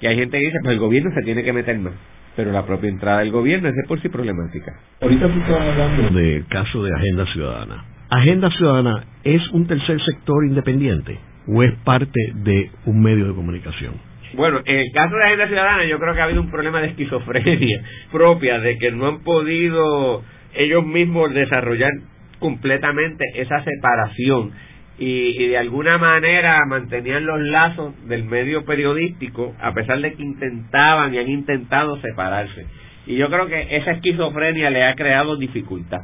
que 0.01 0.07
hay 0.09 0.17
gente 0.17 0.37
que 0.37 0.45
dice, 0.45 0.57
pues 0.61 0.73
el 0.73 0.79
gobierno 0.79 1.11
se 1.13 1.21
tiene 1.21 1.43
que 1.43 1.53
meter 1.53 1.77
más. 1.79 1.93
Pero 2.35 2.51
la 2.51 2.65
propia 2.65 2.89
entrada 2.89 3.19
del 3.19 3.31
gobierno 3.31 3.69
es 3.69 3.75
de 3.75 3.83
por 3.87 4.01
sí 4.01 4.09
problemática. 4.09 4.73
Ahorita 5.01 5.27
tú 5.27 5.39
estabas 5.39 5.67
hablando 5.69 6.19
del 6.19 6.45
caso 6.47 6.83
de 6.83 6.93
Agenda 6.95 7.25
Ciudadana. 7.33 7.85
¿Agenda 8.09 8.49
Ciudadana 8.51 9.03
es 9.23 9.41
un 9.51 9.67
tercer 9.67 9.99
sector 10.03 10.45
independiente 10.45 11.19
o 11.47 11.63
es 11.63 11.73
parte 11.83 12.19
de 12.33 12.71
un 12.85 13.01
medio 13.01 13.27
de 13.27 13.33
comunicación? 13.33 13.93
Bueno, 14.33 14.59
en 14.65 14.77
el 14.77 14.91
caso 14.93 15.15
de 15.15 15.23
Agenda 15.23 15.47
Ciudadana 15.47 15.85
yo 15.85 15.99
creo 15.99 16.13
que 16.13 16.21
ha 16.21 16.25
habido 16.25 16.41
un 16.41 16.51
problema 16.51 16.81
de 16.81 16.87
esquizofrenia 16.87 17.81
propia, 18.11 18.59
de 18.59 18.77
que 18.77 18.91
no 18.91 19.07
han 19.07 19.19
podido 19.23 20.23
ellos 20.53 20.85
mismos 20.85 21.33
desarrollar 21.33 21.91
completamente 22.39 23.25
esa 23.35 23.63
separación 23.63 24.51
y, 24.99 25.43
y, 25.43 25.47
de 25.47 25.57
alguna 25.57 25.97
manera 25.97 26.59
mantenían 26.67 27.25
los 27.25 27.39
lazos 27.39 27.93
del 28.07 28.25
medio 28.25 28.65
periodístico 28.65 29.55
a 29.61 29.73
pesar 29.73 29.99
de 30.01 30.13
que 30.13 30.21
intentaban 30.21 31.13
y 31.13 31.17
han 31.19 31.29
intentado 31.29 31.99
separarse. 32.01 32.65
Y 33.07 33.15
yo 33.15 33.29
creo 33.29 33.47
que 33.47 33.77
esa 33.77 33.91
esquizofrenia 33.91 34.69
le 34.69 34.83
ha 34.83 34.95
creado 34.95 35.37
dificultad. 35.37 36.01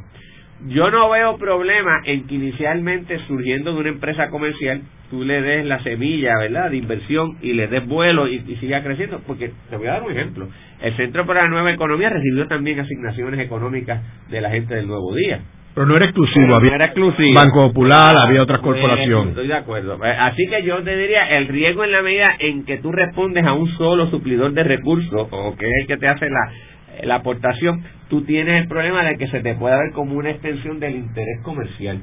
Yo 0.68 0.90
no 0.90 1.10
veo 1.10 1.36
problema 1.36 2.00
en 2.04 2.26
que 2.26 2.34
inicialmente 2.34 3.18
surgiendo 3.26 3.74
de 3.74 3.80
una 3.80 3.88
empresa 3.90 4.30
comercial 4.30 4.80
tú 5.10 5.22
le 5.22 5.40
des 5.40 5.64
la 5.66 5.82
semilla, 5.82 6.32
¿verdad?, 6.38 6.70
de 6.70 6.78
inversión 6.78 7.36
y 7.42 7.52
le 7.52 7.68
des 7.68 7.86
vuelo 7.86 8.26
y, 8.26 8.42
y, 8.46 8.56
siga 8.56 8.82
creciendo, 8.82 9.20
porque 9.26 9.52
te 9.70 9.76
voy 9.76 9.86
a 9.86 9.92
dar 9.92 10.02
un 10.02 10.12
ejemplo. 10.12 10.48
El 10.80 10.96
Centro 10.96 11.26
para 11.26 11.42
la 11.42 11.48
Nueva 11.48 11.72
Economía 11.72 12.08
recibió 12.08 12.48
también 12.48 12.80
asignaciones 12.80 13.40
económicas 13.40 14.02
de 14.28 14.40
la 14.40 14.50
gente 14.50 14.74
del 14.74 14.88
Nuevo 14.88 15.14
Día. 15.14 15.40
Pero 15.76 15.88
no 15.88 15.96
era 15.96 16.06
exclusivo, 16.06 16.46
Pero 16.46 16.56
había 16.56 16.70
no 16.70 16.76
era 16.76 16.84
exclusivo. 16.86 17.34
Banco 17.34 17.68
Popular, 17.68 18.16
había 18.16 18.42
otras 18.42 18.60
corporaciones. 18.60 19.28
Estoy 19.28 19.46
de 19.46 19.54
acuerdo. 19.54 20.02
Eh, 20.02 20.08
Así 20.08 20.46
que 20.48 20.62
yo 20.62 20.82
te 20.82 20.96
diría, 20.96 21.36
el 21.36 21.48
riesgo 21.48 21.84
en 21.84 21.92
la 21.92 22.00
medida 22.00 22.34
en 22.38 22.64
que 22.64 22.78
tú 22.78 22.92
respondes 22.92 23.44
a 23.44 23.52
un 23.52 23.68
solo 23.76 24.08
suplidor 24.08 24.52
de 24.52 24.64
recursos, 24.64 25.28
o 25.30 25.54
que 25.54 25.66
es 25.66 25.72
el 25.82 25.86
que 25.86 25.98
te 25.98 26.08
hace 26.08 26.30
la, 26.30 26.50
la 27.04 27.16
aportación, 27.16 27.84
tú 28.08 28.22
tienes 28.22 28.62
el 28.62 28.68
problema 28.68 29.04
de 29.04 29.18
que 29.18 29.28
se 29.28 29.40
te 29.40 29.54
pueda 29.54 29.76
ver 29.76 29.92
como 29.92 30.14
una 30.14 30.30
extensión 30.30 30.80
del 30.80 30.94
interés 30.94 31.42
comercial. 31.42 31.98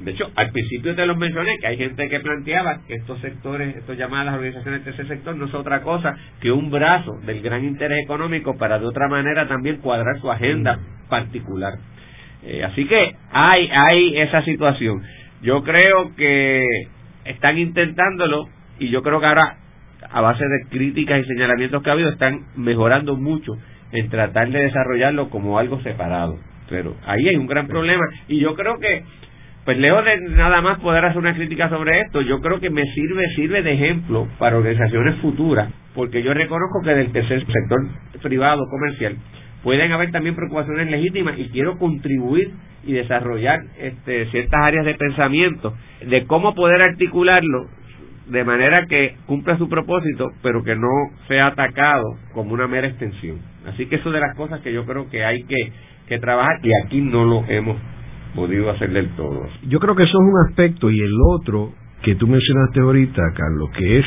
De 0.00 0.10
hecho, 0.10 0.30
al 0.36 0.50
principio 0.50 0.94
te 0.94 1.06
los 1.06 1.16
mencioné 1.16 1.56
que 1.62 1.66
hay 1.66 1.78
gente 1.78 2.10
que 2.10 2.20
planteaba 2.20 2.80
que 2.86 2.92
estos 2.92 3.18
sectores, 3.20 3.74
estos 3.74 3.96
llamadas 3.96 4.34
organizaciones 4.34 4.84
de 4.84 4.90
ese 4.90 5.06
sector, 5.06 5.34
no 5.34 5.46
es 5.46 5.54
otra 5.54 5.80
cosa 5.80 6.14
que 6.42 6.52
un 6.52 6.70
brazo 6.70 7.12
del 7.24 7.40
gran 7.40 7.64
interés 7.64 8.04
económico 8.04 8.58
para 8.58 8.78
de 8.78 8.84
otra 8.84 9.08
manera 9.08 9.48
también 9.48 9.78
cuadrar 9.78 10.20
su 10.20 10.30
agenda 10.30 10.78
particular. 11.08 11.72
Eh, 12.46 12.62
así 12.62 12.86
que 12.86 13.16
hay, 13.32 13.68
hay 13.72 14.18
esa 14.18 14.42
situación. 14.42 15.02
Yo 15.42 15.62
creo 15.62 16.14
que 16.16 16.64
están 17.24 17.58
intentándolo 17.58 18.48
y 18.78 18.90
yo 18.90 19.02
creo 19.02 19.20
que 19.20 19.26
ahora, 19.26 19.56
a 20.10 20.20
base 20.20 20.44
de 20.44 20.68
críticas 20.68 21.20
y 21.20 21.24
señalamientos 21.24 21.82
que 21.82 21.90
ha 21.90 21.94
habido, 21.94 22.10
están 22.10 22.40
mejorando 22.56 23.16
mucho 23.16 23.52
en 23.92 24.10
tratar 24.10 24.50
de 24.50 24.64
desarrollarlo 24.64 25.30
como 25.30 25.58
algo 25.58 25.80
separado. 25.82 26.38
Pero 26.68 26.96
ahí 27.06 27.28
hay 27.28 27.36
un 27.36 27.46
gran 27.46 27.66
problema 27.66 28.04
y 28.28 28.40
yo 28.40 28.54
creo 28.54 28.78
que 28.78 29.02
pues 29.64 29.78
lejos 29.78 30.04
de 30.04 30.20
nada 30.30 30.60
más 30.60 30.78
poder 30.80 31.06
hacer 31.06 31.18
una 31.18 31.34
crítica 31.34 31.70
sobre 31.70 32.02
esto, 32.02 32.20
yo 32.20 32.40
creo 32.42 32.60
que 32.60 32.68
me 32.68 32.84
sirve 32.94 33.26
sirve 33.34 33.62
de 33.62 33.72
ejemplo 33.72 34.28
para 34.38 34.58
organizaciones 34.58 35.16
futuras, 35.20 35.70
porque 35.94 36.22
yo 36.22 36.34
reconozco 36.34 36.82
que 36.84 36.94
del 36.94 37.12
tercer 37.12 37.40
sector 37.46 37.80
privado 38.20 38.62
comercial 38.70 39.16
pueden 39.64 39.90
haber 39.90 40.12
también 40.12 40.36
preocupaciones 40.36 40.88
legítimas 40.90 41.38
y 41.38 41.48
quiero 41.48 41.78
contribuir 41.78 42.52
y 42.84 42.92
desarrollar 42.92 43.60
este, 43.78 44.26
ciertas 44.26 44.60
áreas 44.62 44.84
de 44.84 44.94
pensamiento 44.94 45.74
de 46.06 46.26
cómo 46.26 46.54
poder 46.54 46.82
articularlo 46.82 47.66
de 48.28 48.44
manera 48.44 48.86
que 48.86 49.16
cumpla 49.26 49.58
su 49.58 49.68
propósito, 49.68 50.30
pero 50.42 50.62
que 50.62 50.76
no 50.76 50.88
sea 51.28 51.48
atacado 51.48 52.04
como 52.32 52.54
una 52.54 52.66
mera 52.66 52.88
extensión. 52.88 53.38
Así 53.66 53.86
que 53.86 53.96
eso 53.96 54.10
es 54.10 54.14
de 54.14 54.20
las 54.20 54.36
cosas 54.36 54.60
que 54.60 54.72
yo 54.72 54.84
creo 54.84 55.08
que 55.10 55.24
hay 55.24 55.42
que, 55.44 55.72
que 56.08 56.18
trabajar 56.18 56.60
y 56.62 56.70
aquí 56.84 57.00
no 57.00 57.24
lo 57.24 57.44
hemos 57.48 57.76
podido 58.34 58.70
hacer 58.70 58.90
del 58.90 59.08
todo. 59.16 59.48
Yo 59.66 59.78
creo 59.80 59.94
que 59.94 60.04
eso 60.04 60.18
es 60.18 60.32
un 60.32 60.50
aspecto 60.50 60.90
y 60.90 61.00
el 61.00 61.12
otro 61.38 61.72
que 62.02 62.14
tú 62.14 62.26
mencionaste 62.26 62.80
ahorita, 62.80 63.22
Carlos, 63.34 63.70
que 63.76 63.98
es 63.98 64.06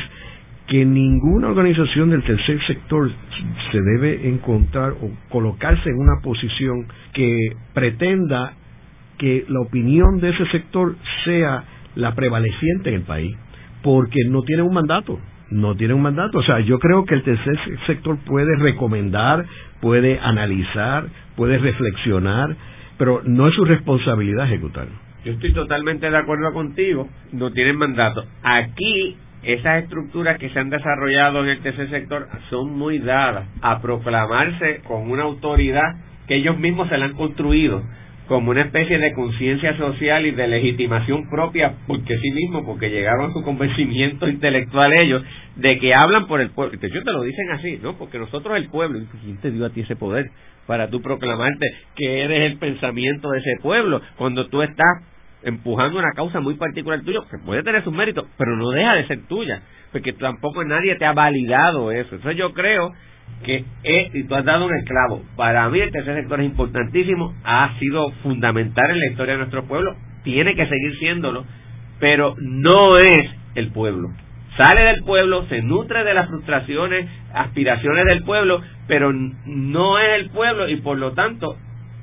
que 0.67 0.85
ninguna 0.85 1.47
organización 1.47 2.09
del 2.09 2.23
tercer 2.23 2.59
sector 2.67 3.09
se 3.71 3.81
debe 3.81 4.27
encontrar 4.27 4.91
o 4.91 5.11
colocarse 5.29 5.89
en 5.89 5.97
una 5.97 6.21
posición 6.21 6.87
que 7.13 7.53
pretenda 7.73 8.53
que 9.17 9.45
la 9.47 9.61
opinión 9.61 10.19
de 10.19 10.29
ese 10.29 10.45
sector 10.47 10.95
sea 11.23 11.63
la 11.95 12.13
prevaleciente 12.15 12.89
en 12.89 12.95
el 12.95 13.01
país, 13.01 13.35
porque 13.81 14.19
no 14.29 14.43
tiene 14.43 14.61
un 14.61 14.73
mandato, 14.73 15.19
no 15.49 15.75
tiene 15.75 15.93
un 15.93 16.01
mandato. 16.01 16.39
O 16.39 16.43
sea, 16.43 16.59
yo 16.59 16.79
creo 16.79 17.05
que 17.05 17.15
el 17.15 17.23
tercer 17.23 17.57
sector 17.87 18.17
puede 18.25 18.55
recomendar, 18.57 19.45
puede 19.81 20.19
analizar, 20.19 21.07
puede 21.35 21.57
reflexionar, 21.57 22.55
pero 22.97 23.21
no 23.23 23.47
es 23.47 23.55
su 23.55 23.63
responsabilidad 23.63 24.45
ejecutar. 24.45 24.87
Yo 25.23 25.31
estoy 25.31 25.53
totalmente 25.53 26.09
de 26.09 26.17
acuerdo 26.17 26.51
contigo, 26.53 27.07
no 27.31 27.51
tienen 27.51 27.77
mandato. 27.77 28.25
Aquí 28.43 29.15
esas 29.53 29.83
estructuras 29.83 30.37
que 30.37 30.49
se 30.49 30.59
han 30.59 30.69
desarrollado 30.69 31.43
en 31.43 31.49
el 31.49 31.59
tercer 31.61 31.89
sector 31.89 32.27
son 32.49 32.77
muy 32.77 32.99
dadas 32.99 33.47
a 33.61 33.81
proclamarse 33.81 34.81
con 34.85 35.09
una 35.09 35.23
autoridad 35.23 35.95
que 36.27 36.35
ellos 36.35 36.57
mismos 36.57 36.89
se 36.89 36.97
la 36.97 37.05
han 37.05 37.13
construido 37.13 37.81
como 38.27 38.51
una 38.51 38.63
especie 38.63 38.99
de 38.99 39.13
conciencia 39.13 39.77
social 39.77 40.25
y 40.25 40.31
de 40.31 40.47
legitimación 40.47 41.29
propia 41.29 41.75
porque 41.87 42.17
sí 42.17 42.31
mismo, 42.31 42.65
porque 42.65 42.89
llegaron 42.89 43.29
a 43.29 43.33
su 43.33 43.41
convencimiento 43.41 44.27
intelectual 44.29 44.91
ellos 45.01 45.23
de 45.55 45.79
que 45.79 45.93
hablan 45.93 46.27
por 46.27 46.41
el 46.41 46.49
pueblo. 46.49 46.77
De 46.77 46.89
te 46.89 47.11
lo 47.11 47.23
dicen 47.23 47.49
así, 47.51 47.79
¿no? 47.81 47.97
Porque 47.97 48.19
nosotros 48.19 48.57
el 48.57 48.67
pueblo, 48.69 48.99
¿quién 49.23 49.37
te 49.37 49.51
dio 49.51 49.65
a 49.65 49.69
ti 49.69 49.81
ese 49.81 49.95
poder 49.95 50.29
para 50.65 50.89
tú 50.89 51.01
proclamarte 51.01 51.65
que 51.95 52.21
eres 52.21 52.51
el 52.51 52.57
pensamiento 52.57 53.29
de 53.29 53.39
ese 53.39 53.61
pueblo 53.61 54.01
cuando 54.17 54.47
tú 54.47 54.61
estás 54.61 55.03
empujando 55.43 55.99
una 55.99 56.13
causa 56.15 56.39
muy 56.39 56.55
particular 56.55 57.01
tuya, 57.01 57.19
que 57.29 57.37
puede 57.45 57.63
tener 57.63 57.83
sus 57.83 57.93
méritos, 57.93 58.25
pero 58.37 58.55
no 58.55 58.69
deja 58.71 58.95
de 58.95 59.07
ser 59.07 59.27
tuya, 59.27 59.61
porque 59.91 60.13
tampoco 60.13 60.63
nadie 60.63 60.95
te 60.95 61.05
ha 61.05 61.13
validado 61.13 61.91
eso. 61.91 62.15
Entonces 62.15 62.37
yo 62.37 62.53
creo 62.53 62.91
que 63.43 63.63
es, 63.83 64.15
y 64.15 64.23
tú 64.23 64.35
has 64.35 64.45
dado 64.45 64.65
un 64.65 64.75
esclavo, 64.75 65.21
para 65.35 65.69
mí 65.69 65.79
el 65.79 65.91
tercer 65.91 66.15
sector 66.15 66.39
es 66.39 66.47
importantísimo, 66.47 67.33
ha 67.43 67.77
sido 67.79 68.11
fundamental 68.23 68.89
en 68.91 68.99
la 68.99 69.07
historia 69.07 69.33
de 69.33 69.39
nuestro 69.39 69.65
pueblo, 69.65 69.95
tiene 70.23 70.55
que 70.55 70.67
seguir 70.67 70.97
siéndolo, 70.97 71.45
pero 71.99 72.35
no 72.39 72.97
es 72.97 73.29
el 73.55 73.71
pueblo. 73.71 74.09
Sale 74.57 74.81
del 74.81 75.03
pueblo, 75.03 75.45
se 75.49 75.61
nutre 75.61 76.03
de 76.03 76.15
las 76.15 76.27
frustraciones, 76.29 77.07
aspiraciones 77.31 78.05
del 78.05 78.23
pueblo, 78.23 78.61
pero 78.87 79.13
no 79.13 79.99
es 79.99 80.19
el 80.19 80.29
pueblo 80.31 80.67
y 80.67 80.77
por 80.77 80.97
lo 80.97 81.11
tanto 81.11 81.57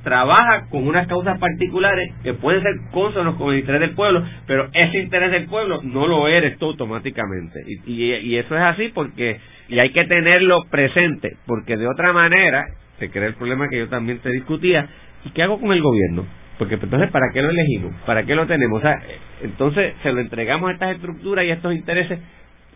trabaja 0.04 0.66
con 0.70 0.86
unas 0.86 1.06
causas 1.08 1.38
particulares 1.38 2.12
que 2.22 2.34
pueden 2.34 2.62
ser 2.62 2.72
consonos 2.92 3.34
con 3.36 3.52
el 3.52 3.60
interés 3.60 3.80
del 3.80 3.94
pueblo, 3.94 4.22
pero 4.46 4.68
ese 4.72 5.00
interés 5.00 5.32
del 5.32 5.46
pueblo 5.46 5.80
no 5.82 6.06
lo 6.06 6.28
eres 6.28 6.56
tú 6.58 6.66
automáticamente. 6.66 7.60
Y, 7.66 7.92
y, 7.92 8.14
y 8.14 8.36
eso 8.36 8.54
es 8.54 8.62
así 8.62 8.88
porque 8.94 9.40
y 9.68 9.78
hay 9.78 9.90
que 9.90 10.04
tenerlo 10.04 10.60
presente, 10.70 11.36
porque 11.46 11.76
de 11.76 11.88
otra 11.88 12.12
manera 12.12 12.64
se 12.98 13.10
crea 13.10 13.26
el 13.26 13.34
problema 13.34 13.68
que 13.68 13.78
yo 13.78 13.88
también 13.88 14.18
te 14.18 14.30
discutía. 14.30 14.86
¿Y 15.24 15.30
qué 15.30 15.42
hago 15.42 15.58
con 15.58 15.72
el 15.72 15.80
gobierno? 15.82 16.24
Porque 16.58 16.76
pues, 16.76 16.84
entonces, 16.84 17.10
¿para 17.10 17.30
qué 17.32 17.40
lo 17.42 17.50
elegimos? 17.50 17.92
¿Para 18.06 18.24
qué 18.24 18.34
lo 18.36 18.46
tenemos? 18.46 18.78
O 18.78 18.82
sea, 18.82 19.00
entonces 19.42 19.94
se 20.02 20.12
lo 20.12 20.20
entregamos 20.20 20.68
a 20.68 20.72
estas 20.74 20.94
estructuras 20.96 21.44
y 21.46 21.50
a 21.50 21.54
estos 21.54 21.74
intereses, 21.74 22.20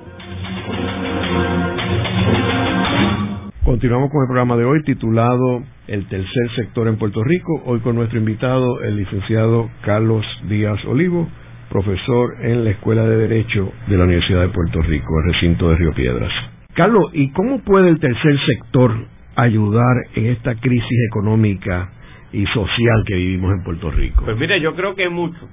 Continuamos 3.65 4.11
con 4.11 4.23
el 4.23 4.27
programa 4.27 4.57
de 4.57 4.65
hoy 4.65 4.83
titulado 4.83 5.63
El 5.87 6.09
tercer 6.09 6.51
sector 6.57 6.89
en 6.89 6.97
Puerto 6.97 7.23
Rico. 7.23 7.63
Hoy 7.65 7.79
con 7.79 7.95
nuestro 7.95 8.19
invitado, 8.19 8.83
el 8.83 8.97
licenciado 8.97 9.71
Carlos 9.83 10.27
Díaz 10.49 10.85
Olivo, 10.87 11.29
profesor 11.71 12.39
en 12.41 12.65
la 12.65 12.71
Escuela 12.71 13.05
de 13.05 13.19
Derecho 13.19 13.71
de 13.87 13.97
la 13.97 14.03
Universidad 14.03 14.41
de 14.41 14.49
Puerto 14.49 14.83
Rico, 14.83 15.21
el 15.21 15.27
recinto 15.33 15.71
de 15.71 15.77
Río 15.77 15.95
Piedras. 15.95 16.33
Carlos, 16.75 17.11
¿y 17.13 17.31
cómo 17.33 17.61
puede 17.61 17.91
el 17.91 18.01
tercer 18.01 18.35
sector 18.47 18.95
ayudar 19.37 19.95
en 20.15 20.27
esta 20.27 20.55
crisis 20.55 20.99
económica 21.11 21.91
y 22.33 22.47
social 22.47 23.05
que 23.07 23.15
vivimos 23.15 23.53
en 23.53 23.63
Puerto 23.63 23.91
Rico? 23.91 24.25
Pues 24.25 24.39
mire, 24.39 24.59
yo 24.61 24.75
creo 24.75 24.95
que 24.95 25.11
mucho. 25.11 25.49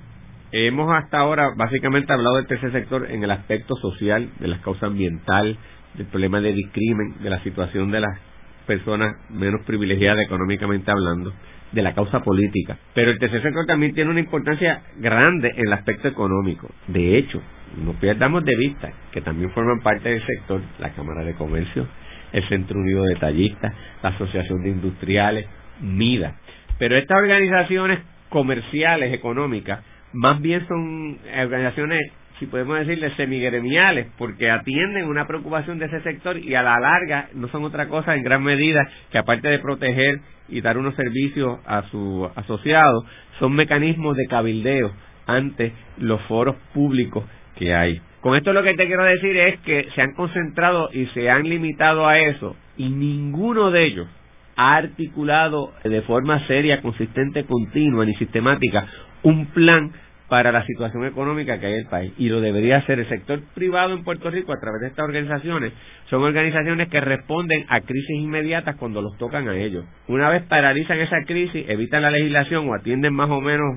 Hemos 0.53 0.89
hasta 0.95 1.19
ahora 1.19 1.49
básicamente 1.57 2.13
hablado 2.13 2.37
del 2.37 2.47
tercer 2.47 2.71
sector 2.71 3.11
en 3.11 3.21
el 3.21 3.31
aspecto 3.31 3.75
social, 3.75 4.29
de 4.39 4.47
las 4.47 4.61
causas 4.61 4.83
ambiental, 4.83 5.57
del 5.95 6.07
problema 6.07 6.39
de 6.39 6.53
discrimen, 6.53 7.15
de 7.21 7.29
la 7.29 7.43
situación 7.43 7.91
de 7.91 7.99
las 7.99 8.17
personas 8.65 9.13
menos 9.29 9.65
privilegiadas 9.65 10.25
económicamente 10.25 10.89
hablando, 10.89 11.33
de 11.73 11.81
la 11.81 11.93
causa 11.93 12.21
política. 12.21 12.77
Pero 12.93 13.11
el 13.11 13.19
tercer 13.19 13.41
sector 13.41 13.65
también 13.65 13.93
tiene 13.93 14.09
una 14.09 14.21
importancia 14.21 14.83
grande 14.97 15.51
en 15.53 15.67
el 15.67 15.73
aspecto 15.73 16.07
económico. 16.07 16.69
De 16.87 17.17
hecho, 17.17 17.41
no 17.77 17.93
perdamos 17.93 18.43
de 18.45 18.55
vista 18.55 18.91
que 19.11 19.21
también 19.21 19.51
forman 19.51 19.81
parte 19.81 20.09
del 20.09 20.25
sector 20.25 20.61
la 20.79 20.89
Cámara 20.91 21.23
de 21.23 21.33
Comercio, 21.35 21.87
el 22.31 22.47
Centro 22.49 22.79
Unido 22.79 23.03
de 23.05 23.15
Tallistas, 23.15 23.73
la 24.03 24.09
Asociación 24.09 24.63
de 24.63 24.69
Industriales, 24.69 25.47
MIDA. 25.81 26.35
Pero 26.77 26.97
estas 26.97 27.17
organizaciones 27.17 27.99
comerciales, 28.29 29.13
económicas, 29.13 29.83
más 30.13 30.41
bien 30.41 30.67
son 30.67 31.17
organizaciones, 31.41 32.11
si 32.39 32.45
podemos 32.45 32.79
decirle, 32.79 33.13
semigremiales, 33.15 34.07
porque 34.17 34.49
atienden 34.49 35.07
una 35.07 35.27
preocupación 35.27 35.77
de 35.77 35.85
ese 35.85 36.01
sector 36.01 36.37
y 36.37 36.55
a 36.55 36.63
la 36.63 36.79
larga 36.79 37.29
no 37.33 37.47
son 37.49 37.63
otra 37.63 37.87
cosa 37.87 38.15
en 38.15 38.23
gran 38.23 38.43
medida 38.43 38.87
que 39.11 39.17
aparte 39.17 39.49
de 39.49 39.59
proteger 39.59 40.19
y 40.47 40.61
dar 40.61 40.77
unos 40.77 40.95
servicios 40.95 41.59
a 41.65 41.83
sus 41.89 42.29
asociados, 42.35 43.03
son 43.39 43.53
mecanismos 43.53 44.15
de 44.15 44.25
cabildeo 44.27 44.91
ante 45.27 45.73
los 45.97 46.21
foros 46.23 46.55
públicos 46.73 47.23
que 47.59 47.75
hay. 47.75 48.01
Con 48.21 48.35
esto 48.35 48.53
lo 48.53 48.63
que 48.63 48.73
te 48.73 48.87
quiero 48.87 49.03
decir 49.03 49.37
es 49.37 49.59
que 49.59 49.87
se 49.93 50.01
han 50.01 50.13
concentrado 50.13 50.89
y 50.91 51.05
se 51.07 51.29
han 51.29 51.43
limitado 51.43 52.07
a 52.07 52.17
eso 52.17 52.55
y 52.77 52.89
ninguno 52.89 53.69
de 53.69 53.85
ellos 53.85 54.07
ha 54.55 54.75
articulado 54.75 55.73
de 55.83 56.01
forma 56.01 56.45
seria, 56.47 56.81
consistente, 56.81 57.45
continua 57.45 58.05
ni 58.05 58.15
sistemática 58.15 58.87
un 59.23 59.47
plan 59.47 59.91
para 60.29 60.51
la 60.51 60.63
situación 60.63 61.05
económica 61.05 61.59
que 61.59 61.65
hay 61.65 61.73
en 61.73 61.79
el 61.79 61.87
país. 61.87 62.13
Y 62.17 62.29
lo 62.29 62.39
debería 62.39 62.77
hacer 62.77 62.99
el 62.99 63.09
sector 63.09 63.41
privado 63.55 63.93
en 63.93 64.03
Puerto 64.03 64.29
Rico 64.29 64.53
a 64.53 64.59
través 64.59 64.81
de 64.81 64.87
estas 64.87 65.05
organizaciones. 65.05 65.73
Son 66.09 66.23
organizaciones 66.23 66.87
que 66.89 67.01
responden 67.01 67.65
a 67.67 67.81
crisis 67.81 68.15
inmediatas 68.17 68.75
cuando 68.77 69.01
los 69.01 69.17
tocan 69.17 69.49
a 69.49 69.57
ellos. 69.57 69.85
Una 70.07 70.29
vez 70.29 70.43
paralizan 70.43 70.99
esa 70.99 71.23
crisis, 71.25 71.65
evitan 71.67 72.03
la 72.03 72.11
legislación 72.11 72.69
o 72.69 72.75
atienden 72.75 73.13
más 73.13 73.29
o 73.29 73.41
menos 73.41 73.75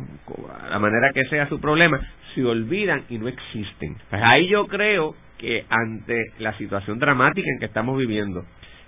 a 0.62 0.70
la 0.70 0.78
manera 0.78 1.10
que 1.12 1.24
sea 1.24 1.48
su 1.48 1.60
problema, 1.60 2.00
se 2.34 2.44
olvidan 2.44 3.04
y 3.08 3.18
no 3.18 3.28
existen. 3.28 3.96
Pues 4.10 4.22
ahí 4.22 4.48
yo 4.48 4.66
creo 4.66 5.14
que 5.38 5.64
ante 5.68 6.16
la 6.38 6.56
situación 6.58 6.98
dramática 6.98 7.48
en 7.50 7.58
que 7.58 7.66
estamos 7.66 7.98
viviendo, 7.98 8.44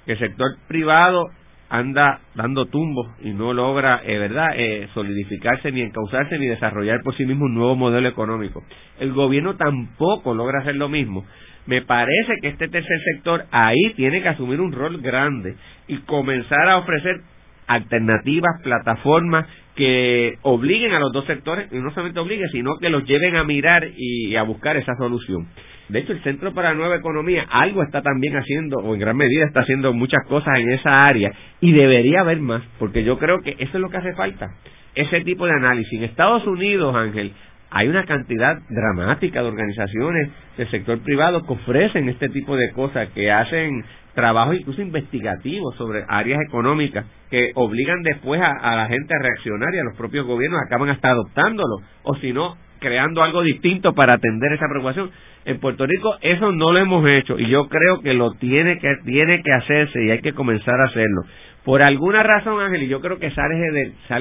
el 0.07 0.19
sector 0.19 0.49
privado 0.69 1.31
anda 1.75 2.21
dando 2.37 2.67
tumbos 2.67 3.09
y 3.21 3.31
no 3.31 3.53
logra, 3.53 4.01
eh, 4.05 4.17
¿verdad?, 4.17 4.51
eh, 4.57 4.89
solidificarse 4.95 5.73
ni 5.73 5.81
encauzarse 5.81 6.39
ni 6.39 6.47
desarrollar 6.47 7.01
por 7.03 7.17
sí 7.17 7.27
mismo 7.27 7.47
un 7.47 7.55
nuevo 7.55 7.75
modelo 7.75 8.09
económico. 8.09 8.63
El 9.01 9.13
gobierno 9.13 9.57
tampoco 9.57 10.35
logra 10.35 10.61
hacer 10.61 10.77
lo 10.77 10.89
mismo. 10.89 11.25
Me 11.67 11.83
parece 11.83 12.35
que 12.41 12.49
este 12.49 12.69
tercer 12.69 13.01
sector 13.13 13.47
ahí 13.51 13.93
tiene 13.97 14.23
que 14.23 14.29
asumir 14.29 14.61
un 14.61 14.71
rol 14.71 15.01
grande 15.01 15.57
y 15.89 15.97
comenzar 16.03 16.69
a 16.69 16.79
ofrecer 16.79 17.23
alternativas, 17.67 18.61
plataformas 18.63 19.47
que 19.75 20.39
obliguen 20.43 20.93
a 20.93 21.01
los 21.01 21.13
dos 21.13 21.25
sectores, 21.27 21.73
y 21.73 21.77
no 21.77 21.91
solamente 21.91 22.21
obliguen, 22.21 22.51
sino 22.51 22.79
que 22.79 22.89
los 22.89 23.05
lleven 23.05 23.35
a 23.35 23.43
mirar 23.43 23.89
y 23.97 24.37
a 24.37 24.45
buscar 24.45 24.77
esa 24.77 24.95
solución. 24.97 25.49
De 25.89 25.99
hecho, 25.99 26.13
el 26.13 26.23
Centro 26.23 26.55
para 26.55 26.71
la 26.71 26.77
Nueva 26.77 26.97
Economía 26.97 27.47
algo 27.51 27.83
está 27.83 28.01
también 28.01 28.37
haciendo, 28.37 28.79
o 28.79 28.95
en 28.95 29.01
gran 29.01 29.17
medida 29.17 29.45
está 29.45 29.61
haciendo 29.61 29.93
muchas 29.93 30.25
cosas 30.27 30.59
en 30.59 30.71
esa 30.71 31.07
área, 31.07 31.33
y 31.61 31.73
debería 31.73 32.21
haber 32.21 32.41
más, 32.41 32.63
porque 32.79 33.05
yo 33.05 33.19
creo 33.19 33.43
que 33.43 33.51
eso 33.51 33.73
es 33.75 33.81
lo 33.81 33.91
que 33.91 33.99
hace 33.99 34.15
falta, 34.15 34.51
ese 34.95 35.21
tipo 35.23 35.47
de 35.47 35.53
análisis. 35.53 35.93
En 35.93 36.05
Estados 36.05 36.47
Unidos, 36.47 36.95
Ángel, 36.97 37.33
hay 37.71 37.89
una 37.89 38.05
cantidad 38.05 38.59
dramática 38.71 39.43
de 39.43 39.49
organizaciones 39.49 40.31
del 40.57 40.71
sector 40.71 41.01
privado 41.01 41.43
que 41.43 41.53
ofrecen 41.53 42.09
este 42.09 42.29
tipo 42.29 42.57
de 42.57 42.71
cosas, 42.73 43.09
que 43.11 43.31
hacen 43.31 43.85
trabajos 44.15 44.57
incluso 44.57 44.81
investigativos 44.81 45.75
sobre 45.77 46.05
áreas 46.09 46.41
económicas 46.47 47.05
que 47.31 47.51
obligan 47.57 48.03
después 48.05 48.41
a, 48.41 48.53
a, 48.53 48.77
la 48.77 48.87
gente 48.87 49.13
a 49.13 49.21
reaccionar 49.21 49.75
y 49.75 49.79
a 49.79 49.85
los 49.85 49.97
propios 49.97 50.25
gobiernos 50.25 50.61
acaban 50.65 50.89
hasta 50.89 51.11
adoptándolo 51.11 51.79
o 52.05 52.15
si 52.17 52.33
no 52.33 52.57
creando 52.85 53.23
algo 53.23 53.43
distinto 53.43 53.95
para 53.95 54.15
atender 54.15 54.53
esa 54.53 54.69
preocupación. 54.69 55.11
En 55.47 55.59
Puerto 55.59 55.87
Rico 55.87 56.15
eso 56.21 56.53
no 56.53 56.73
lo 56.73 56.79
hemos 56.79 57.09
hecho 57.09 57.39
y 57.39 57.49
yo 57.49 57.69
creo 57.69 58.03
que 58.03 58.13
lo 58.13 58.35
tiene 58.35 58.79
que 58.79 58.95
tiene 59.05 59.43
que 59.43 59.53
hacerse 59.53 60.05
y 60.05 60.11
hay 60.11 60.21
que 60.21 60.35
comenzar 60.35 60.81
a 60.81 60.85
hacerlo. 60.85 61.23
Por 61.65 61.83
alguna 61.83 62.23
razón, 62.23 62.61
Ángel, 62.61 62.83
y 62.83 62.89
yo 62.89 63.01
creo 63.01 63.19
que 63.19 63.31
sale 63.31 63.57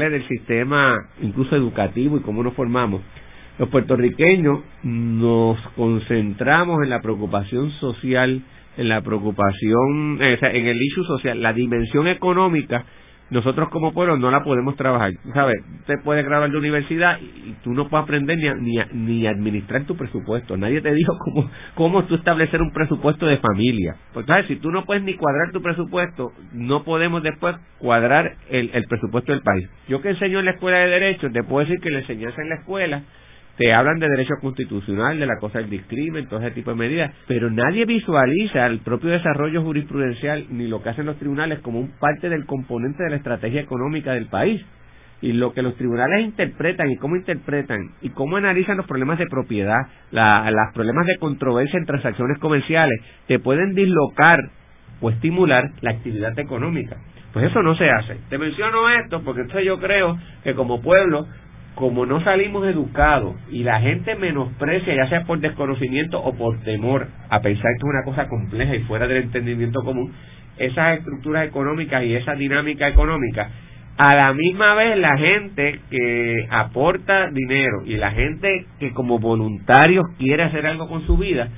del, 0.09 0.27
sistema 0.27 0.95
incluso 1.21 1.55
educativo 1.57 2.17
y 2.17 2.21
cómo 2.21 2.41
nos 2.41 2.53
formamos. 2.53 3.01
Los 3.59 3.67
puertorriqueños 3.69 4.61
nos 4.83 5.59
concentramos 5.75 6.81
en 6.83 6.89
la 6.89 7.01
preocupación 7.01 7.69
social 7.79 8.41
en 8.77 8.89
la 8.89 9.01
preocupación, 9.01 10.17
eh, 10.19 10.37
en 10.41 10.67
el 10.67 10.81
issue 10.81 11.03
social, 11.05 11.41
la 11.41 11.53
dimensión 11.53 12.07
económica, 12.07 12.85
nosotros 13.33 13.69
como 13.69 13.93
pueblo 13.93 14.17
no 14.17 14.31
la 14.31 14.43
podemos 14.43 14.75
trabajar. 14.75 15.11
¿Sabes? 15.33 15.57
Usted 15.79 15.95
puede 16.03 16.23
graduar 16.23 16.51
de 16.51 16.57
universidad 16.57 17.19
y 17.19 17.53
tú 17.63 17.73
no 17.73 17.89
puedes 17.89 18.03
aprender 18.03 18.37
ni, 18.37 18.49
ni, 18.61 18.77
ni 18.93 19.27
administrar 19.27 19.83
tu 19.85 19.97
presupuesto. 19.97 20.55
Nadie 20.55 20.81
te 20.81 20.91
dijo 20.93 21.17
cómo, 21.19 21.49
cómo 21.75 22.05
tú 22.05 22.15
establecer 22.15 22.61
un 22.61 22.71
presupuesto 22.71 23.25
de 23.25 23.37
familia. 23.37 23.95
Pues, 24.13 24.25
¿sabes? 24.27 24.47
Si 24.47 24.57
tú 24.57 24.71
no 24.71 24.85
puedes 24.85 25.03
ni 25.03 25.15
cuadrar 25.15 25.51
tu 25.51 25.61
presupuesto, 25.61 26.31
no 26.53 26.83
podemos 26.83 27.23
después 27.23 27.55
cuadrar 27.79 28.35
el, 28.49 28.69
el 28.73 28.83
presupuesto 28.85 29.31
del 29.31 29.41
país. 29.41 29.67
Yo 29.87 30.01
que 30.01 30.09
enseño 30.09 30.39
en 30.39 30.45
la 30.45 30.51
escuela 30.51 30.77
de 30.77 30.87
Derecho, 30.87 31.29
te 31.31 31.43
puedo 31.43 31.65
decir 31.65 31.81
que 31.81 31.89
la 31.89 31.99
enseñanza 31.99 32.41
en 32.41 32.49
la 32.49 32.55
escuela 32.55 33.03
te 33.57 33.73
hablan 33.73 33.99
de 33.99 34.07
derecho 34.07 34.35
constitucional, 34.41 35.19
de 35.19 35.25
la 35.25 35.37
cosa 35.39 35.59
del 35.59 35.69
discrimen, 35.69 36.27
todo 36.27 36.39
ese 36.39 36.51
tipo 36.51 36.71
de 36.71 36.77
medidas, 36.77 37.13
pero 37.27 37.49
nadie 37.51 37.85
visualiza 37.85 38.65
el 38.65 38.79
propio 38.79 39.11
desarrollo 39.11 39.61
jurisprudencial 39.61 40.47
ni 40.49 40.67
lo 40.67 40.81
que 40.81 40.89
hacen 40.89 41.05
los 41.05 41.17
tribunales 41.17 41.59
como 41.59 41.79
un 41.79 41.91
parte 41.99 42.29
del 42.29 42.45
componente 42.45 43.03
de 43.03 43.11
la 43.11 43.17
estrategia 43.17 43.61
económica 43.61 44.13
del 44.13 44.27
país. 44.27 44.63
Y 45.21 45.31
lo 45.31 45.53
que 45.53 45.61
los 45.61 45.77
tribunales 45.77 46.25
interpretan 46.25 46.91
y 46.91 46.97
cómo 46.97 47.15
interpretan 47.15 47.91
y 48.01 48.09
cómo 48.09 48.35
analizan 48.35 48.75
los 48.75 48.85
problemas 48.85 49.19
de 49.19 49.27
propiedad, 49.27 49.87
los 50.11 50.73
problemas 50.73 51.05
de 51.07 51.17
controversia 51.17 51.79
en 51.79 51.85
transacciones 51.85 52.39
comerciales, 52.39 52.99
te 53.27 53.39
pueden 53.39 53.73
dislocar 53.73 54.39
o 54.99 55.09
estimular 55.09 55.63
la 55.79 55.91
actividad 55.91 56.37
económica. 56.37 56.97
Pues 57.31 57.45
eso 57.45 57.63
no 57.63 57.73
se 57.75 57.89
hace. 57.89 58.17
Te 58.29 58.37
menciono 58.37 58.89
esto 58.89 59.21
porque 59.23 59.41
entonces 59.41 59.65
yo 59.65 59.79
creo 59.79 60.17
que 60.43 60.55
como 60.55 60.81
pueblo 60.81 61.25
como 61.75 62.05
no 62.05 62.23
salimos 62.23 62.65
educados 62.67 63.35
y 63.49 63.63
la 63.63 63.79
gente 63.81 64.15
menosprecia, 64.15 64.95
ya 64.95 65.09
sea 65.09 65.23
por 65.23 65.39
desconocimiento 65.39 66.21
o 66.21 66.35
por 66.35 66.59
temor, 66.59 67.07
a 67.29 67.41
pensar 67.41 67.71
que 67.71 67.77
es 67.77 67.83
una 67.83 68.03
cosa 68.03 68.27
compleja 68.27 68.75
y 68.75 68.81
fuera 68.81 69.07
del 69.07 69.23
entendimiento 69.23 69.81
común, 69.83 70.13
esas 70.57 70.99
estructuras 70.99 71.47
económicas 71.47 72.03
y 72.03 72.15
esa 72.15 72.35
dinámica 72.35 72.87
económica, 72.87 73.49
a 73.97 74.15
la 74.15 74.33
misma 74.33 74.75
vez 74.75 74.97
la 74.97 75.17
gente 75.17 75.79
que 75.89 76.47
aporta 76.49 77.29
dinero 77.31 77.83
y 77.85 77.95
la 77.95 78.11
gente 78.11 78.65
que 78.79 78.91
como 78.91 79.19
voluntarios 79.19 80.05
quiere 80.17 80.43
hacer 80.43 80.65
algo 80.65 80.87
con 80.87 81.05
su 81.05 81.17
vida, 81.17 81.49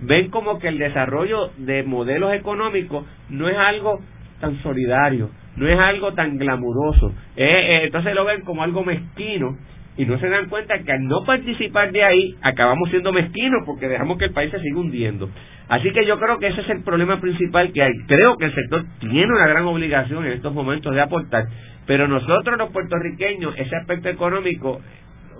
ven 0.00 0.30
como 0.30 0.58
que 0.58 0.68
el 0.68 0.78
desarrollo 0.78 1.50
de 1.58 1.82
modelos 1.82 2.32
económicos 2.34 3.06
no 3.28 3.48
es 3.48 3.56
algo 3.56 4.00
tan 4.44 4.62
solidario, 4.62 5.30
no 5.56 5.66
es 5.66 5.78
algo 5.78 6.12
tan 6.12 6.36
glamuroso. 6.36 7.14
Eh, 7.36 7.82
entonces 7.84 8.14
lo 8.14 8.24
ven 8.24 8.42
como 8.42 8.62
algo 8.62 8.84
mezquino 8.84 9.56
y 9.96 10.04
no 10.04 10.18
se 10.18 10.28
dan 10.28 10.48
cuenta 10.48 10.78
que 10.78 10.92
al 10.92 11.06
no 11.06 11.24
participar 11.24 11.92
de 11.92 12.04
ahí 12.04 12.34
acabamos 12.42 12.90
siendo 12.90 13.12
mezquinos 13.12 13.62
porque 13.64 13.88
dejamos 13.88 14.18
que 14.18 14.26
el 14.26 14.32
país 14.32 14.50
se 14.50 14.60
siga 14.60 14.78
hundiendo. 14.78 15.30
Así 15.68 15.90
que 15.92 16.04
yo 16.04 16.18
creo 16.18 16.38
que 16.38 16.48
ese 16.48 16.60
es 16.60 16.68
el 16.68 16.82
problema 16.82 17.20
principal 17.20 17.72
que 17.72 17.82
hay. 17.82 17.92
Creo 18.06 18.36
que 18.36 18.46
el 18.46 18.54
sector 18.54 18.84
tiene 19.00 19.32
una 19.32 19.46
gran 19.46 19.64
obligación 19.64 20.26
en 20.26 20.32
estos 20.32 20.52
momentos 20.52 20.94
de 20.94 21.00
aportar, 21.00 21.44
pero 21.86 22.06
nosotros 22.06 22.58
los 22.58 22.70
puertorriqueños 22.70 23.54
ese 23.56 23.76
aspecto 23.76 24.10
económico 24.10 24.80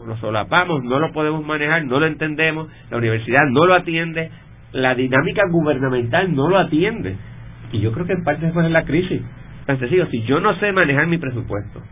lo 0.06 0.16
solapamos, 0.18 0.82
no 0.84 0.98
lo 0.98 1.12
podemos 1.12 1.44
manejar, 1.44 1.84
no 1.84 1.98
lo 1.98 2.06
entendemos, 2.06 2.68
la 2.90 2.98
universidad 2.98 3.42
no 3.50 3.66
lo 3.66 3.74
atiende, 3.74 4.30
la 4.72 4.94
dinámica 4.94 5.42
gubernamental 5.50 6.34
no 6.34 6.48
lo 6.48 6.58
atiende. 6.58 7.16
Y 7.74 7.80
yo 7.80 7.92
creo 7.92 8.06
que 8.06 8.12
en 8.12 8.22
parte 8.22 8.46
es 8.46 8.54
la 8.54 8.84
crisis. 8.84 9.20
Tan 9.66 9.78
sencillo, 9.80 10.06
si 10.06 10.22
yo 10.22 10.40
no 10.40 10.54
sé 10.60 10.70
manejar 10.72 11.08
mi 11.08 11.18
presupuesto, 11.18 11.82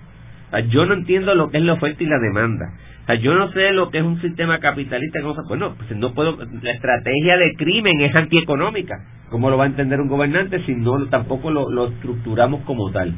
yo 0.69 0.87
no 0.87 0.95
entiendo 0.95 1.35
lo 1.35 1.51
que 1.51 1.59
es 1.59 1.65
la 1.65 1.73
oferta 1.73 2.03
y 2.03 2.07
la 2.07 2.19
demanda. 2.19 2.73
Yo 3.21 3.35
no 3.35 3.51
sé 3.51 3.73
lo 3.73 3.91
que 3.91 3.99
es 3.99 4.05
un 4.05 4.21
sistema 4.21 4.61
capitalista. 4.61 5.19
Bueno, 5.49 5.75
pues 5.77 5.91
no 5.97 6.15
puedo. 6.15 6.39
La 6.63 6.71
estrategia 6.71 7.37
de 7.37 7.55
crimen 7.57 8.01
es 8.01 8.15
antieconómica. 8.15 8.95
¿Cómo 9.29 9.51
lo 9.51 9.57
va 9.57 9.65
a 9.65 9.67
entender 9.67 10.01
un 10.01 10.09
gobernante 10.09 10.65
si 10.67 10.75
no 10.75 11.05
tampoco 11.09 11.51
lo, 11.51 11.69
lo 11.71 11.89
estructuramos 11.89 12.63
como 12.63 12.93
tal? 12.93 13.13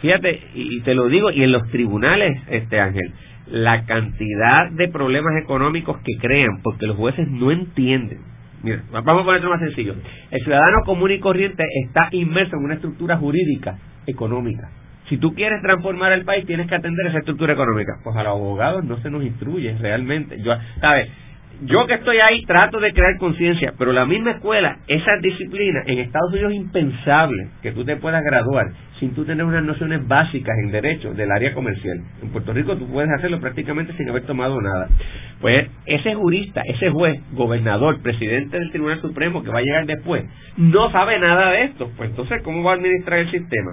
Fíjate, 0.00 0.40
y 0.54 0.80
te 0.80 0.94
lo 0.94 1.06
digo, 1.08 1.30
y 1.30 1.44
en 1.44 1.52
los 1.52 1.68
tribunales, 1.70 2.40
este 2.48 2.80
Ángel, 2.80 3.12
la 3.46 3.84
cantidad 3.84 4.70
de 4.72 4.88
problemas 4.88 5.34
económicos 5.42 5.98
que 5.98 6.18
crean 6.20 6.60
porque 6.62 6.86
los 6.86 6.96
jueces 6.96 7.28
no 7.28 7.52
entienden. 7.52 8.18
Mira, 8.62 8.82
vamos 8.90 9.22
a 9.22 9.24
ponerlo 9.24 9.50
más 9.50 9.60
sencillo. 9.60 9.94
El 10.30 10.40
ciudadano 10.42 10.78
común 10.84 11.10
y 11.12 11.20
corriente 11.20 11.64
está 11.84 12.08
inmerso 12.12 12.56
en 12.56 12.64
una 12.64 12.74
estructura 12.74 13.16
jurídica 13.16 13.78
económica 14.06 14.68
si 15.08 15.16
tú 15.16 15.34
quieres 15.34 15.62
transformar 15.62 16.12
el 16.12 16.24
país, 16.24 16.46
tienes 16.46 16.68
que 16.68 16.74
atender 16.74 17.06
esa 17.06 17.18
estructura 17.18 17.54
económica. 17.54 17.98
Pues 18.04 18.14
a 18.16 18.22
los 18.22 18.32
abogados 18.32 18.84
no 18.84 18.98
se 18.98 19.10
nos 19.10 19.22
instruye 19.22 19.76
realmente. 19.78 20.36
Yo, 20.42 20.52
¿sabes? 20.80 21.08
Yo 21.62 21.88
que 21.88 21.94
estoy 21.94 22.18
ahí 22.18 22.44
trato 22.44 22.78
de 22.78 22.92
crear 22.92 23.18
conciencia, 23.18 23.74
pero 23.76 23.92
la 23.92 24.06
misma 24.06 24.30
escuela, 24.30 24.78
esa 24.86 25.16
disciplina, 25.20 25.82
en 25.86 25.98
Estados 25.98 26.30
Unidos 26.30 26.52
es 26.52 26.58
impensable 26.58 27.48
que 27.62 27.72
tú 27.72 27.84
te 27.84 27.96
puedas 27.96 28.22
graduar 28.22 28.66
sin 29.00 29.12
tú 29.12 29.24
tener 29.24 29.44
unas 29.44 29.64
nociones 29.64 30.06
básicas 30.06 30.54
en 30.62 30.70
derecho 30.70 31.14
del 31.14 31.32
área 31.32 31.52
comercial. 31.54 31.98
En 32.22 32.30
Puerto 32.30 32.52
Rico 32.52 32.76
tú 32.76 32.86
puedes 32.86 33.10
hacerlo 33.10 33.40
prácticamente 33.40 33.92
sin 33.94 34.08
haber 34.08 34.22
tomado 34.22 34.60
nada. 34.60 34.88
Pues 35.40 35.68
ese 35.86 36.14
jurista, 36.14 36.62
ese 36.64 36.90
juez, 36.90 37.20
gobernador, 37.32 38.02
presidente 38.02 38.56
del 38.56 38.70
Tribunal 38.70 39.00
Supremo 39.00 39.42
que 39.42 39.50
va 39.50 39.58
a 39.58 39.62
llegar 39.62 39.86
después, 39.86 40.24
no 40.56 40.92
sabe 40.92 41.18
nada 41.18 41.50
de 41.50 41.64
esto. 41.64 41.90
Pues 41.96 42.10
entonces, 42.10 42.40
¿cómo 42.42 42.62
va 42.62 42.72
a 42.72 42.74
administrar 42.76 43.18
el 43.18 43.30
sistema? 43.32 43.72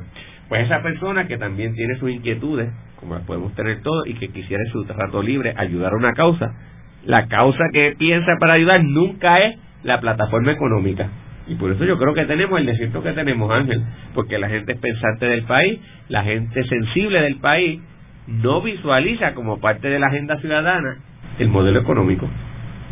Pues 0.49 0.65
esa 0.65 0.81
persona 0.81 1.27
que 1.27 1.38
también 1.38 1.75
tiene 1.75 1.95
sus 1.99 2.09
inquietudes, 2.09 2.69
como 2.99 3.13
las 3.13 3.23
podemos 3.25 3.53
tener 3.53 3.81
todos, 3.81 4.07
y 4.07 4.15
que 4.15 4.29
quisiera 4.29 4.63
en 4.63 4.71
su 4.71 4.83
rato 4.86 5.21
libre 5.21 5.53
ayudar 5.55 5.93
a 5.93 5.97
una 5.97 6.13
causa, 6.13 6.51
la 7.06 7.28
causa 7.28 7.64
que 7.72 7.95
piensa 7.97 8.38
para 8.39 8.53
ayudar 8.53 8.84
nunca 8.84 9.39
es 9.39 9.58
la 9.84 9.99
plataforma 9.99 10.51
económica. 10.51 11.10
Y 11.47 11.56
por 11.56 11.72
eso 11.72 11.86
yo 11.86 11.97
creo 11.97 12.14
que 12.14 12.26
tenemos 12.26 12.60
el 12.60 12.66
desierto 12.66 13.03
que 13.03 13.12
tenemos, 13.12 13.51
Ángel, 13.51 13.84
porque 14.16 14.39
la 14.39 14.49
gente 14.49 14.76
pensante 14.76 15.28
del 15.28 15.43
país, 15.43 15.80
la 16.10 16.24
gente 16.24 16.64
sensible 16.64 17.22
del 17.22 17.36
país, 17.36 17.80
no 18.28 18.62
visualiza 18.62 19.36
como 19.36 19.60
parte 19.60 19.88
de 19.88 19.99
la 19.99 20.08
agenda 20.08 20.38
ciudadana 20.39 20.97
el 21.38 21.49
modelo 21.49 21.80
económico. 21.80 22.28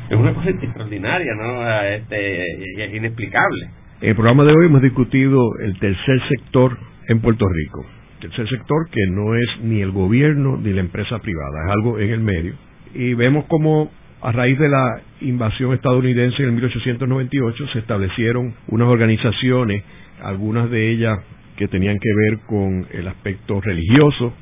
Es 0.09 0.18
una 0.18 0.34
cosa 0.34 0.49
extraordinaria, 0.49 1.34
¿no? 1.34 1.82
Este, 1.82 2.84
es 2.84 2.93
inexplicable. 2.93 3.70
En 4.01 4.09
el 4.09 4.16
programa 4.16 4.43
de 4.43 4.49
hoy 4.49 4.68
hemos 4.68 4.82
discutido 4.82 5.39
el 5.64 5.80
tercer 5.80 6.22
sector 6.28 6.78
en 7.07 7.22
Puerto 7.22 7.45
Rico. 7.47 7.86
Tercer 8.20 8.47
sector 8.49 8.89
que 8.91 9.07
no 9.09 9.36
es 9.36 9.64
ni 9.64 9.82
el 9.82 9.91
gobierno 9.91 10.57
ni 10.57 10.72
la 10.74 10.82
empresa 10.82 11.18
privada, 11.20 11.66
es 11.66 11.72
algo 11.72 11.99
en 11.99 12.09
el 12.11 12.20
medio. 12.20 12.53
Y 12.93 13.16
vemos 13.16 13.45
como 13.45 13.89
a 14.24 14.32
raíz 14.32 14.57
de 14.57 14.69
la 14.69 15.01
invasión 15.19 15.74
estadounidense 15.74 16.43
en 16.43 16.55
1898 16.55 17.67
se 17.74 17.80
establecieron 17.80 18.53
unas 18.69 18.88
organizaciones, 18.88 19.84
algunas 20.21 20.69
de 20.69 20.91
ellas 20.91 21.19
que 21.57 21.67
tenían 21.67 21.99
que 21.99 22.09
ver 22.15 22.39
con 22.47 22.88
el 22.91 23.07
aspecto 23.09 23.59
religioso, 23.59 24.34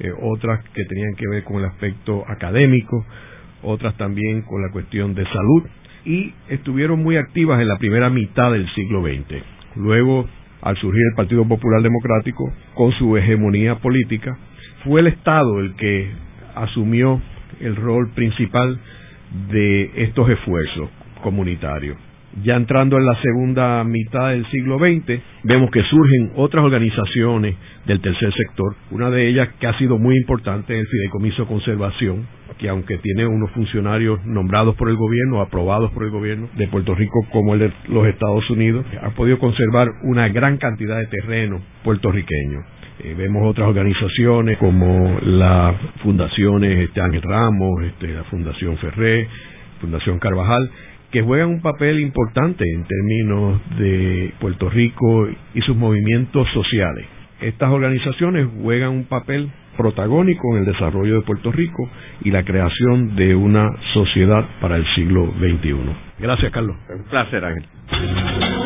eh, 0.00 0.10
otras 0.22 0.64
que 0.70 0.86
tenían 0.86 1.14
que 1.16 1.28
ver 1.28 1.44
con 1.44 1.58
el 1.58 1.66
aspecto 1.66 2.24
académico, 2.26 3.04
otras 3.62 3.94
también 3.98 4.40
con 4.40 4.62
la 4.62 4.72
cuestión 4.72 5.14
de 5.14 5.24
salud, 5.26 5.64
y 6.06 6.32
estuvieron 6.48 7.02
muy 7.02 7.18
activas 7.18 7.60
en 7.60 7.68
la 7.68 7.76
primera 7.76 8.08
mitad 8.08 8.52
del 8.52 8.66
siglo 8.74 9.02
XX. 9.02 9.42
Luego 9.76 10.26
al 10.62 10.76
surgir 10.78 11.02
el 11.10 11.14
Partido 11.14 11.46
Popular 11.46 11.82
Democrático 11.82 12.50
con 12.74 12.90
su 12.92 13.16
hegemonía 13.18 13.76
política, 13.76 14.36
fue 14.84 15.00
el 15.00 15.08
Estado 15.08 15.60
el 15.60 15.74
que 15.76 16.08
asumió 16.54 17.20
el 17.60 17.76
rol 17.76 18.10
principal 18.14 18.80
de 19.50 19.90
estos 20.04 20.28
esfuerzos 20.30 20.90
comunitarios. 21.22 21.96
Ya 22.42 22.54
entrando 22.54 22.98
en 22.98 23.06
la 23.06 23.18
segunda 23.22 23.82
mitad 23.84 24.28
del 24.28 24.44
siglo 24.50 24.78
XX, 24.78 25.20
vemos 25.44 25.70
que 25.70 25.82
surgen 25.84 26.32
otras 26.36 26.64
organizaciones 26.64 27.56
del 27.86 28.00
tercer 28.00 28.30
sector. 28.34 28.74
Una 28.90 29.10
de 29.10 29.26
ellas 29.28 29.48
que 29.58 29.66
ha 29.66 29.78
sido 29.78 29.96
muy 29.98 30.14
importante 30.16 30.74
es 30.74 30.80
el 30.80 30.86
Fideicomiso 30.86 31.42
de 31.42 31.48
Conservación, 31.48 32.26
que 32.58 32.68
aunque 32.68 32.98
tiene 32.98 33.26
unos 33.26 33.50
funcionarios 33.52 34.22
nombrados 34.26 34.76
por 34.76 34.90
el 34.90 34.96
gobierno, 34.96 35.40
aprobados 35.40 35.90
por 35.92 36.04
el 36.04 36.10
gobierno 36.10 36.50
de 36.56 36.68
Puerto 36.68 36.94
Rico 36.94 37.26
como 37.32 37.54
el 37.54 37.60
de 37.60 37.72
los 37.88 38.06
Estados 38.06 38.48
Unidos, 38.50 38.84
ha 39.00 39.10
podido 39.10 39.38
conservar 39.38 39.88
una 40.02 40.28
gran 40.28 40.58
cantidad 40.58 40.98
de 40.98 41.06
terreno 41.06 41.62
puertorriqueño. 41.84 42.75
Eh, 42.98 43.14
vemos 43.16 43.42
otras 43.46 43.68
organizaciones 43.68 44.56
como 44.58 45.18
la 45.22 45.74
fundaciones 46.02 46.88
este, 46.88 47.00
Ángel 47.00 47.22
Ramos, 47.22 47.82
este, 47.84 48.08
la 48.08 48.24
Fundación 48.24 48.78
Ferré, 48.78 49.28
Fundación 49.80 50.18
Carvajal, 50.18 50.70
que 51.10 51.22
juegan 51.22 51.50
un 51.50 51.60
papel 51.60 52.00
importante 52.00 52.64
en 52.64 52.84
términos 52.84 53.60
de 53.78 54.32
Puerto 54.40 54.70
Rico 54.70 55.28
y 55.54 55.60
sus 55.62 55.76
movimientos 55.76 56.48
sociales. 56.54 57.06
Estas 57.40 57.70
organizaciones 57.70 58.48
juegan 58.62 58.90
un 58.90 59.04
papel 59.04 59.50
protagónico 59.76 60.56
en 60.56 60.60
el 60.60 60.64
desarrollo 60.64 61.16
de 61.16 61.20
Puerto 61.20 61.52
Rico 61.52 61.88
y 62.22 62.30
la 62.30 62.44
creación 62.44 63.14
de 63.14 63.34
una 63.34 63.68
sociedad 63.92 64.44
para 64.60 64.76
el 64.76 64.86
siglo 64.94 65.32
XXI. 65.38 65.76
Gracias, 66.18 66.50
Carlos. 66.50 66.76
Un 66.88 67.04
placer, 67.04 67.44
Ángel. 67.44 68.65